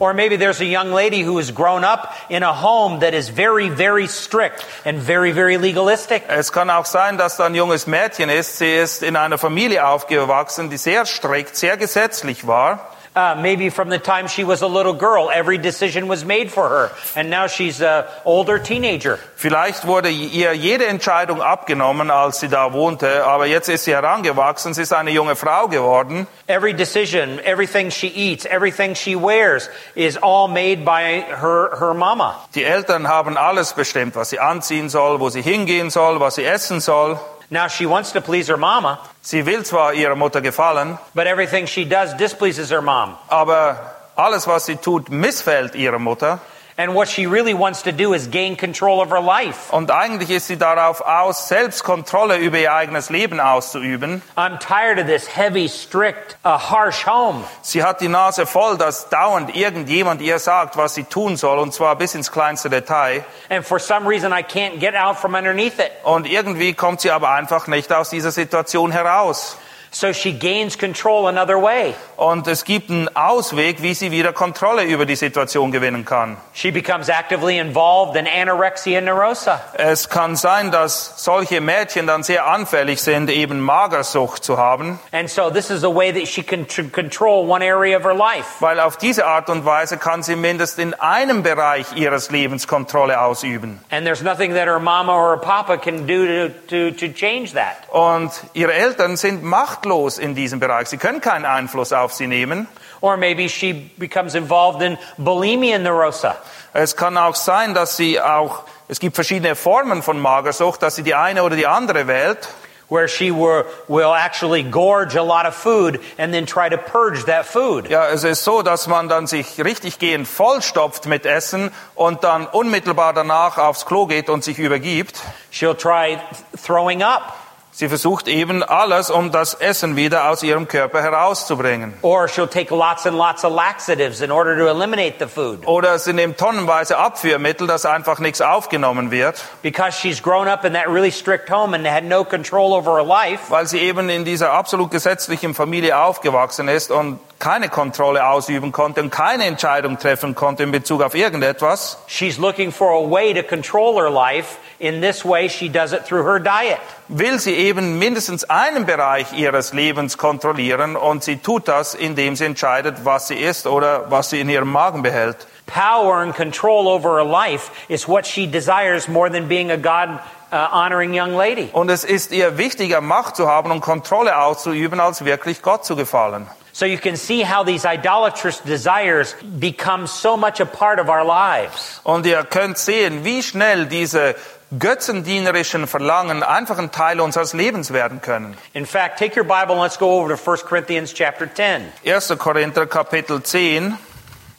Or 0.00 0.14
maybe 0.14 0.36
there's 0.36 0.60
a 0.60 0.64
young 0.64 0.92
lady 0.92 1.22
who 1.22 1.38
has 1.38 1.50
grown 1.50 1.82
up 1.82 2.14
in 2.28 2.42
a 2.42 2.52
home 2.52 3.00
that 3.00 3.14
is 3.14 3.30
very, 3.30 3.68
very 3.68 4.06
strict 4.06 4.64
and 4.84 4.98
very, 4.98 5.32
very 5.32 5.56
legalistic. 5.56 6.22
Es 6.28 6.52
kann 6.52 6.70
auch 6.70 6.86
sein, 6.86 7.18
dass 7.18 7.36
da 7.36 7.46
ein 7.46 7.54
junges 7.54 7.86
Mädchen 7.86 8.28
ist. 8.30 8.58
Sie 8.58 8.72
ist 8.72 9.02
in 9.02 9.16
einer 9.16 9.38
Familie 9.38 9.86
aufgewachsen, 9.86 10.70
die 10.70 10.76
sehr 10.76 11.04
strikt, 11.04 11.56
sehr 11.56 11.76
gesetzlich 11.76 12.46
war. 12.46 12.90
Uh, 13.18 13.34
maybe 13.34 13.68
from 13.68 13.88
the 13.88 13.98
time 13.98 14.28
she 14.28 14.44
was 14.44 14.62
a 14.62 14.68
little 14.68 14.92
girl, 14.92 15.28
every 15.28 15.58
decision 15.58 16.06
was 16.06 16.24
made 16.24 16.52
for 16.52 16.68
her. 16.68 16.92
And 17.16 17.30
now 17.30 17.48
she's 17.48 17.82
an 17.82 18.04
older 18.24 18.60
teenager. 18.60 19.18
Vielleicht 19.34 19.88
wurde 19.88 20.08
ihr 20.08 20.52
jede 20.52 20.86
Entscheidung 20.86 21.42
abgenommen, 21.42 22.12
als 22.12 22.38
sie 22.38 22.46
da 22.46 22.72
wohnte, 22.72 23.26
aber 23.26 23.46
jetzt 23.46 23.68
ist 23.68 23.86
sie 23.86 23.92
herangewachsen, 23.92 24.72
sie 24.72 24.82
ist 24.82 24.92
eine 24.92 25.10
junge 25.10 25.34
Frau 25.34 25.66
geworden. 25.66 26.28
Every 26.46 26.72
decision, 26.72 27.40
everything 27.40 27.90
she 27.90 28.06
eats, 28.06 28.46
everything 28.46 28.94
she 28.94 29.16
wears 29.16 29.68
is 29.96 30.16
all 30.16 30.46
made 30.46 30.84
by 30.84 31.24
her, 31.28 31.76
her 31.76 31.94
mama. 31.94 32.36
Die 32.54 32.62
Eltern 32.62 33.08
haben 33.08 33.36
alles 33.36 33.72
bestimmt, 33.72 34.14
was 34.14 34.30
sie 34.30 34.38
anziehen 34.38 34.88
soll, 34.88 35.18
wo 35.18 35.28
sie 35.28 35.42
hingehen 35.42 35.90
soll, 35.90 36.20
was 36.20 36.36
sie 36.36 36.44
essen 36.44 36.78
soll. 36.80 37.18
Now 37.50 37.68
she 37.68 37.86
wants 37.86 38.12
to 38.12 38.20
please 38.20 38.48
her 38.48 38.58
mama, 38.58 38.98
Sie 39.22 39.42
will 39.42 39.64
zwar 39.64 39.94
ihrer 39.94 40.16
Mutter 40.16 40.40
gefallen, 40.40 40.98
but 41.14 41.26
everything 41.26 41.66
she 41.66 41.84
does 41.84 42.14
displeases 42.14 42.70
her 42.70 42.82
mom. 42.82 43.16
aber 43.28 43.76
alles, 44.16 44.46
was 44.46 44.66
sie 44.66 44.76
tut, 44.76 45.08
missfällt 45.10 45.74
ihrer 45.74 45.98
Mutter. 45.98 46.40
And 46.80 46.94
what 46.94 47.08
she 47.08 47.26
really 47.26 47.54
wants 47.54 47.82
to 47.82 47.92
do 47.92 48.14
is 48.14 48.28
gain 48.28 48.56
control 48.56 49.00
of 49.00 49.10
her 49.10 49.20
life. 49.20 49.72
Und 49.72 49.90
eigentlich 49.90 50.30
ist 50.30 50.46
sie 50.46 50.56
darauf 50.56 51.00
aus, 51.00 51.48
selbst 51.48 51.82
Kontrolle 51.82 52.36
über 52.36 52.56
ihr 52.56 52.72
eigenes 52.72 53.10
Leben 53.10 53.40
auszuüben. 53.40 54.22
I'm 54.36 54.60
tired 54.60 55.00
of 55.00 55.06
this 55.06 55.26
heavy, 55.26 55.68
strict, 55.68 56.36
uh, 56.44 56.56
harsh 56.56 57.04
home. 57.04 57.42
Sie 57.62 57.82
hat 57.82 58.00
die 58.00 58.06
Nase 58.06 58.46
voll, 58.46 58.78
dass 58.78 59.08
dauernd 59.08 59.56
irgendjemand 59.56 60.22
ihr 60.22 60.38
sagt, 60.38 60.76
was 60.76 60.94
sie 60.94 61.02
tun 61.02 61.36
soll, 61.36 61.58
und 61.58 61.74
zwar 61.74 61.96
bis 61.96 62.14
ins 62.14 62.30
kleinste 62.30 62.70
Detail. 62.70 63.24
And 63.50 63.66
for 63.66 63.80
some 63.80 64.08
reason, 64.08 64.30
I 64.32 64.44
can't 64.44 64.78
get 64.78 64.94
out 64.94 65.18
from 65.18 65.34
underneath 65.34 65.80
it. 65.80 65.90
Und 66.04 66.30
irgendwie 66.30 66.74
kommt 66.74 67.00
sie 67.00 67.10
aber 67.10 67.30
einfach 67.30 67.66
nicht 67.66 67.92
aus 67.92 68.10
dieser 68.10 68.30
Situation 68.30 68.92
heraus. 68.92 69.58
So 69.90 70.12
she 70.12 70.32
gains 70.32 70.76
control 70.76 71.26
another 71.28 71.60
way. 71.60 71.94
Und 72.16 72.46
es 72.46 72.64
gibt 72.64 72.90
einen 72.90 73.08
Ausweg, 73.16 73.82
wie 73.82 73.94
sie 73.94 74.10
wieder 74.10 74.32
Kontrolle 74.32 74.84
über 74.84 75.06
die 75.06 75.16
Situation 75.16 75.72
gewinnen 75.72 76.04
kann. 76.04 76.36
She 76.52 76.70
becomes 76.70 77.08
actively 77.08 77.58
involved 77.58 78.16
in 78.16 78.26
anorexia 78.26 79.00
nervosa. 79.00 79.60
Es 79.74 80.08
kann 80.08 80.36
sein, 80.36 80.70
dass 80.70 81.24
solche 81.24 81.60
Mädchen 81.60 82.06
dann 82.06 82.22
sehr 82.22 82.46
anfällig 82.46 83.00
sind, 83.00 83.30
eben 83.30 83.60
Magersucht 83.60 84.44
zu 84.44 84.58
haben, 84.58 84.98
And 85.12 85.30
so 85.30 85.48
this 85.50 85.70
is 85.70 85.84
a 85.84 85.88
way 85.88 86.12
that 86.12 86.28
she 86.28 86.42
can 86.42 86.66
tr- 86.66 86.90
control 86.92 87.48
one 87.48 87.62
area 87.64 87.96
of 87.96 88.04
her 88.04 88.14
life. 88.14 88.46
weil 88.60 88.80
auf 88.80 88.96
diese 88.96 89.26
Art 89.26 89.48
und 89.48 89.64
Weise 89.64 89.96
kann 89.96 90.22
sie 90.22 90.36
mindestens 90.36 90.82
in 90.84 90.94
einem 90.94 91.42
Bereich 91.42 91.86
ihres 91.94 92.30
Lebens 92.30 92.66
Kontrolle 92.68 93.20
ausüben. 93.20 93.80
And 93.90 94.04
there's 94.04 94.22
nothing 94.22 94.54
that 94.54 94.66
her 94.66 94.78
mama 94.80 95.12
or 95.14 95.30
her 95.36 95.40
papa 95.40 95.76
can 95.78 96.06
do 96.06 96.26
to, 96.26 96.48
to, 96.68 96.90
to 96.90 97.12
change 97.12 97.54
that. 97.54 97.76
Und 97.90 98.30
ihre 98.52 98.74
Eltern 98.74 99.16
sind 99.16 99.42
machtlos 99.78 100.18
in 100.18 100.34
diesem 100.34 100.60
Bereich. 100.60 100.88
Sie 100.88 100.98
können 100.98 101.20
keinen 101.20 101.44
Einfluss 101.44 101.92
auf 101.92 102.12
sie 102.12 102.26
nehmen. 102.26 102.68
Or 103.00 103.16
maybe 103.16 103.48
she 103.48 103.90
becomes 103.96 104.34
involved 104.34 104.82
in 104.82 104.98
bulimia 105.18 105.78
nervosa. 105.78 106.36
Es 106.72 106.96
kann 106.96 107.16
auch 107.16 107.36
sein, 107.36 107.74
dass 107.74 107.96
sie 107.96 108.20
auch, 108.20 108.64
es 108.88 108.98
gibt 108.98 109.14
verschiedene 109.14 109.54
Formen 109.54 110.02
von 110.02 110.18
Magersucht, 110.18 110.82
dass 110.82 110.96
sie 110.96 111.02
die 111.02 111.14
eine 111.14 111.44
oder 111.44 111.56
die 111.56 111.66
andere 111.66 112.06
wählt. 112.06 112.48
where 112.90 113.06
she 113.06 113.30
will, 113.30 113.66
will 113.86 114.14
actually 114.14 114.62
gorge 114.62 115.14
a 115.14 115.22
lot 115.22 115.44
of 115.44 115.54
food 115.54 116.00
and 116.16 116.32
then 116.32 116.46
try 116.46 116.70
to 116.70 116.78
purge 116.78 117.26
that 117.26 117.44
food. 117.44 117.90
Ja, 117.90 118.08
es 118.08 118.24
ist 118.24 118.44
so, 118.44 118.62
dass 118.62 118.86
man 118.86 119.10
dann 119.10 119.26
sich 119.26 119.62
richtig 119.62 119.98
gehend 119.98 120.26
vollstopft 120.26 121.04
mit 121.04 121.26
Essen 121.26 121.70
und 121.94 122.24
dann 122.24 122.46
unmittelbar 122.46 123.12
danach 123.12 123.58
aufs 123.58 123.84
Klo 123.84 124.06
geht 124.06 124.30
und 124.30 124.42
sich 124.42 124.58
übergibt. 124.58 125.20
She'll 125.52 125.76
try 125.76 126.18
throwing 126.64 127.02
up, 127.02 127.34
Sie 127.78 127.88
versucht 127.88 128.26
eben 128.26 128.64
alles, 128.64 129.08
um 129.08 129.30
das 129.30 129.54
Essen 129.54 129.94
wieder 129.94 130.28
aus 130.30 130.42
ihrem 130.42 130.66
Körper 130.66 131.00
herauszubringen. 131.00 131.94
or 132.02 132.26
she'll 132.26 132.48
take 132.48 132.74
lots 132.74 133.06
and 133.06 133.16
lots 133.16 133.44
of 133.44 133.52
laxatives 133.52 134.20
in 134.20 134.32
order 134.32 134.56
to 134.58 134.66
eliminate 134.66 135.14
the 135.20 135.28
food. 135.28 135.64
Oder 135.64 135.96
sie 136.00 136.12
nimmt 136.12 136.38
tonnenweise 136.38 136.98
Abführmittel, 136.98 137.68
dass 137.68 137.86
einfach 137.86 138.18
nichts 138.18 138.40
aufgenommen 138.40 139.12
wird, 139.12 139.44
Because 139.62 139.96
she's 139.96 140.20
grown 140.20 140.48
up 140.48 140.64
in 140.64 140.72
that 140.72 140.88
really 140.88 141.12
strict 141.12 141.50
home 141.52 141.72
and 141.72 141.86
had 141.86 142.02
no 142.02 142.24
control 142.24 142.72
over 142.72 142.96
her 142.96 143.04
life, 143.04 143.48
weil 143.48 143.68
sie 143.68 143.78
eben 143.78 144.08
in 144.08 144.24
dieser 144.24 144.50
absolut 144.54 144.90
gesetzlichen 144.90 145.54
Familie 145.54 145.98
aufgewachsen 145.98 146.66
ist 146.66 146.90
und 146.90 147.20
keine 147.38 147.68
Kontrolle 147.68 148.26
ausüben 148.26 148.72
konnte 148.72 149.00
und 149.00 149.10
keine 149.10 149.44
Entscheidung 149.44 149.98
treffen 149.98 150.34
konnte 150.34 150.64
in 150.64 150.72
Bezug 150.72 151.02
auf 151.02 151.14
irgendetwas. 151.14 151.98
she's 152.06 152.38
looking 152.38 152.72
for 152.72 152.92
a 152.92 153.10
way 153.10 153.32
to 153.32 153.42
control 153.42 154.00
her 154.00 154.10
life. 154.10 154.56
In 154.80 155.00
this 155.00 155.24
way, 155.24 155.48
she 155.48 155.68
does 155.68 155.92
it 155.92 156.04
through 156.06 156.24
her 156.24 156.38
diet. 156.38 156.78
will 157.08 157.38
sie 157.38 157.54
eben 157.54 157.98
mindestens 157.98 158.44
einen 158.48 158.86
Bereich 158.86 159.32
ihres 159.32 159.72
Lebens 159.72 160.18
kontrollieren 160.18 160.94
und 160.96 161.24
sie 161.24 161.38
tut 161.38 161.66
das, 161.66 161.94
indem 161.94 162.36
sie 162.36 162.44
entscheidet, 162.44 163.04
was 163.04 163.28
sie 163.28 163.36
isst 163.36 163.66
oder 163.66 164.10
was 164.10 164.30
sie 164.30 164.40
in 164.40 164.48
ihrem 164.48 164.70
Magen 164.70 165.02
behält. 165.02 165.46
Power 165.66 166.18
and 166.22 166.34
control 166.34 166.88
over 166.88 167.16
her 167.16 167.24
life 167.24 167.70
is 167.88 168.08
what 168.08 168.26
she 168.26 168.46
desires 168.46 169.08
more 169.08 169.30
than 169.30 169.48
being 169.48 169.70
a 169.70 169.76
God 169.76 170.20
uh, 170.50 170.68
honoring 170.72 171.12
young 171.12 171.34
lady. 171.36 171.68
Und 171.72 171.90
es 171.90 172.04
ist 172.04 172.32
ihr 172.32 172.56
wichtiger, 172.56 173.00
Macht 173.00 173.36
zu 173.36 173.48
haben 173.48 173.70
und 173.70 173.80
Kontrolle 173.80 174.38
auszuüben, 174.38 175.00
als 175.00 175.24
wirklich 175.24 175.62
Gott 175.62 175.84
zu 175.84 175.96
gefallen. 175.96 176.46
So 176.78 176.86
you 176.86 176.98
can 176.98 177.16
see 177.16 177.42
how 177.42 177.64
these 177.64 177.84
idolatrous 177.84 178.60
desires 178.60 179.34
become 179.58 180.06
so 180.06 180.36
much 180.36 180.60
a 180.60 180.64
part 180.64 181.00
of 181.00 181.08
our 181.08 181.24
lives. 181.24 182.00
Und 182.04 182.24
ihr 182.24 182.44
könnt 182.44 182.78
sehen, 182.78 183.24
wie 183.24 183.42
schnell 183.42 183.86
diese 183.86 184.36
götzendienerischen 184.78 185.88
Verlangen 185.88 186.44
einfach 186.44 186.78
ein 186.78 186.92
Teil 186.92 187.20
unseres 187.20 187.52
Lebens 187.52 187.92
werden 187.92 188.20
können. 188.20 188.56
In 188.74 188.86
fact, 188.86 189.18
take 189.18 189.36
your 189.36 189.42
Bible 189.42 189.72
and 189.72 189.80
let's 189.80 189.98
go 189.98 190.20
over 190.20 190.28
to 190.28 190.40
1 190.40 190.58
Corinthians 190.68 191.12
chapter 191.12 191.52
10. 191.52 191.92
1. 192.04 192.38
Korinther 192.38 192.86
Kapitel 192.86 193.42
10, 193.42 193.98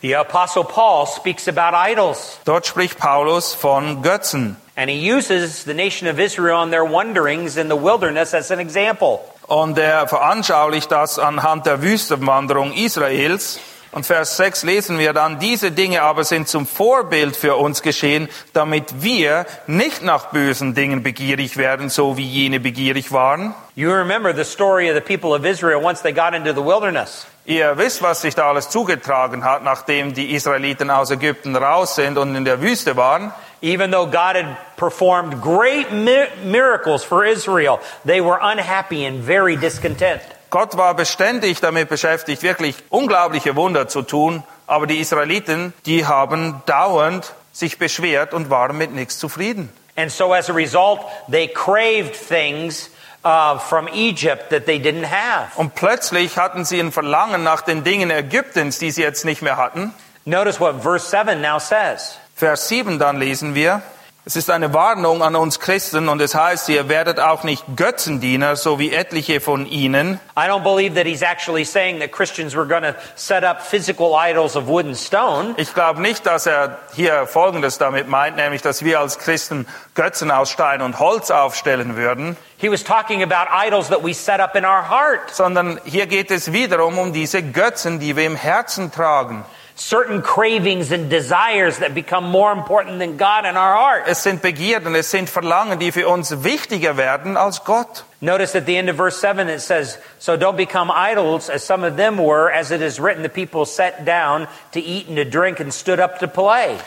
The 0.02 0.16
apostle 0.16 0.66
Paul 0.66 1.06
speaks 1.06 1.48
about 1.48 1.74
idols 1.74 2.38
dort 2.44 2.66
spricht 2.66 2.98
Paulus 3.00 3.54
von 3.54 4.04
Götzen. 4.04 4.58
and 4.76 4.90
he 4.90 4.98
uses 4.98 5.64
the 5.64 5.74
nation 5.74 6.06
of 6.10 6.20
Israel 6.20 6.64
and 6.64 6.74
their 6.74 6.84
wanderings 6.84 7.56
in 7.56 7.70
the 7.70 7.78
wilderness 7.78 8.34
as 8.34 8.52
an 8.52 8.60
example. 8.60 9.22
Und 9.50 9.80
er 9.80 10.08
veranschaulicht 10.08 10.92
das 10.92 11.18
anhand 11.18 11.66
der 11.66 11.82
Wüstenwanderung 11.82 12.72
Israels. 12.72 13.60
Und 13.92 14.06
Vers 14.06 14.38
6 14.38 14.62
lesen 14.62 15.00
wir 15.00 15.12
dann, 15.12 15.40
diese 15.40 15.72
Dinge 15.72 16.04
aber 16.04 16.24
sind 16.24 16.48
zum 16.48 16.68
Vorbild 16.68 17.36
für 17.36 17.56
uns 17.56 17.82
geschehen, 17.82 18.30
damit 18.54 19.02
wir 19.02 19.48
nicht 19.66 20.04
nach 20.04 20.28
bösen 20.28 20.76
Dingen 20.76 21.02
begierig 21.02 21.58
werden, 21.58 21.90
so 21.90 22.16
wie 22.16 22.28
jene 22.28 22.60
begierig 22.60 23.12
waren. 23.12 23.56
You 23.74 23.90
remember 23.92 24.36
the 24.36 24.44
story 24.44 24.88
of 24.88 24.96
the 24.96 25.02
people 25.02 25.32
of 25.36 25.44
Israel 25.44 25.84
once 25.84 26.04
they 26.04 26.14
got 26.14 26.36
into 26.36 26.54
the 26.54 26.64
wilderness. 26.64 27.26
Ihr 27.46 27.76
wisst, 27.80 28.04
was 28.04 28.22
sich 28.22 28.36
da 28.36 28.50
alles 28.50 28.70
zugetragen 28.70 29.44
hat, 29.44 29.64
nachdem 29.64 30.14
die 30.14 30.36
Israeliten 30.36 30.92
aus 30.92 31.10
Ägypten 31.10 31.56
raus 31.56 31.96
sind 31.96 32.20
und 32.20 32.36
in 32.36 32.46
der 32.46 32.62
Wüste 32.62 32.96
waren. 32.96 33.34
Even 33.62 33.92
though 33.92 34.06
God 34.06 34.36
had 34.36 34.58
performed 34.78 35.42
great 35.42 35.92
mi- 35.92 36.28
miracles 36.44 37.04
for 37.04 37.26
Israel, 37.26 37.80
they 38.06 38.22
were 38.22 38.40
unhappy 38.42 39.06
and 39.06 39.24
very 39.24 39.58
discontent. 39.58 40.22
Gott 40.50 40.78
war 40.78 40.96
beständig 40.96 41.60
damit 41.60 41.90
beschäftigt, 41.90 42.42
wirklich 42.42 42.76
unglaubliche 42.90 43.56
Wunder 43.56 43.88
zu 43.88 44.02
tun, 44.02 44.44
aber 44.66 44.88
die 44.88 45.00
Israeliten, 45.00 45.74
die 45.86 46.06
haben 46.06 46.62
dauernd 46.66 47.34
sich 47.52 47.78
beschwert 47.78 48.34
und 48.34 48.50
waren 48.50 48.78
mit 48.78 48.92
nichts 48.92 49.20
zufrieden. 49.20 49.70
And 49.96 50.12
so 50.12 50.34
as 50.34 50.50
a 50.50 50.54
result, 50.54 51.02
they 51.30 51.48
craved 51.48 52.16
things 52.16 52.90
uh, 53.26 53.60
from 53.60 53.88
Egypt 53.90 54.50
that 54.50 54.66
they 54.66 54.80
didn't 54.80 55.06
have. 55.06 55.52
Und 55.58 55.76
plötzlich 55.76 56.38
hatten 56.38 56.64
sie 56.66 56.80
ein 56.80 56.92
Verlangen 56.92 57.44
nach 57.44 57.62
den 57.62 57.84
Dingen 57.84 58.10
Ägyptens, 58.10 58.80
die 58.80 58.92
sie 58.92 59.02
jetzt 59.02 59.26
nicht 59.26 59.42
mehr 59.42 59.58
hatten. 59.58 59.94
Notice 60.26 60.60
what 60.60 60.82
verse 60.82 61.10
7 61.10 61.42
now 61.42 61.60
says. 61.60 62.18
Vers 62.40 62.70
7 62.70 63.00
dann 63.00 63.18
lesen 63.18 63.54
wir, 63.54 63.82
Es 64.26 64.38
ist 64.38 64.50
eine 64.50 64.74
Warnung 64.74 65.22
an 65.24 65.36
uns 65.36 65.60
Christen 65.60 66.08
und 66.08 66.22
es 66.22 66.36
heißt, 66.36 66.70
ihr 66.70 66.88
werdet 66.88 67.20
auch 67.20 67.44
nicht 67.44 67.66
Götzendiener, 67.76 68.56
so 68.56 68.80
wie 68.80 68.94
etliche 68.94 69.42
von 69.42 69.66
ihnen. 69.66 70.22
I 70.38 70.48
don't 70.48 70.64
believe 70.64 70.96
that 70.96 71.06
he's 71.06 71.22
actually 71.22 71.66
saying 71.66 72.00
that 72.00 72.14
Christians 72.14 72.56
were 72.56 72.66
going 72.66 72.84
to 72.84 72.96
set 73.16 73.44
up 73.44 73.62
physical 73.62 74.14
idols 74.16 74.56
of 74.56 74.68
wood 74.68 74.86
and 74.86 74.96
stone. 74.98 75.54
Ich 75.58 75.74
glaube 75.74 76.02
nicht, 76.02 76.26
dass 76.26 76.46
er 76.46 76.78
hier 76.96 77.28
Folgendes 77.28 77.78
damit 77.78 78.08
meint, 78.08 78.38
nämlich, 78.38 78.62
dass 78.62 78.86
wir 78.86 79.02
als 79.02 79.20
Christen 79.20 79.68
Götzen 79.94 80.32
aus 80.32 80.50
Stein 80.50 80.82
und 80.82 80.98
Holz 81.00 81.32
aufstellen 81.32 81.98
würden, 81.98 82.38
He 82.58 82.72
was 82.72 82.86
talking 82.86 83.22
about 83.22 83.52
idols 83.52 83.90
that 83.90 84.02
we 84.02 84.14
set 84.14 84.40
up 84.40 84.56
in 84.56 84.64
our 84.64 84.90
heart. 84.90 85.30
sondern 85.34 85.78
hier 85.84 86.08
geht 86.08 86.32
es 86.32 86.54
wiederum 86.54 87.00
um 87.00 87.12
diese 87.12 87.44
Götzen, 87.44 88.00
die 88.00 88.16
wir 88.16 88.26
im 88.26 88.38
Herzen 88.38 88.94
tragen. 88.94 89.44
Certain 89.82 90.22
cravings 90.22 90.92
and 90.92 91.10
desires 91.10 91.80
that 91.80 91.96
become 91.96 92.26
more 92.26 92.52
important 92.52 93.00
than 93.00 93.16
God 93.16 93.46
in 93.46 93.56
our 93.56 93.78
heart. 93.78 94.04
Es 94.08 94.22
sind 94.22 94.42
Begierden, 94.42 94.94
es 94.94 95.10
sind 95.10 95.30
Verlangen, 95.30 95.80
die 95.80 95.94
für 95.94 96.10
uns 96.10 96.44
wichtiger 96.44 96.98
werden 96.98 97.38
als 97.38 97.64
Gott. 97.64 98.04
Notice 98.20 98.58
at 98.58 98.66
the 98.66 98.76
end 98.76 98.90
of 98.90 98.98
verse 98.98 99.18
7 99.22 99.48
it 99.48 99.62
says, 99.62 99.98
So 100.20 100.36
don't 100.36 100.58
become 100.58 100.92
idols 100.92 101.50
as 101.50 101.64
some 101.64 101.86
of 101.86 101.96
them 101.96 102.18
were, 102.18 102.52
as 102.52 102.72
it 102.72 102.82
is 102.82 103.00
written, 103.00 103.24
the 103.24 103.30
people 103.30 103.66
sat 103.66 104.04
down 104.04 104.50
to 104.74 104.82
eat 104.82 105.08
and 105.08 105.16
to 105.16 105.24
drink 105.24 105.62
and 105.62 105.74
stood 105.74 106.02
up 106.02 106.20
to 106.20 106.28
play. 106.28 106.78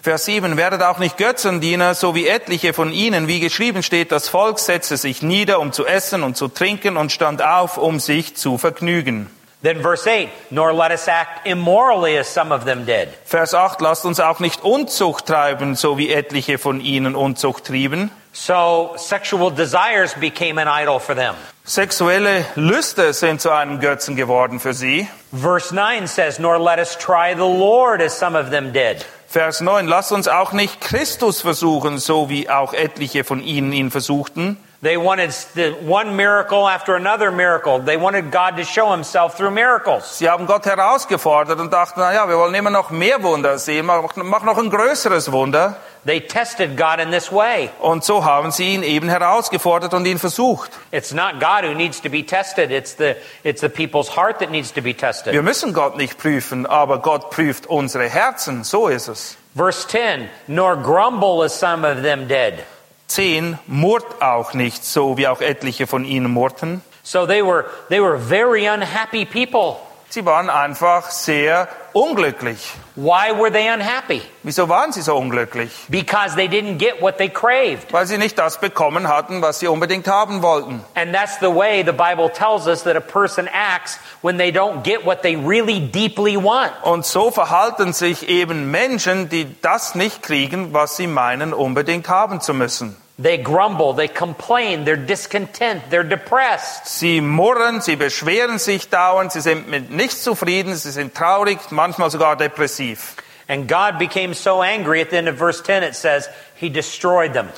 Vers 0.00 0.24
7, 0.24 0.56
werdet 0.56 0.82
auch 0.82 0.98
nicht 0.98 1.18
Götzendiener, 1.18 1.94
so 1.94 2.14
wie 2.14 2.28
etliche 2.28 2.72
von 2.72 2.92
ihnen, 2.92 3.28
wie 3.28 3.40
geschrieben 3.40 3.82
steht, 3.82 4.10
das 4.10 4.30
Volk 4.30 4.58
setzte 4.58 4.96
sich 4.96 5.20
nieder, 5.20 5.60
um 5.60 5.72
zu 5.72 5.84
essen 5.84 6.22
und 6.22 6.38
zu 6.38 6.48
trinken 6.48 6.96
und 6.96 7.12
stand 7.12 7.42
auf, 7.42 7.76
um 7.76 8.00
sich 8.00 8.36
zu 8.36 8.56
vergnügen. 8.56 9.28
Then 9.60 9.82
verse 9.82 10.06
8, 10.06 10.28
Nor 10.52 10.72
let 10.72 10.92
us 10.92 11.08
act 11.08 11.46
immorally 11.46 12.16
as 12.16 12.28
some 12.28 12.52
of 12.52 12.64
them 12.64 12.86
did. 12.86 13.08
Vers 13.24 13.54
8, 13.54 13.80
lasst 13.80 14.04
uns 14.04 14.20
auch 14.20 14.38
nicht 14.38 14.62
Unzucht 14.62 15.26
treiben, 15.26 15.74
so 15.74 15.98
wie 15.98 16.10
etliche 16.10 16.58
von 16.58 16.80
ihnen 16.80 17.16
Unzucht 17.16 17.64
trieben. 17.64 18.12
So 18.32 18.92
sexual 18.96 19.50
desires 19.50 20.14
became 20.14 20.58
an 20.58 20.68
idol 20.68 21.00
for 21.00 21.16
them. 21.16 21.34
Sexuelle 21.64 22.46
Lüste 22.54 23.12
sind 23.12 23.40
zu 23.40 23.50
einem 23.50 23.80
Götzen 23.80 24.14
geworden 24.14 24.60
für 24.60 24.74
sie. 24.74 25.08
Verse 25.32 25.74
9 25.74 26.06
says, 26.06 26.38
Nor 26.38 26.58
let 26.60 26.78
us 26.78 26.96
try 26.96 27.34
the 27.34 27.40
Lord 27.40 28.00
as 28.00 28.16
some 28.16 28.38
of 28.38 28.50
them 28.50 28.72
did. 28.72 29.04
Vers 29.26 29.60
9, 29.60 29.88
lasst 29.88 30.12
uns 30.12 30.28
auch 30.28 30.52
nicht 30.52 30.80
Christus 30.80 31.40
versuchen, 31.40 31.98
so 31.98 32.30
wie 32.30 32.48
auch 32.48 32.72
etliche 32.72 33.24
von 33.24 33.42
ihnen 33.42 33.72
ihn 33.72 33.90
versuchten. 33.90 34.56
They 34.80 34.96
wanted 34.96 35.32
the 35.56 35.72
one 35.72 36.14
miracle 36.14 36.68
after 36.68 36.94
another 36.94 37.32
miracle. 37.32 37.80
They 37.80 37.96
wanted 37.96 38.30
God 38.30 38.56
to 38.58 38.64
show 38.64 38.92
himself 38.92 39.36
through 39.36 39.50
miracles. 39.50 40.18
Sie 40.18 40.28
haben 40.28 40.46
Gott 40.46 40.66
herausgefordert 40.66 41.58
und 41.58 41.72
dachten, 41.72 41.98
na 41.98 42.14
ja, 42.14 42.28
wir 42.28 42.38
wollen 42.38 42.54
immer 42.54 42.70
noch 42.70 42.90
mehr 42.90 43.20
Wunder 43.24 43.58
sehen, 43.58 43.86
mach, 43.86 44.14
mach 44.14 44.44
noch 44.44 44.56
ein 44.56 44.70
größeres 44.70 45.32
Wunder. 45.32 45.76
They 46.04 46.20
tested 46.20 46.76
God 46.76 47.00
in 47.00 47.10
this 47.10 47.32
way. 47.32 47.70
Und 47.80 48.04
so 48.04 48.24
haben 48.24 48.52
sie 48.52 48.72
ihn 48.74 48.84
eben 48.84 49.08
herausgefordert 49.08 49.94
und 49.94 50.06
ihn 50.06 50.20
versucht. 50.20 50.70
It's 50.92 51.12
not 51.12 51.40
God 51.40 51.64
who 51.64 51.74
needs 51.74 52.00
to 52.02 52.08
be 52.08 52.24
tested. 52.24 52.70
It's 52.70 52.94
the, 52.96 53.16
it's 53.42 53.60
the 53.60 53.68
people's 53.68 54.16
heart 54.16 54.38
that 54.38 54.52
needs 54.52 54.72
to 54.74 54.80
be 54.80 54.94
tested. 54.94 55.32
Wir 55.32 55.42
müssen 55.42 55.72
Gott 55.72 55.96
nicht 55.96 56.18
prüfen, 56.18 56.66
aber 56.66 57.00
Gott 57.00 57.30
prüft 57.30 57.66
unsere 57.66 58.08
Herzen. 58.08 58.62
So 58.62 58.86
ist 58.86 59.08
es. 59.08 59.36
Verse 59.56 59.88
10, 59.88 60.28
Nor 60.46 60.76
grumble 60.76 61.42
as 61.44 61.58
some 61.58 61.84
of 61.84 62.02
them 62.02 62.28
did. 62.28 62.64
10. 63.08 63.58
Murrt 63.66 64.22
auch 64.22 64.54
nicht, 64.54 64.84
so 64.84 65.16
wie 65.16 65.26
auch 65.26 65.40
etliche 65.40 65.86
von 65.86 66.04
ihnen 66.04 66.30
murrten. 66.30 66.82
So 67.02 67.26
they 67.26 67.42
were, 67.42 67.64
they 67.88 68.00
were 68.00 68.18
very 68.18 68.68
unhappy 68.68 69.24
people. 69.24 69.76
Sie 70.10 70.24
waren 70.24 70.48
einfach 70.48 71.10
sehr 71.10 71.68
unglücklich. 72.00 72.74
Why 72.96 73.32
were 73.36 73.50
they 73.50 73.68
unhappy? 73.68 74.22
Wieso 74.42 74.68
waren 74.68 74.92
sie 74.92 75.02
so 75.02 75.16
unglücklich? 75.16 75.70
Because 75.88 76.34
they 76.34 76.48
didn't 76.48 76.78
get 76.78 77.00
what 77.00 77.18
they 77.18 77.28
craved. 77.28 77.92
Weil 77.92 78.06
sie 78.06 78.18
nicht 78.18 78.38
das 78.38 78.58
bekommen 78.60 79.08
hatten, 79.08 79.42
was 79.42 79.60
sie 79.60 79.68
unbedingt 79.68 80.08
haben 80.08 80.42
wollten. 80.42 80.82
And 80.94 81.14
that's 81.14 81.38
the 81.40 81.54
way 81.54 81.82
the 81.84 81.92
Bible 81.92 82.30
tells 82.30 82.66
us 82.66 82.82
that 82.84 82.96
a 82.96 83.00
person 83.00 83.48
acts 83.52 83.98
when 84.22 84.38
they 84.38 84.50
don't 84.50 84.82
get 84.82 85.04
what 85.04 85.22
they 85.22 85.36
really 85.36 85.80
deeply 85.80 86.36
want. 86.36 86.72
Und 86.82 87.06
so 87.06 87.30
verhalten 87.30 87.92
sich 87.92 88.28
eben 88.28 88.70
Menschen, 88.70 89.28
die 89.28 89.46
das 89.62 89.94
nicht 89.94 90.22
kriegen, 90.22 90.72
was 90.72 90.96
sie 90.96 91.06
meinen, 91.06 91.52
unbedingt 91.52 92.08
haben 92.08 92.40
zu 92.40 92.54
müssen. 92.54 92.96
They 93.20 93.36
grumble, 93.36 93.94
they 93.94 94.06
complain, 94.06 94.84
they're 94.84 94.96
discontent, 94.96 95.90
they're 95.90 96.08
depressed. 96.08 96.86
Sie 96.86 97.20
murren, 97.20 97.80
sie 97.80 97.96
beschweren 97.96 98.60
sich 98.60 98.90
dauernd, 98.90 99.32
sie 99.32 99.40
sind 99.40 99.68
mit 99.68 99.90
nichts 99.90 100.22
zufrieden, 100.22 100.76
sie 100.76 100.92
sind 100.92 101.16
traurig, 101.16 101.58
manchmal 101.70 102.10
sogar 102.12 102.36
depressiv. 102.36 103.16
And 103.48 103.66
God 103.66 103.98
became 103.98 104.34
so 104.34 104.62
angry 104.62 105.00
at 105.00 105.10
the 105.10 105.16
end 105.16 105.28
of 105.28 105.36
verse 105.36 105.60
10, 105.60 105.82
it 105.82 105.96
says, 105.96 106.28
He 106.54 106.70
destroyed 106.70 107.32
them. 107.32 107.48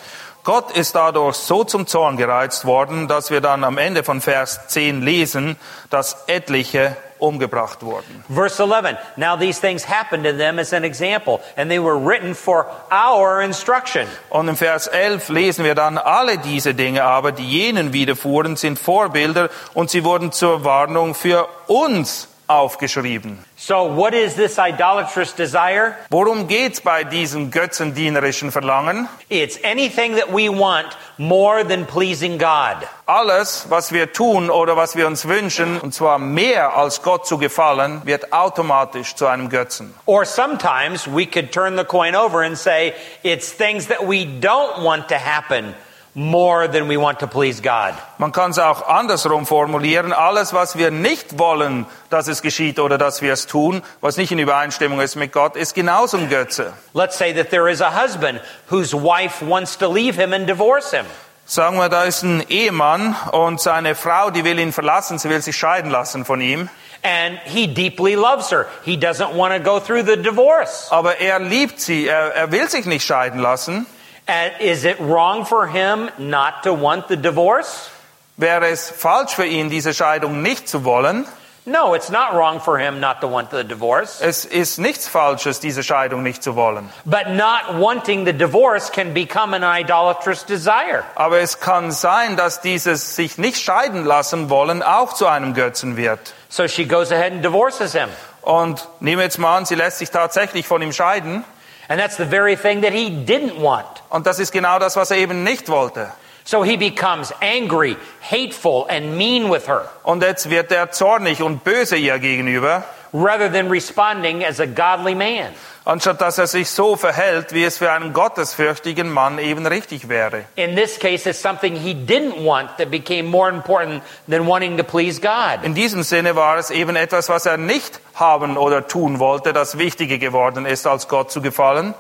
Gott 0.45 0.75
ist 0.75 0.95
dadurch 0.95 1.37
so 1.37 1.65
zum 1.65 1.87
Zorn 1.87 2.17
gereizt 2.17 2.65
worden, 2.65 3.07
dass 3.07 3.31
wir 3.31 3.43
dann 3.43 3.63
am 3.63 3.77
Ende 3.77 4.03
von 4.03 4.23
Vers 4.23 4.69
10 4.69 5.03
lesen, 5.03 5.57
dass 5.91 6.25
etliche 6.27 6.97
umgebracht 7.21 7.83
wurden. 7.83 8.25
Verse 8.29 8.63
11, 8.63 8.97
now 9.17 9.37
these 9.37 9.61
things 9.61 9.89
happened 9.89 10.25
to 10.25 10.37
them 10.37 10.59
as 10.59 10.73
an 10.73 10.85
example, 10.85 11.41
and 11.57 11.71
they 11.71 11.79
were 11.79 11.99
written 11.99 12.35
for 12.35 12.67
our 12.91 13.41
instruction. 13.43 14.07
Und 14.31 14.49
im 14.49 14.57
Vers 14.57 14.87
11 14.87 15.29
lesen 15.29 15.65
wir 15.65 15.75
dann, 15.75 15.99
alle 15.99 16.39
diese 16.39 16.75
Dinge 16.75 17.05
aber, 17.05 17.33
die 17.33 17.47
jenen 17.47 17.93
widerfuhren, 17.93 18.57
sind 18.57 18.79
Vorbilder 18.79 19.51
und 19.75 19.91
sie 19.91 20.05
wurden 20.05 20.33
zur 20.33 20.65
Warnung 20.65 21.15
für 21.15 21.49
uns 21.67 22.30
aufgeschrieben. 22.51 23.39
So, 23.57 23.85
what 23.85 24.13
is 24.13 24.35
this 24.35 24.59
idolatrous 24.59 25.35
desire? 25.35 25.95
Worum 26.11 26.49
geht's 26.49 26.81
bei 26.81 27.05
diesem 27.05 27.51
götzendienerischen 27.51 28.51
Verlangen? 28.51 29.09
It's 29.29 29.59
anything 29.63 30.17
that 30.17 30.33
we 30.33 30.49
want 30.49 30.89
more 31.17 31.65
than 31.65 31.87
pleasing 31.87 32.39
God. 32.39 32.77
Alles, 33.07 33.67
was 33.69 33.93
wir 33.93 34.13
tun 34.13 34.51
oder 34.51 34.77
was 34.77 34.97
wir 34.97 35.07
uns 35.07 35.27
wünschen, 35.29 35.81
und 35.81 35.95
zwar 35.95 36.19
mehr 36.19 36.77
als 36.77 37.03
Gott 37.03 37.27
zu 37.27 37.39
gefallen, 37.39 38.03
wird 38.05 38.33
automatisch 38.33 39.15
zu 39.15 39.27
einem 39.27 39.49
Götzen. 39.49 39.95
Or 40.07 40.25
sometimes 40.25 41.07
we 41.07 41.27
could 41.27 41.53
turn 41.53 41.77
the 41.77 41.85
coin 41.85 42.17
over 42.17 42.43
and 42.43 42.59
say 42.59 42.95
it's 43.23 43.53
things 43.53 43.87
that 43.87 44.01
we 44.03 44.25
don't 44.25 44.83
want 44.83 45.09
to 45.09 45.17
happen 45.17 45.75
more 46.21 46.69
than 46.69 46.87
we 46.87 46.99
want 46.99 47.19
to 47.21 47.27
please 47.27 47.63
God. 47.63 47.95
Man 48.19 48.31
kann 48.33 48.51
es 48.51 48.59
auch 48.59 48.87
andersrum 48.87 49.47
formulieren. 49.47 50.13
Alles, 50.13 50.53
was 50.53 50.77
wir 50.77 50.91
nicht 50.91 51.39
wollen, 51.39 51.87
dass 52.11 52.29
es 52.29 52.43
geschieht 52.43 52.79
oder 52.79 52.99
dass 52.99 53.23
wir 53.23 53.33
es 53.33 53.47
tun, 53.47 53.83
was 54.03 54.19
nicht 54.19 54.31
in 54.31 54.39
Übereinstimmung 54.39 55.01
ist 55.01 55.17
mit 55.17 55.33
Gott, 55.33 55.57
ist 55.57 55.75
genauso 55.75 56.19
ein 56.19 56.29
Götze. 56.29 56.75
Let's 56.93 57.17
say 57.17 57.33
that 57.33 57.51
there 57.51 57.71
is 57.71 57.81
a 57.81 57.91
husband 57.91 58.41
whose 58.69 58.95
wife 58.95 59.43
wants 59.43 59.79
to 59.79 59.89
leave 59.89 60.21
him 60.21 60.35
and 60.35 60.47
divorce 60.47 60.91
him. 60.91 61.07
Sagen 61.47 61.79
wir, 61.79 61.89
da 61.89 62.05
ist 62.05 62.23
ein 62.23 62.45
Ehemann 62.49 63.17
und 63.33 63.61
seine 63.61 63.95
Frau, 63.95 64.31
die 64.31 64.45
will 64.45 64.59
ihn 64.59 64.73
verlassen, 64.73 65.19
sie 65.19 65.29
will 65.31 65.41
sich 65.41 65.57
scheiden 65.57 65.91
lassen 65.91 66.25
von 66.25 66.41
ihm. 66.41 66.69
And 67.03 67.39
he 67.45 67.67
deeply 67.67 68.15
loves 68.15 68.51
her. 68.51 68.67
He 68.85 68.97
doesn't 68.97 69.35
want 69.35 69.55
to 69.55 69.59
go 69.59 69.81
through 69.81 70.05
the 70.05 70.17
divorce. 70.17 70.89
Aber 70.91 71.19
er 71.19 71.41
liebt 71.41 71.81
sie, 71.81 72.07
er, 72.07 72.35
er 72.35 72.53
will 72.53 72.69
sich 72.69 72.85
nicht 72.85 73.07
scheiden 73.07 73.41
lassen. 73.41 73.87
And 74.31 74.53
is 74.61 74.85
it 74.85 75.01
wrong 75.01 75.45
for 75.45 75.67
him 75.67 76.09
not 76.17 76.63
to 76.63 76.73
want 76.73 77.09
the 77.09 77.17
divorce? 77.17 77.91
Wäre 78.37 78.69
es 78.69 78.89
falsch 78.89 79.35
für 79.35 79.45
ihn, 79.45 79.71
diese 79.71 79.93
Scheidung 79.93 80.41
nicht 80.41 80.69
zu 80.69 80.85
wollen? 80.85 81.27
No, 81.67 81.95
it's 81.95 82.11
not 82.11 82.35
wrong 82.35 82.61
for 82.61 82.79
him 82.79 83.01
not 83.01 83.21
to 83.23 83.27
want 83.27 83.51
the 83.51 83.65
divorce. 83.65 84.21
Es 84.21 84.45
ist 84.45 84.79
nichts 84.79 85.09
Falsches, 85.09 85.59
diese 85.59 85.83
Scheidung 85.83 86.23
nicht 86.23 86.45
zu 86.45 86.55
wollen. 86.55 86.89
But 87.05 87.31
not 87.31 87.81
wanting 87.81 88.25
the 88.25 88.33
divorce 88.33 88.93
can 88.93 89.13
become 89.15 89.53
an 89.53 89.65
idolatrous 89.65 90.45
desire. 90.45 91.03
Aber 91.17 91.41
es 91.41 91.59
kann 91.59 91.91
sein, 91.91 92.37
dass 92.37 92.61
dieses 92.61 93.17
sich 93.17 93.37
nicht 93.37 93.61
scheiden 93.61 94.05
lassen 94.05 94.49
wollen 94.49 94.85
auch 94.85 95.13
zu 95.13 95.27
einem 95.27 95.55
Götzen 95.55 95.97
wird. 95.97 96.35
So 96.49 96.69
she 96.69 96.87
goes 96.87 97.11
ahead 97.11 97.33
and 97.33 97.45
divorces 97.45 97.95
him. 97.95 98.09
Und 98.43 98.87
nehmen 99.01 99.19
wir 99.19 99.25
jetzt 99.25 99.39
mal 99.39 99.57
an, 99.57 99.67
sie 99.67 99.75
lässt 99.75 99.99
sich 99.99 100.11
tatsächlich 100.11 100.69
von 100.69 100.81
ihm 100.83 100.93
scheiden. 100.93 101.45
And 101.91 101.99
that's 101.99 102.17
the 102.17 102.25
very 102.25 102.55
thing 102.55 102.83
that 102.83 102.93
he 102.93 103.11
didn't 103.11 103.61
want. 103.61 103.85
Und 104.11 104.25
das 104.25 104.39
ist 104.39 104.53
genau 104.53 104.79
das, 104.79 104.95
was 104.95 105.11
er 105.11 105.17
eben 105.17 105.43
nicht 105.43 105.69
wollte. 105.69 106.13
So 106.45 106.63
he 106.63 106.77
becomes 106.77 107.33
angry, 107.43 107.97
hateful, 108.21 108.87
and 108.89 109.19
mean 109.19 109.51
with 109.51 109.67
her 109.67 109.91
Und 110.05 110.23
jetzt 110.23 110.49
wird 110.49 110.71
er 110.71 110.93
zornig 110.93 111.43
und 111.43 111.65
böse 111.65 111.97
ihr 111.97 112.21
gegenüber, 112.21 112.85
rather 113.13 113.49
than 113.49 113.69
responding 113.69 114.45
as 114.45 114.61
a 114.61 114.67
godly 114.67 115.17
man. 115.17 115.53
Anstatt 115.85 116.21
dass 116.21 116.39
er 116.39 116.47
sich 116.47 116.71
so 116.71 116.97
verhält, 116.97 117.53
wie 117.53 117.65
es 117.65 117.79
für 117.79 117.91
einen 117.91 118.13
gottesfürchtigen 118.13 119.11
Mann 119.11 119.39
eben 119.39 119.67
richtig 119.67 120.09
wäre. 120.09 120.45
In 120.57 120.77
this 120.77 120.99
case, 120.99 121.29
it's 121.29 121.41
something 121.41 121.77
he 121.77 121.95
didn't 121.95 122.45
want 122.45 122.77
that 122.79 122.91
became 122.91 123.25
more 123.25 123.49
important 123.49 124.03
than 124.29 124.47
wanting 124.47 124.77
to 124.77 124.85
please 124.85 125.21
God. 125.21 125.65
In 125.65 125.75
diesem 125.75 126.03
Sinne 126.03 126.37
war 126.37 126.57
es 126.59 126.71
eben 126.71 126.97
etwas, 126.97 127.29
was 127.29 127.47
er 127.47 127.57
nicht 127.57 128.01
haben 128.15 128.57
oder 128.57 128.87
tun 128.87 129.19
wollte, 129.19 129.53
das 129.53 129.79
wichtiger 129.79 130.19
geworden 130.19 130.67
ist, 130.67 130.87
als 130.87 131.09
Gott 131.09 131.31
zu 131.31 131.41
gefallen. 131.41 131.95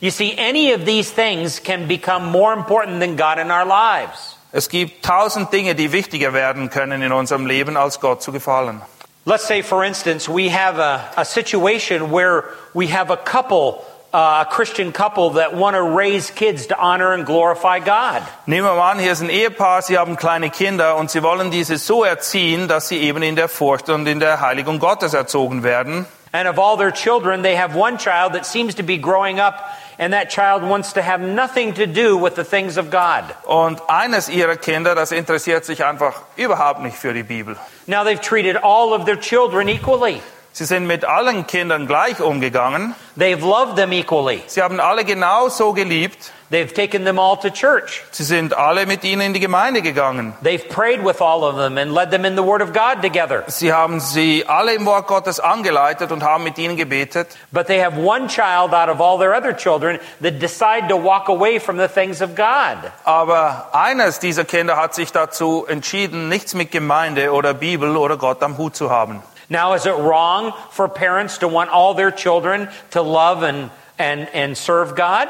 You 0.00 0.10
see, 0.10 0.36
any 0.38 0.74
of 0.74 0.84
these 0.84 1.10
things 1.10 1.62
can 1.62 1.88
become 1.88 2.30
more 2.30 2.52
important 2.52 3.00
than 3.00 3.16
God 3.16 3.38
in 3.38 3.50
our 3.50 3.64
lives. 3.64 4.36
Es 4.52 4.68
gibt 4.68 5.04
tausend 5.04 5.52
Dinge, 5.52 5.74
die 5.74 5.92
wichtiger 5.92 6.32
werden 6.32 6.70
können 6.70 7.02
in 7.02 7.12
unserem 7.12 7.46
Leben, 7.46 7.76
als 7.76 8.00
Gott 8.00 8.22
zu 8.22 8.32
gefallen. 8.32 8.80
Let's 9.28 9.44
say, 9.44 9.62
for 9.62 9.82
instance, 9.82 10.28
we 10.28 10.50
have 10.50 10.78
a, 10.78 11.04
a 11.16 11.24
situation 11.24 12.12
where 12.12 12.44
we 12.74 12.86
have 12.86 13.10
a 13.10 13.16
couple 13.16 13.84
uh, 14.14 14.44
a 14.46 14.50
Christian 14.50 14.92
couple 14.92 15.30
that 15.30 15.54
want 15.54 15.74
to 15.74 15.82
raise 15.82 16.30
kids 16.30 16.66
to 16.66 16.78
honor 16.78 17.12
and 17.12 17.26
glorify 17.26 17.80
God. 17.80 18.22
Nehmen 18.46 18.64
wir 18.64 18.76
mal 18.76 18.92
an, 18.92 18.98
hier 19.00 19.10
ist 19.10 19.20
ein 19.20 19.28
Ehepaar, 19.28 19.82
sie 19.82 19.98
haben 19.98 20.16
kleine 20.16 20.48
Kinder 20.48 20.96
und 20.96 21.10
sie 21.10 21.24
wollen 21.24 21.50
diese 21.50 21.76
so 21.76 22.04
erziehen, 22.04 22.68
dass 22.68 22.88
sie 22.88 22.98
eben 22.98 23.22
in 23.22 23.34
der 23.34 23.48
Furcht 23.48 23.90
und 23.90 24.06
in 24.06 24.20
der 24.20 24.40
Heiligung 24.40 24.78
Gottes 24.78 25.12
erzogen 25.12 25.64
werden. 25.64 26.06
And 26.32 26.48
of 26.48 26.58
all 26.58 26.76
their 26.76 26.92
children, 26.92 27.42
they 27.42 27.56
have 27.56 27.76
one 27.76 27.98
child 27.98 28.32
that 28.34 28.46
seems 28.46 28.76
to 28.76 28.82
be 28.82 28.96
growing 28.96 29.40
up, 29.40 29.54
and 29.98 30.12
that 30.12 30.30
child 30.30 30.62
wants 30.62 30.92
to 30.94 31.02
have 31.02 31.20
nothing 31.20 31.74
to 31.74 31.86
do 31.86 32.16
with 32.16 32.34
the 32.34 32.44
things 32.44 32.76
of 32.76 32.90
God. 32.90 33.24
Und 33.46 33.80
eines 33.88 34.28
ihrer 34.28 34.56
Kinder, 34.56 34.94
das 34.94 35.12
interessiert 35.12 35.64
sich 35.64 35.84
einfach 35.84 36.22
überhaupt 36.36 36.80
nicht 36.80 36.96
für 36.96 37.12
die 37.12 37.22
Bibel. 37.22 37.56
Now 37.86 38.04
they've 38.04 38.20
treated 38.20 38.56
all 38.56 38.92
of 38.92 39.04
their 39.04 39.16
children 39.16 39.68
equally. 39.68 40.20
Sie 40.56 40.64
sind 40.64 40.86
mit 40.86 41.04
allen 41.04 41.46
Kindern 41.46 41.86
gleich 41.86 42.22
umgegangen. 42.22 42.94
They've 43.18 43.44
loved 43.46 43.76
them 43.76 43.92
equally. 43.92 44.42
Sie 44.46 44.62
haben 44.62 44.80
alle 44.80 45.04
genauso 45.04 45.74
geliebt. 45.74 46.32
They've 46.50 46.72
taken 46.72 47.04
them 47.04 47.18
all 47.18 47.36
to 47.40 47.50
church. 47.50 48.02
Sie 48.10 48.24
sind 48.24 48.56
alle 48.56 48.86
mit 48.86 49.04
ihnen 49.04 49.20
in 49.20 49.34
die 49.34 49.40
Gemeinde 49.40 49.82
gegangen. 49.82 50.32
They've 50.42 50.66
prayed 50.66 51.04
with 51.04 51.20
all 51.20 51.44
of 51.44 51.56
them 51.56 51.76
and 51.76 51.92
led 51.92 52.10
them 52.10 52.24
in 52.24 52.36
the 52.36 52.42
Word 52.42 52.62
of 52.62 52.72
God 52.72 53.02
together. 53.02 53.44
Sie 53.48 53.70
haben 53.70 54.00
sie 54.00 54.46
alle 54.46 54.72
im 54.72 54.86
Wort 54.86 55.08
Gottes 55.08 55.40
angeleitet 55.40 56.10
und 56.10 56.22
haben 56.22 56.44
mit 56.44 56.56
ihnen 56.56 56.78
gebetet. 56.78 57.36
But 57.52 57.66
they 57.66 57.84
have 57.84 57.98
one 57.98 58.26
child 58.28 58.72
out 58.72 58.88
of 58.88 58.98
all 58.98 59.18
their 59.18 59.36
other 59.36 59.54
children 59.54 59.98
that 60.22 60.40
decide 60.40 60.88
to 60.88 60.96
walk 60.96 61.28
away 61.28 61.60
from 61.60 61.76
the 61.76 61.88
things 61.88 62.22
of 62.22 62.34
God. 62.34 62.78
Aber 63.04 63.68
eines 63.72 64.20
dieser 64.20 64.46
Kinder 64.46 64.78
hat 64.78 64.94
sich 64.94 65.12
dazu 65.12 65.66
entschieden, 65.68 66.30
nichts 66.30 66.54
mit 66.54 66.70
Gemeinde 66.70 67.34
oder 67.34 67.52
Bibel 67.52 67.98
oder 67.98 68.16
Gott 68.16 68.42
am 68.42 68.56
Hut 68.56 68.74
zu 68.74 68.88
haben. 68.88 69.22
Now, 69.48 69.74
is 69.74 69.86
it 69.86 69.94
wrong 69.94 70.52
for 70.70 70.88
parents 70.88 71.38
to 71.38 71.48
want 71.48 71.70
all 71.70 71.94
their 71.94 72.10
children 72.10 72.68
to 72.90 73.02
love 73.02 73.42
and, 73.42 73.70
and, 73.98 74.28
and 74.34 74.56
serve 74.56 74.96
God? 74.96 75.28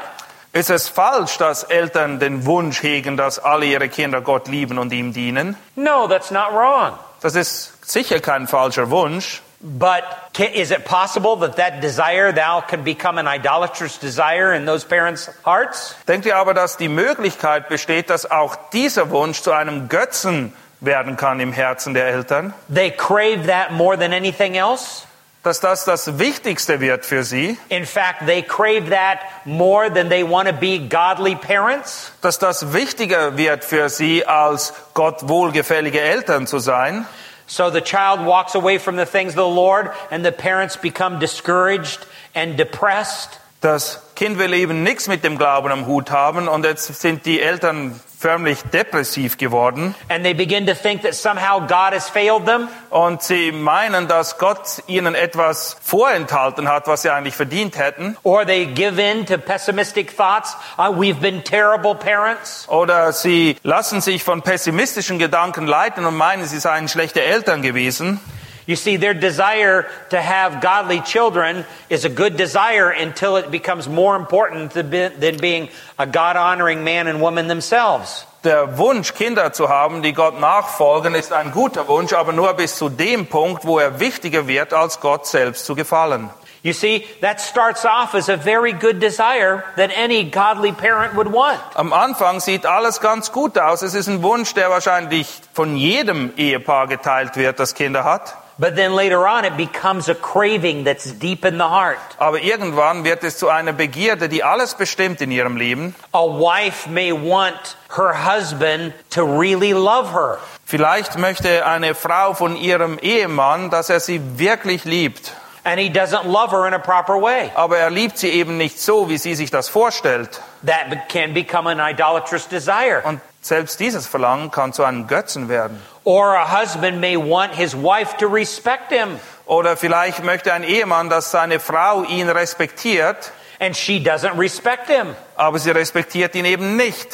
Ist 0.53 0.69
es 0.71 0.89
falsch, 0.89 1.37
dass 1.37 1.63
Eltern 1.63 2.19
den 2.19 2.45
Wunsch 2.45 2.81
hegen, 2.81 3.15
dass 3.15 3.37
alle 3.37 3.65
ihre 3.65 3.89
Kinder 3.89 4.21
Gott 4.21 4.47
lieben 4.47 4.79
und 4.79 4.91
ihm 4.91 5.13
dienen? 5.13 5.55
No, 5.75 6.07
that's 6.07 6.31
not 6.31 6.53
wrong. 6.53 6.97
Das 7.21 7.35
ist 7.35 7.85
sicher 7.85 8.19
kein 8.19 8.47
falscher 8.47 8.89
Wunsch. 8.89 9.41
But 9.59 10.03
is 10.39 10.69
it 10.69 10.85
possible 10.85 11.35
that 11.37 11.55
that 11.55 11.81
desire 11.81 12.31
now 12.31 12.61
can 12.61 12.83
become 12.83 13.17
an 13.17 13.27
idolatrous 13.27 13.97
desire 13.97 14.53
in 14.53 14.65
those 14.65 14.83
parents' 14.83 15.29
hearts? 15.43 15.95
Denkt 16.07 16.27
ihr 16.27 16.37
aber, 16.37 16.53
dass 16.53 16.77
die 16.77 16.89
Möglichkeit 16.89 17.67
besteht, 17.67 18.11
dass 18.11 18.29
auch 18.29 18.55
dieser 18.71 19.09
Wunsch 19.09 19.41
zu 19.41 19.51
einem 19.51 19.89
Götzen 19.89 20.53
werden 20.79 21.17
kann 21.17 21.39
im 21.39 21.51
Herzen 21.51 21.93
der 21.93 22.07
Eltern? 22.07 22.53
They 22.73 22.91
crave 22.91 23.47
that 23.47 23.71
more 23.71 23.97
than 23.97 24.13
anything 24.13 24.55
else? 24.55 25.03
Dass 25.43 25.59
das 25.59 25.85
das 25.85 26.19
Wichtigste 26.19 26.81
wird 26.81 27.05
für 27.05 27.23
sie? 27.23 27.57
In 27.69 27.85
fact, 27.85 28.25
they 28.25 28.41
crave 28.41 28.89
that 28.89 29.19
more 29.45 29.89
than 29.89 30.09
they 30.09 30.23
want 30.23 30.49
to 30.49 30.53
be 30.53 30.77
godly 30.77 31.35
parents? 31.35 32.11
Dass 32.21 32.37
das 32.37 32.73
wichtiger 32.73 33.37
wird 33.37 33.63
für 33.63 33.87
sie, 33.89 34.25
als 34.25 34.73
Gott 34.93 35.29
wohlgefällige 35.29 36.01
Eltern 36.01 36.47
zu 36.47 36.59
sein? 36.59 37.05
So 37.45 37.69
the 37.69 37.79
child 37.79 38.25
walks 38.25 38.55
away 38.55 38.77
from 38.77 38.97
the 38.97 39.05
things 39.05 39.37
of 39.37 39.45
the 39.45 39.55
Lord 39.55 39.91
and 40.11 40.25
the 40.25 40.31
parents 40.31 40.75
become 40.75 41.17
discouraged 41.19 42.05
and 42.35 42.57
depressed. 42.57 43.39
Das 43.61 44.01
Kind 44.15 44.37
will 44.37 44.53
eben 44.53 44.83
nichts 44.83 45.07
mit 45.07 45.23
dem 45.23 45.37
Glauben 45.37 45.71
am 45.71 45.85
Hut 45.85 46.11
haben 46.11 46.49
und 46.49 46.65
jetzt 46.65 46.93
sind 46.99 47.25
die 47.25 47.41
Eltern 47.41 47.97
förmlich 48.19 48.63
depressiv 48.73 49.37
geworden 49.37 49.93
And 50.09 50.23
they 50.23 50.33
begin 50.33 50.65
to 50.65 50.73
think 50.73 51.03
that 51.03 51.13
somehow 51.13 51.59
God 51.59 51.93
has 51.93 52.09
failed 52.09 52.45
them. 52.45 52.67
und 52.89 53.21
sie 53.21 53.51
meinen, 53.51 54.07
dass 54.07 54.37
Gott 54.37 54.81
ihnen 54.87 55.13
etwas 55.13 55.77
vorenthalten 55.81 56.67
hat, 56.67 56.87
was 56.87 57.03
sie 57.03 57.09
eigentlich 57.09 57.35
verdient 57.35 57.77
hätten. 57.77 58.17
Or 58.23 58.45
they 58.45 58.65
give 58.65 58.99
in 59.01 59.25
to 59.25 59.37
pessimistic 59.37 60.15
thoughts. 60.15 60.55
Uh, 60.77 60.91
we've 60.91 61.19
been 61.21 61.43
terrible 61.43 61.93
parents. 61.95 62.67
Oder 62.69 63.11
sie 63.13 63.55
lassen 63.63 64.01
sich 64.01 64.23
von 64.23 64.41
pessimistischen 64.41 65.19
Gedanken 65.19 65.67
leiten 65.67 66.05
und 66.05 66.15
meinen, 66.15 66.45
sie 66.45 66.59
seien 66.59 66.87
schlechte 66.87 67.21
Eltern 67.21 67.61
gewesen. 67.61 68.19
You 68.67 68.75
see, 68.75 68.97
their 68.97 69.13
desire 69.13 69.87
to 70.09 70.21
have 70.21 70.61
godly 70.61 70.99
children 70.99 71.65
is 71.89 72.03
a 72.03 72.09
good 72.09 72.35
desire 72.35 72.89
until 72.89 73.37
it 73.37 73.49
becomes 73.49 73.87
more 73.87 74.17
important 74.17 74.71
than 74.71 75.37
being 75.37 75.69
a 75.97 76.05
God 76.05 76.35
honoring 76.35 76.83
man 76.83 77.07
and 77.07 77.21
woman 77.21 77.47
themselves. 77.47 78.25
Der 78.43 78.77
Wunsch, 78.77 79.13
Kinder 79.13 79.53
zu 79.53 79.69
haben, 79.69 80.01
die 80.01 80.11
Gott 80.11 80.39
nachfolgen, 80.39 81.15
ist 81.15 81.31
ein 81.31 81.51
guter 81.51 81.87
Wunsch, 81.87 82.11
aber 82.11 82.33
nur 82.33 82.53
bis 82.53 82.75
zu 82.75 82.89
dem 82.89 83.27
Punkt, 83.27 83.65
wo 83.65 83.79
er 83.79 84.01
wichtiger 84.01 84.47
wird, 84.47 84.73
als 84.73 84.99
Gott 84.99 85.25
selbst 85.25 85.65
zu 85.65 85.73
gefallen. 85.73 86.29
You 86.61 86.73
see, 86.73 87.05
that 87.21 87.39
starts 87.39 87.85
off 87.85 88.15
as 88.15 88.27
a 88.27 88.35
very 88.35 88.73
good 88.73 88.99
desire 88.99 89.63
that 89.77 89.91
any 89.95 90.25
godly 90.25 90.73
parent 90.73 91.15
would 91.15 91.31
want. 91.31 91.59
Am 91.75 91.93
Anfang 91.93 92.41
sieht 92.41 92.65
alles 92.65 92.99
ganz 92.99 93.31
gut 93.31 93.57
aus. 93.57 93.81
Es 93.81 93.93
ist 93.93 94.09
ein 94.09 94.23
Wunsch, 94.23 94.53
der 94.53 94.69
wahrscheinlich 94.69 95.27
von 95.53 95.77
jedem 95.77 96.33
Ehepaar 96.35 96.87
geteilt 96.87 97.37
wird, 97.37 97.59
das 97.59 97.73
Kinder 97.73 98.03
hat. 98.03 98.35
But 98.59 98.75
then 98.75 98.95
later 98.95 99.27
on, 99.27 99.45
it 99.45 99.55
becomes 99.55 100.09
a 100.09 100.15
craving 100.15 100.83
that's 100.83 101.11
deep 101.11 101.45
in 101.45 101.57
the 101.57 101.67
heart. 101.69 101.99
Aber 102.17 102.39
irgendwann 102.39 103.03
wird 103.03 103.23
es 103.23 103.37
zu 103.37 103.49
einer 103.49 103.71
Begierde, 103.71 104.29
die 104.29 104.43
alles 104.43 104.73
bestimmt 104.73 105.21
in 105.21 105.29
ihrem 105.29 105.57
Leben. 105.57 105.93
A 106.11 106.25
wife 106.25 106.89
may 106.89 107.11
want 107.11 107.77
her 107.95 108.13
husband 108.13 108.93
to 109.11 109.23
really 109.23 109.73
love 109.73 110.11
her. 110.11 110.39
Vielleicht 110.65 111.17
möchte 111.19 111.65
eine 111.67 111.93
Frau 111.93 112.33
von 112.33 112.55
ihrem 112.55 112.97
Ehemann, 112.99 113.69
dass 113.69 113.89
er 113.89 113.99
sie 113.99 114.39
wirklich 114.39 114.85
liebt. 114.85 115.33
And 115.63 115.79
he 115.79 115.89
doesn't 115.89 116.25
love 116.25 116.51
her 116.51 116.65
in 116.65 116.73
a 116.73 116.79
proper 116.79 117.21
way. 117.21 117.51
Aber 117.53 117.77
er 117.77 117.91
liebt 117.91 118.17
sie 118.17 118.29
eben 118.29 118.57
nicht 118.57 118.79
so, 118.81 119.07
wie 119.09 119.17
sie 119.17 119.35
sich 119.35 119.51
das 119.51 119.69
vorstellt. 119.69 120.41
That 120.65 121.09
can 121.09 121.33
become 121.33 121.69
an 121.69 121.79
idolatrous 121.79 122.47
desire. 122.47 123.03
Und 123.03 123.21
selbst 123.47 123.79
dieses 123.79 124.07
Verlangen 124.07 124.51
kann 124.51 124.73
zu 124.73 124.83
einem 124.83 125.07
Götzen 125.07 125.49
werden. 125.49 125.81
Or 126.03 126.35
a 126.37 126.61
husband 126.61 126.99
may 126.99 127.17
want 127.17 127.53
his 127.53 127.73
wife 127.75 128.17
to 128.17 128.27
respect 128.27 128.91
him, 128.91 129.19
Oder 129.45 129.77
vielleicht 129.77 130.23
möchte 130.23 130.53
ein 130.53 130.63
Ehemann, 130.63 131.09
dass 131.09 131.31
seine 131.31 131.59
Frau 131.59 132.03
ihn 132.03 132.29
respektiert, 132.29 133.31
and 133.59 133.75
she 133.75 133.97
doesn't 133.97 134.37
respect 134.37 134.87
him. 134.87 135.15
aber 135.35 135.57
sie 135.59 135.71
respektiert 135.71 136.35
ihn 136.35 136.45
eben 136.45 136.75
nicht. 136.75 137.07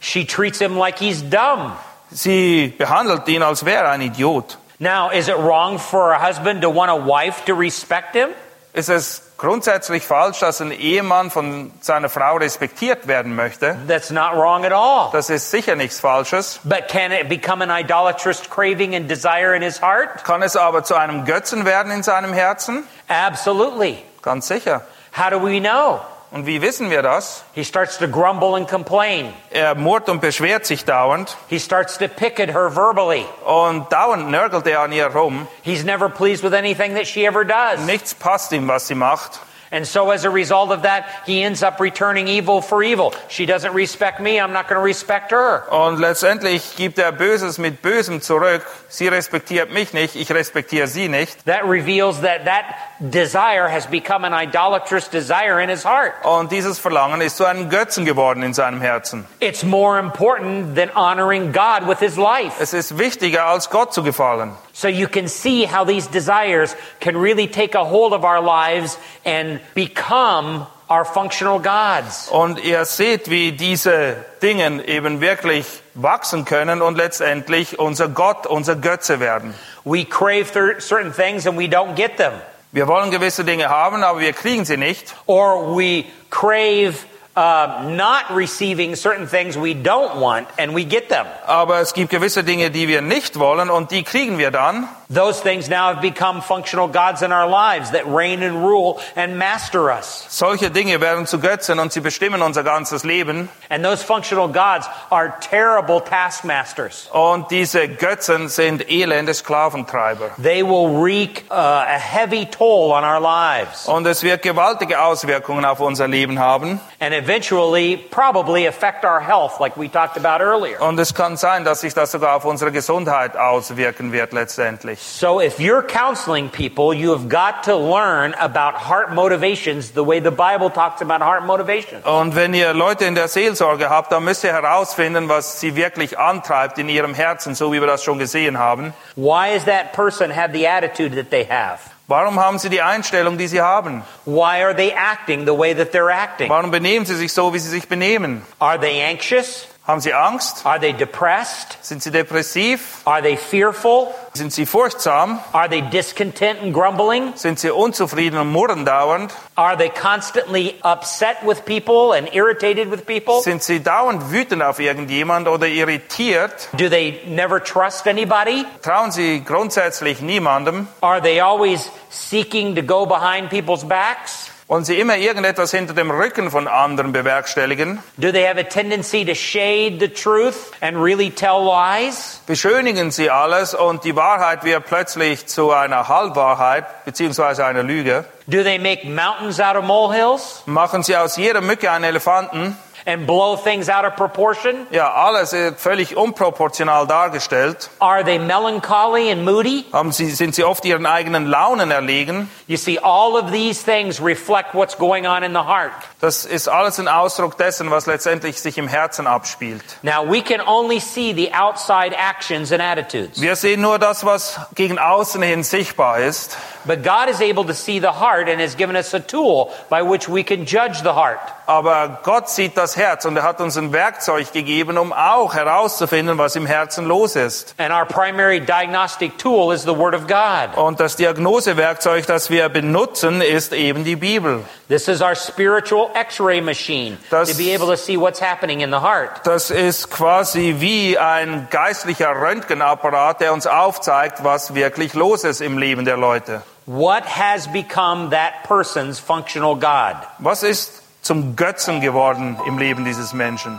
She 0.00 0.24
treats 0.24 0.58
him 0.58 0.76
like 0.78 0.98
he's 0.98 1.22
dumb. 1.22 1.72
Sie 2.10 2.74
behandelt 2.78 3.28
ihn, 3.28 3.42
als 3.42 3.64
wäre 3.64 3.84
er 3.84 3.90
ein 3.90 4.00
Idiot. 4.02 4.56
Now, 4.78 5.10
is 5.10 5.28
it 5.28 5.36
wrong 5.36 5.78
for 5.78 6.12
a 6.12 6.18
husband 6.18 6.62
to 6.62 6.70
want 6.70 6.90
a 6.90 6.96
wife 6.96 7.44
to 7.46 7.54
respect 7.54 8.14
him? 8.14 8.30
Ist 8.72 8.88
es 8.88 9.29
grundsätzlich 9.40 10.06
falsch, 10.06 10.40
dass 10.40 10.60
ein 10.60 10.70
Ehemann 10.70 11.30
von 11.30 11.72
seiner 11.80 12.10
Frau 12.10 12.36
respektiert 12.36 13.06
werden 13.06 13.34
möchte? 13.34 13.76
That's 13.88 14.10
not 14.10 14.34
wrong 14.34 14.64
at 14.64 14.72
all. 14.72 15.10
Das 15.12 15.30
ist 15.30 15.50
sicher 15.50 15.76
nichts 15.76 15.98
Falsches. 15.98 16.60
But 16.62 16.88
can 16.88 17.10
it 17.10 17.28
become 17.28 17.64
an 17.64 17.70
idolatrous 17.70 18.42
craving 18.48 18.94
and 18.94 19.10
desire 19.10 19.56
in 19.56 19.62
his 19.62 19.80
heart? 19.80 20.24
Kann 20.24 20.42
es 20.42 20.56
aber 20.56 20.84
zu 20.84 20.94
einem 20.94 21.24
Götzen 21.24 21.64
werden 21.64 21.90
in 21.90 22.02
seinem 22.02 22.32
Herzen? 22.34 22.84
Absolutely. 23.08 24.04
Ganz 24.22 24.46
sicher. 24.46 24.82
How 25.16 25.30
do 25.30 25.38
we 25.38 25.58
know? 25.58 26.00
Und 26.32 26.46
wie 26.46 26.62
wissen 26.62 26.90
wir 26.90 27.02
das? 27.02 27.42
He 27.54 27.64
starts 27.64 27.98
to 27.98 28.06
grumble 28.06 28.54
and 28.54 28.68
complain. 28.68 29.32
Er 29.50 29.74
murrt 29.74 30.08
und 30.08 30.20
beschwert 30.20 30.64
sich 30.64 30.84
dauernd 30.84 31.36
He 31.48 31.58
starts 31.58 31.98
to 31.98 32.06
pick 32.06 32.38
at 32.38 32.50
her 32.50 32.70
verbally. 32.70 33.24
und 33.44 33.90
dauernd 33.92 34.30
nörgelt 34.30 34.66
er 34.68 34.80
an 34.82 34.92
ihr 34.92 35.08
rum. 35.08 35.48
He's 35.62 35.84
never 35.84 36.08
pleased 36.08 36.44
with 36.44 36.54
anything 36.54 36.94
that 36.94 37.06
she 37.08 37.26
ever 37.26 37.44
does. 37.44 37.80
Nichts 37.84 38.14
passt 38.14 38.52
ihm, 38.52 38.68
was 38.68 38.86
sie 38.86 38.94
macht. 38.94 39.40
And 39.72 39.86
so 39.86 40.10
as 40.10 40.24
a 40.24 40.30
result 40.30 40.72
of 40.72 40.82
that, 40.82 41.06
he 41.26 41.42
ends 41.42 41.62
up 41.62 41.78
returning 41.78 42.26
evil 42.26 42.60
for 42.60 42.82
evil. 42.82 43.14
She 43.28 43.46
doesn't 43.46 43.72
respect 43.72 44.20
me, 44.20 44.40
I'm 44.40 44.52
not 44.52 44.68
going 44.68 44.78
to 44.78 44.84
respect 44.84 45.30
her. 45.30 45.62
Und 45.70 46.00
letztendlich 46.00 46.74
gibt 46.76 46.98
er 46.98 47.12
Böses 47.12 47.58
mit 47.58 47.80
Bösem 47.80 48.20
zurück. 48.20 48.62
Sie 48.88 49.06
respektiert 49.06 49.70
mich 49.70 49.92
nicht, 49.92 50.16
ich 50.16 50.32
respektiere 50.32 50.88
sie 50.88 51.08
nicht. 51.08 51.46
That 51.46 51.64
reveals 51.68 52.20
that 52.22 52.46
that 52.46 52.64
desire 53.00 53.68
has 53.68 53.86
become 53.86 54.24
an 54.24 54.32
idolatrous 54.32 55.08
desire 55.08 55.60
in 55.60 55.68
his 55.68 55.84
heart. 55.84 56.14
Und 56.24 56.50
dieses 56.50 56.80
Verlangen 56.80 57.20
ist 57.20 57.36
zu 57.36 57.44
einem 57.44 57.70
Götzen 57.70 58.04
geworden 58.04 58.42
in 58.42 58.54
seinem 58.54 58.80
Herzen. 58.80 59.26
It's 59.38 59.62
more 59.62 60.00
important 60.00 60.74
than 60.74 60.90
honoring 60.96 61.52
God 61.52 61.86
with 61.86 62.00
his 62.00 62.16
life. 62.16 62.60
Es 62.60 62.72
ist 62.72 62.98
wichtiger, 62.98 63.46
als 63.46 63.70
Gott 63.70 63.94
zu 63.94 64.02
gefallen. 64.02 64.56
So 64.80 64.88
you 64.88 65.08
can 65.08 65.28
see 65.28 65.66
how 65.66 65.84
these 65.84 66.06
desires 66.06 66.74
can 67.00 67.14
really 67.14 67.46
take 67.46 67.74
a 67.74 67.84
hold 67.84 68.14
of 68.14 68.24
our 68.24 68.40
lives 68.40 68.96
and 69.26 69.60
become 69.74 70.66
our 70.88 71.04
functional 71.04 71.58
gods. 71.58 72.30
Und 72.30 72.58
ihr 72.64 72.86
seht, 72.86 73.28
wie 73.28 73.52
diese 73.52 74.16
Dinge 74.40 74.82
eben 74.86 75.20
wirklich 75.20 75.66
wachsen 75.92 76.46
können 76.46 76.80
und 76.80 76.96
letztendlich 76.96 77.78
unser 77.78 78.08
Gott, 78.08 78.46
unser 78.46 78.74
Götze 78.74 79.20
werden. 79.20 79.52
We 79.84 80.06
crave 80.06 80.46
certain 80.80 81.12
things 81.12 81.46
and 81.46 81.58
we 81.58 81.66
don't 81.66 81.94
get 81.94 82.16
them. 82.16 82.32
Wir 82.72 82.88
wollen 82.88 83.10
gewisse 83.10 83.44
Dinge 83.44 83.68
haben, 83.68 84.02
aber 84.02 84.20
wir 84.20 84.32
kriegen 84.32 84.64
sie 84.64 84.78
nicht. 84.78 85.14
Or 85.26 85.76
we 85.76 86.06
crave 86.30 86.94
uh, 87.36 87.88
not 87.88 88.34
receiving 88.34 88.96
certain 88.96 89.26
things 89.26 89.56
we 89.56 89.74
don't 89.74 90.20
want, 90.20 90.48
and 90.58 90.74
we 90.74 90.84
get 90.84 91.08
them. 91.08 91.26
Aber 91.46 91.80
es 91.80 91.94
gibt 91.94 92.10
gewisse 92.10 92.44
Dinge, 92.44 92.70
die 92.70 92.88
wir 92.88 93.02
nicht 93.02 93.38
wollen 93.38 93.70
und 93.70 93.90
die 93.90 94.02
kriegen 94.02 94.38
wir 94.38 94.50
dann. 94.50 94.88
Those 95.12 95.40
things 95.40 95.68
now 95.68 95.92
have 95.92 96.00
become 96.00 96.40
functional 96.40 96.86
gods 96.86 97.22
in 97.22 97.32
our 97.32 97.48
lives 97.48 97.90
that 97.90 98.06
reign 98.06 98.44
and 98.44 98.62
rule 98.64 99.00
and 99.16 99.36
master 99.40 99.90
us. 99.90 100.24
Solche 100.28 100.70
Dinge 100.70 101.00
werden 101.00 101.26
zu 101.26 101.40
Götzen 101.40 101.80
und 101.80 101.92
sie 101.92 101.98
bestimmen 102.00 102.42
unser 102.42 102.62
ganzes 102.62 103.02
Leben. 103.02 103.48
And 103.70 103.84
those 103.84 104.04
functional 104.04 104.46
gods 104.46 104.86
are 105.10 105.34
terrible 105.40 106.00
taskmasters. 106.00 107.08
Und 107.12 107.50
diese 107.50 107.88
Götzen 107.88 108.48
sind 108.48 108.88
elende 108.88 109.34
Sklaventreiber. 109.34 110.30
They 110.40 110.62
will 110.62 110.88
wreak 111.02 111.44
uh, 111.50 111.54
a 111.54 111.98
heavy 111.98 112.46
toll 112.46 112.92
on 112.92 113.02
our 113.02 113.18
lives 113.18 113.88
Und 113.88 114.06
es 114.06 114.22
wird 114.22 114.42
gewaltige 114.42 115.00
Auswirkungen 115.00 115.64
auf 115.64 115.80
unser 115.80 116.06
Leben 116.06 116.38
haben. 116.38 116.78
and 117.00 117.14
eventually 117.14 117.96
probably 117.96 118.66
affect 118.66 119.04
our 119.04 119.20
health, 119.20 119.58
like 119.58 119.76
we 119.76 119.88
talked 119.88 120.16
about 120.16 120.40
earlier. 120.40 120.80
Und 120.80 121.00
es 121.00 121.14
kann 121.14 121.36
sein, 121.36 121.64
dass 121.64 121.80
sich 121.80 121.94
das 121.94 122.12
sogar 122.12 122.36
auf 122.36 122.44
unsere 122.44 122.70
Gesundheit 122.70 123.36
auswirken 123.36 124.12
wird 124.12 124.32
letztendlich. 124.32 124.99
So 125.02 125.40
if 125.40 125.58
you're 125.58 125.82
counseling 125.82 126.50
people, 126.50 126.92
you 126.92 127.12
have 127.12 127.26
got 127.30 127.64
to 127.64 127.74
learn 127.74 128.34
about 128.38 128.74
heart 128.74 129.14
motivations 129.14 129.92
the 129.92 130.04
way 130.04 130.20
the 130.20 130.30
Bible 130.30 130.68
talks 130.68 131.00
about 131.00 131.22
heart 131.22 131.46
motivations. 131.46 132.04
Und 132.04 132.36
wenn 132.36 132.52
ihr 132.52 132.74
Leute 132.74 133.06
in 133.06 133.14
der 133.14 133.28
Seelsorge 133.28 133.88
habt, 133.88 134.12
dann 134.12 134.24
müsst 134.24 134.44
ihr 134.44 134.52
herausfinden, 134.52 135.30
was 135.30 135.58
sie 135.58 135.74
wirklich 135.74 136.18
antreibt 136.18 136.78
in 136.78 136.90
ihrem 136.90 137.14
Herzen, 137.14 137.54
so 137.54 137.72
wie 137.72 137.80
wir 137.80 137.86
das 137.86 138.04
schon 138.04 138.18
gesehen 138.18 138.58
haben. 138.58 138.92
Why 139.16 139.54
does 139.54 139.64
that 139.64 139.94
person 139.94 140.30
have 140.36 140.52
the 140.52 140.68
attitude 140.68 141.16
that 141.16 141.30
they 141.30 141.46
have? 141.46 141.80
Warum 142.06 142.38
haben 142.38 142.58
sie 142.58 142.68
die 142.68 142.82
Einstellung, 142.82 143.38
die 143.38 143.46
sie 143.46 143.62
haben? 143.62 144.02
Why 144.26 144.62
are 144.62 144.74
they 144.74 144.92
acting 144.92 145.46
the 145.46 145.56
way 145.56 145.74
that 145.74 145.92
they're 145.92 146.12
acting? 146.12 146.50
Warum 146.50 146.70
benehmen 146.70 147.06
sie 147.06 147.14
sich 147.14 147.32
so, 147.32 147.54
wie 147.54 147.58
sie 147.58 147.70
sich 147.70 147.88
benehmen? 147.88 148.42
Are 148.58 148.78
they 148.78 149.02
anxious? 149.02 149.66
Haben 149.86 150.00
sie 150.02 150.12
Angst? 150.12 150.66
Are 150.66 150.78
they 150.78 150.92
depressed? 150.92 151.78
Sind 151.80 152.02
sie 152.02 152.10
depressiv? 152.10 153.00
Are 153.06 153.22
they 153.22 153.36
fearful? 153.36 154.14
Sind 154.34 154.52
sie 154.52 154.66
furchtsam? 154.66 155.40
Are 155.52 155.68
they 155.68 155.80
discontent 155.80 156.60
and 156.62 156.74
grumbling? 156.74 157.32
Sind 157.34 157.58
sie 157.58 157.70
unzufrieden 157.70 158.38
und 158.38 158.52
murren 158.52 158.84
dauernd? 158.84 159.32
Are 159.56 159.76
they 159.76 159.88
constantly 159.88 160.76
upset 160.84 161.38
with 161.44 161.64
people 161.64 162.12
and 162.16 162.32
irritated 162.34 162.90
with 162.90 163.06
people? 163.06 163.40
Sind 163.42 163.62
sie 163.62 163.82
dauernd 163.82 164.30
wütend 164.30 164.62
auf 164.62 164.78
irgendjemand 164.78 165.48
oder 165.48 165.66
irritiert? 165.66 166.68
Do 166.72 166.88
they 166.90 167.22
never 167.26 167.60
trust 167.60 168.06
anybody? 168.06 168.66
Trauen 168.82 169.10
sie 169.10 169.42
grundsätzlich 169.42 170.20
niemandem? 170.20 170.88
Are 171.00 171.22
they 171.22 171.40
always 171.40 171.90
seeking 172.10 172.76
to 172.76 172.82
go 172.82 173.06
behind 173.06 173.48
people's 173.48 173.82
backs? 173.82 174.49
Wollen 174.70 174.84
sie 174.84 175.00
immer 175.00 175.16
irgendetwas 175.16 175.72
hinter 175.72 175.94
dem 175.94 176.12
Rücken 176.12 176.48
von 176.48 176.68
anderen 176.68 177.10
bewerkstelligen? 177.10 177.98
Do 178.18 178.30
they 178.30 178.46
have 178.46 178.56
a 178.56 178.62
tendency 178.62 179.24
to 179.24 179.34
shade 179.34 179.96
the 179.98 180.06
truth 180.06 180.70
and 180.80 180.96
really 180.96 181.28
tell 181.28 181.60
lies? 181.60 182.40
Beschönigen 182.46 183.10
sie 183.10 183.30
alles 183.30 183.74
und 183.74 184.04
die 184.04 184.14
Wahrheit 184.14 184.62
wird 184.62 184.86
plötzlich 184.86 185.48
zu 185.48 185.72
einer 185.72 186.06
Halbwahrheit 186.06 187.04
beziehungsweise 187.04 187.66
einer 187.66 187.82
Lüge? 187.82 188.24
Do 188.46 188.62
they 188.62 188.78
make 188.78 189.08
mountains 189.08 189.58
out 189.58 189.74
of 189.74 189.82
molehills 189.82 190.62
Machen 190.66 191.02
sie 191.02 191.16
aus 191.16 191.36
jeder 191.36 191.62
Mücke 191.62 191.90
einen 191.90 192.04
Elefanten? 192.04 192.76
and 193.06 193.26
blow 193.26 193.56
things 193.56 193.88
out 193.88 194.04
of 194.04 194.16
proportion? 194.16 194.86
Ja, 194.90 195.12
alles 195.12 195.52
ist 195.52 195.80
völlig 195.80 196.16
unproportional 196.16 197.06
dargestellt. 197.06 197.90
Are 197.98 198.24
they 198.24 198.38
melancholy 198.38 199.30
and 199.30 199.44
moody? 199.44 199.84
Haben 199.92 200.12
sie, 200.12 200.30
sind 200.30 200.54
sie 200.54 200.64
oft 200.64 200.84
ihren 200.84 201.06
eigenen 201.06 201.46
Launen 201.46 201.90
erlegen? 201.90 202.50
You 202.70 202.76
see, 202.76 202.98
all 203.02 203.36
of 203.36 203.50
these 203.50 203.82
things 203.82 204.20
reflect 204.20 204.74
what's 204.76 204.94
going 204.94 205.26
on 205.26 205.42
in 205.42 205.52
the 205.52 205.64
heart. 205.64 205.90
Das 206.20 206.44
ist 206.44 206.68
alles 206.68 207.00
ein 207.00 207.08
Ausdruck 207.08 207.58
dessen, 207.58 207.90
was 207.90 208.06
letztendlich 208.06 208.60
sich 208.60 208.78
im 208.78 208.86
Herzen 208.86 209.26
abspielt. 209.26 209.82
Now, 210.02 210.22
we 210.24 210.40
can 210.40 210.60
only 210.60 211.00
see 211.00 211.32
the 211.32 211.52
outside 211.52 212.14
actions 212.16 212.70
and 212.70 212.80
attitudes, 212.80 213.40
Wir 213.40 213.56
sehen 213.56 213.80
nur 213.80 213.98
das, 213.98 214.24
was 214.24 214.56
gegen 214.76 215.00
außen 215.00 215.42
hin 215.42 215.64
sichtbar 215.64 216.20
ist. 216.20 216.56
but 216.86 217.02
God 217.02 217.28
is 217.28 217.40
able 217.40 217.64
to 217.64 217.74
see 217.74 217.98
the 217.98 218.12
heart 218.12 218.48
and 218.48 218.60
has 218.60 218.76
given 218.76 218.94
us 218.96 219.12
a 219.14 219.20
tool 219.20 219.72
by 219.90 220.02
which 220.02 220.28
we 220.28 220.44
can 220.44 220.64
judge 220.64 221.02
the 221.02 221.12
heart. 221.12 221.40
Aber 221.66 222.20
Gott 222.22 222.48
sieht 222.48 222.76
das 222.76 222.96
Herz 222.96 223.24
und 223.24 223.36
er 223.36 223.42
hat 223.42 223.60
uns 223.60 223.76
ein 223.76 223.92
Werkzeug 223.92 224.52
gegeben, 224.52 224.96
um 224.98 225.12
auch 225.12 225.54
herauszufinden, 225.54 226.36
was 226.38 226.56
im 226.56 226.66
Herzen 226.66 227.04
los 227.06 227.36
ist. 227.36 227.74
And 227.78 227.92
our 227.92 228.04
primary 228.06 228.60
diagnostic 228.60 229.38
tool 229.38 229.72
is 229.72 229.82
the 229.82 229.96
Word 229.96 230.14
of 230.14 230.26
God. 230.26 230.76
Und 230.76 231.00
das 231.00 231.16
Diagnosewerkzeug, 231.16 232.26
das 232.26 232.50
wir 232.50 232.59
benutzen, 232.68 233.40
ist 233.40 233.72
eben 233.72 234.04
die 234.04 234.16
Bibel. 234.16 234.64
This 234.88 235.08
is 235.08 235.20
our 235.22 235.34
spiritual 235.34 236.10
x 236.14 236.40
ray 236.40 236.60
machine 236.60 237.16
Das- 237.30 237.50
to 237.50 237.56
be 237.56 237.74
able 237.74 237.86
to 237.86 237.96
see 237.96 238.16
what's 238.18 238.40
happening 238.40 238.80
in 238.80 238.90
the 238.90 239.00
heart. 239.00 239.40
Das 239.44 239.70
ist 239.70 240.10
quasi 240.10 240.76
wie 240.78 241.16
ein 241.18 241.68
geistlicher 241.70 242.30
Röntgenapparat, 242.30 243.40
der 243.40 243.52
uns 243.52 243.66
aufzeigt, 243.66 244.44
was 244.44 244.74
wirklich 244.74 245.14
los 245.14 245.44
ist 245.44 245.60
im 245.60 245.78
Leben 245.78 246.04
der 246.04 246.16
Leute. 246.16 246.62
What 246.86 247.22
has 247.24 247.66
become 247.72 248.30
that 248.30 248.64
person's 248.66 249.18
functional 249.20 249.76
God? 249.76 250.16
Was 250.38 250.62
ist 250.62 251.02
zum 251.22 251.54
Götzen 251.54 252.00
geworden 252.00 252.58
im 252.66 252.78
Leben 252.78 253.04
dieses 253.04 253.32
Menschen? 253.32 253.78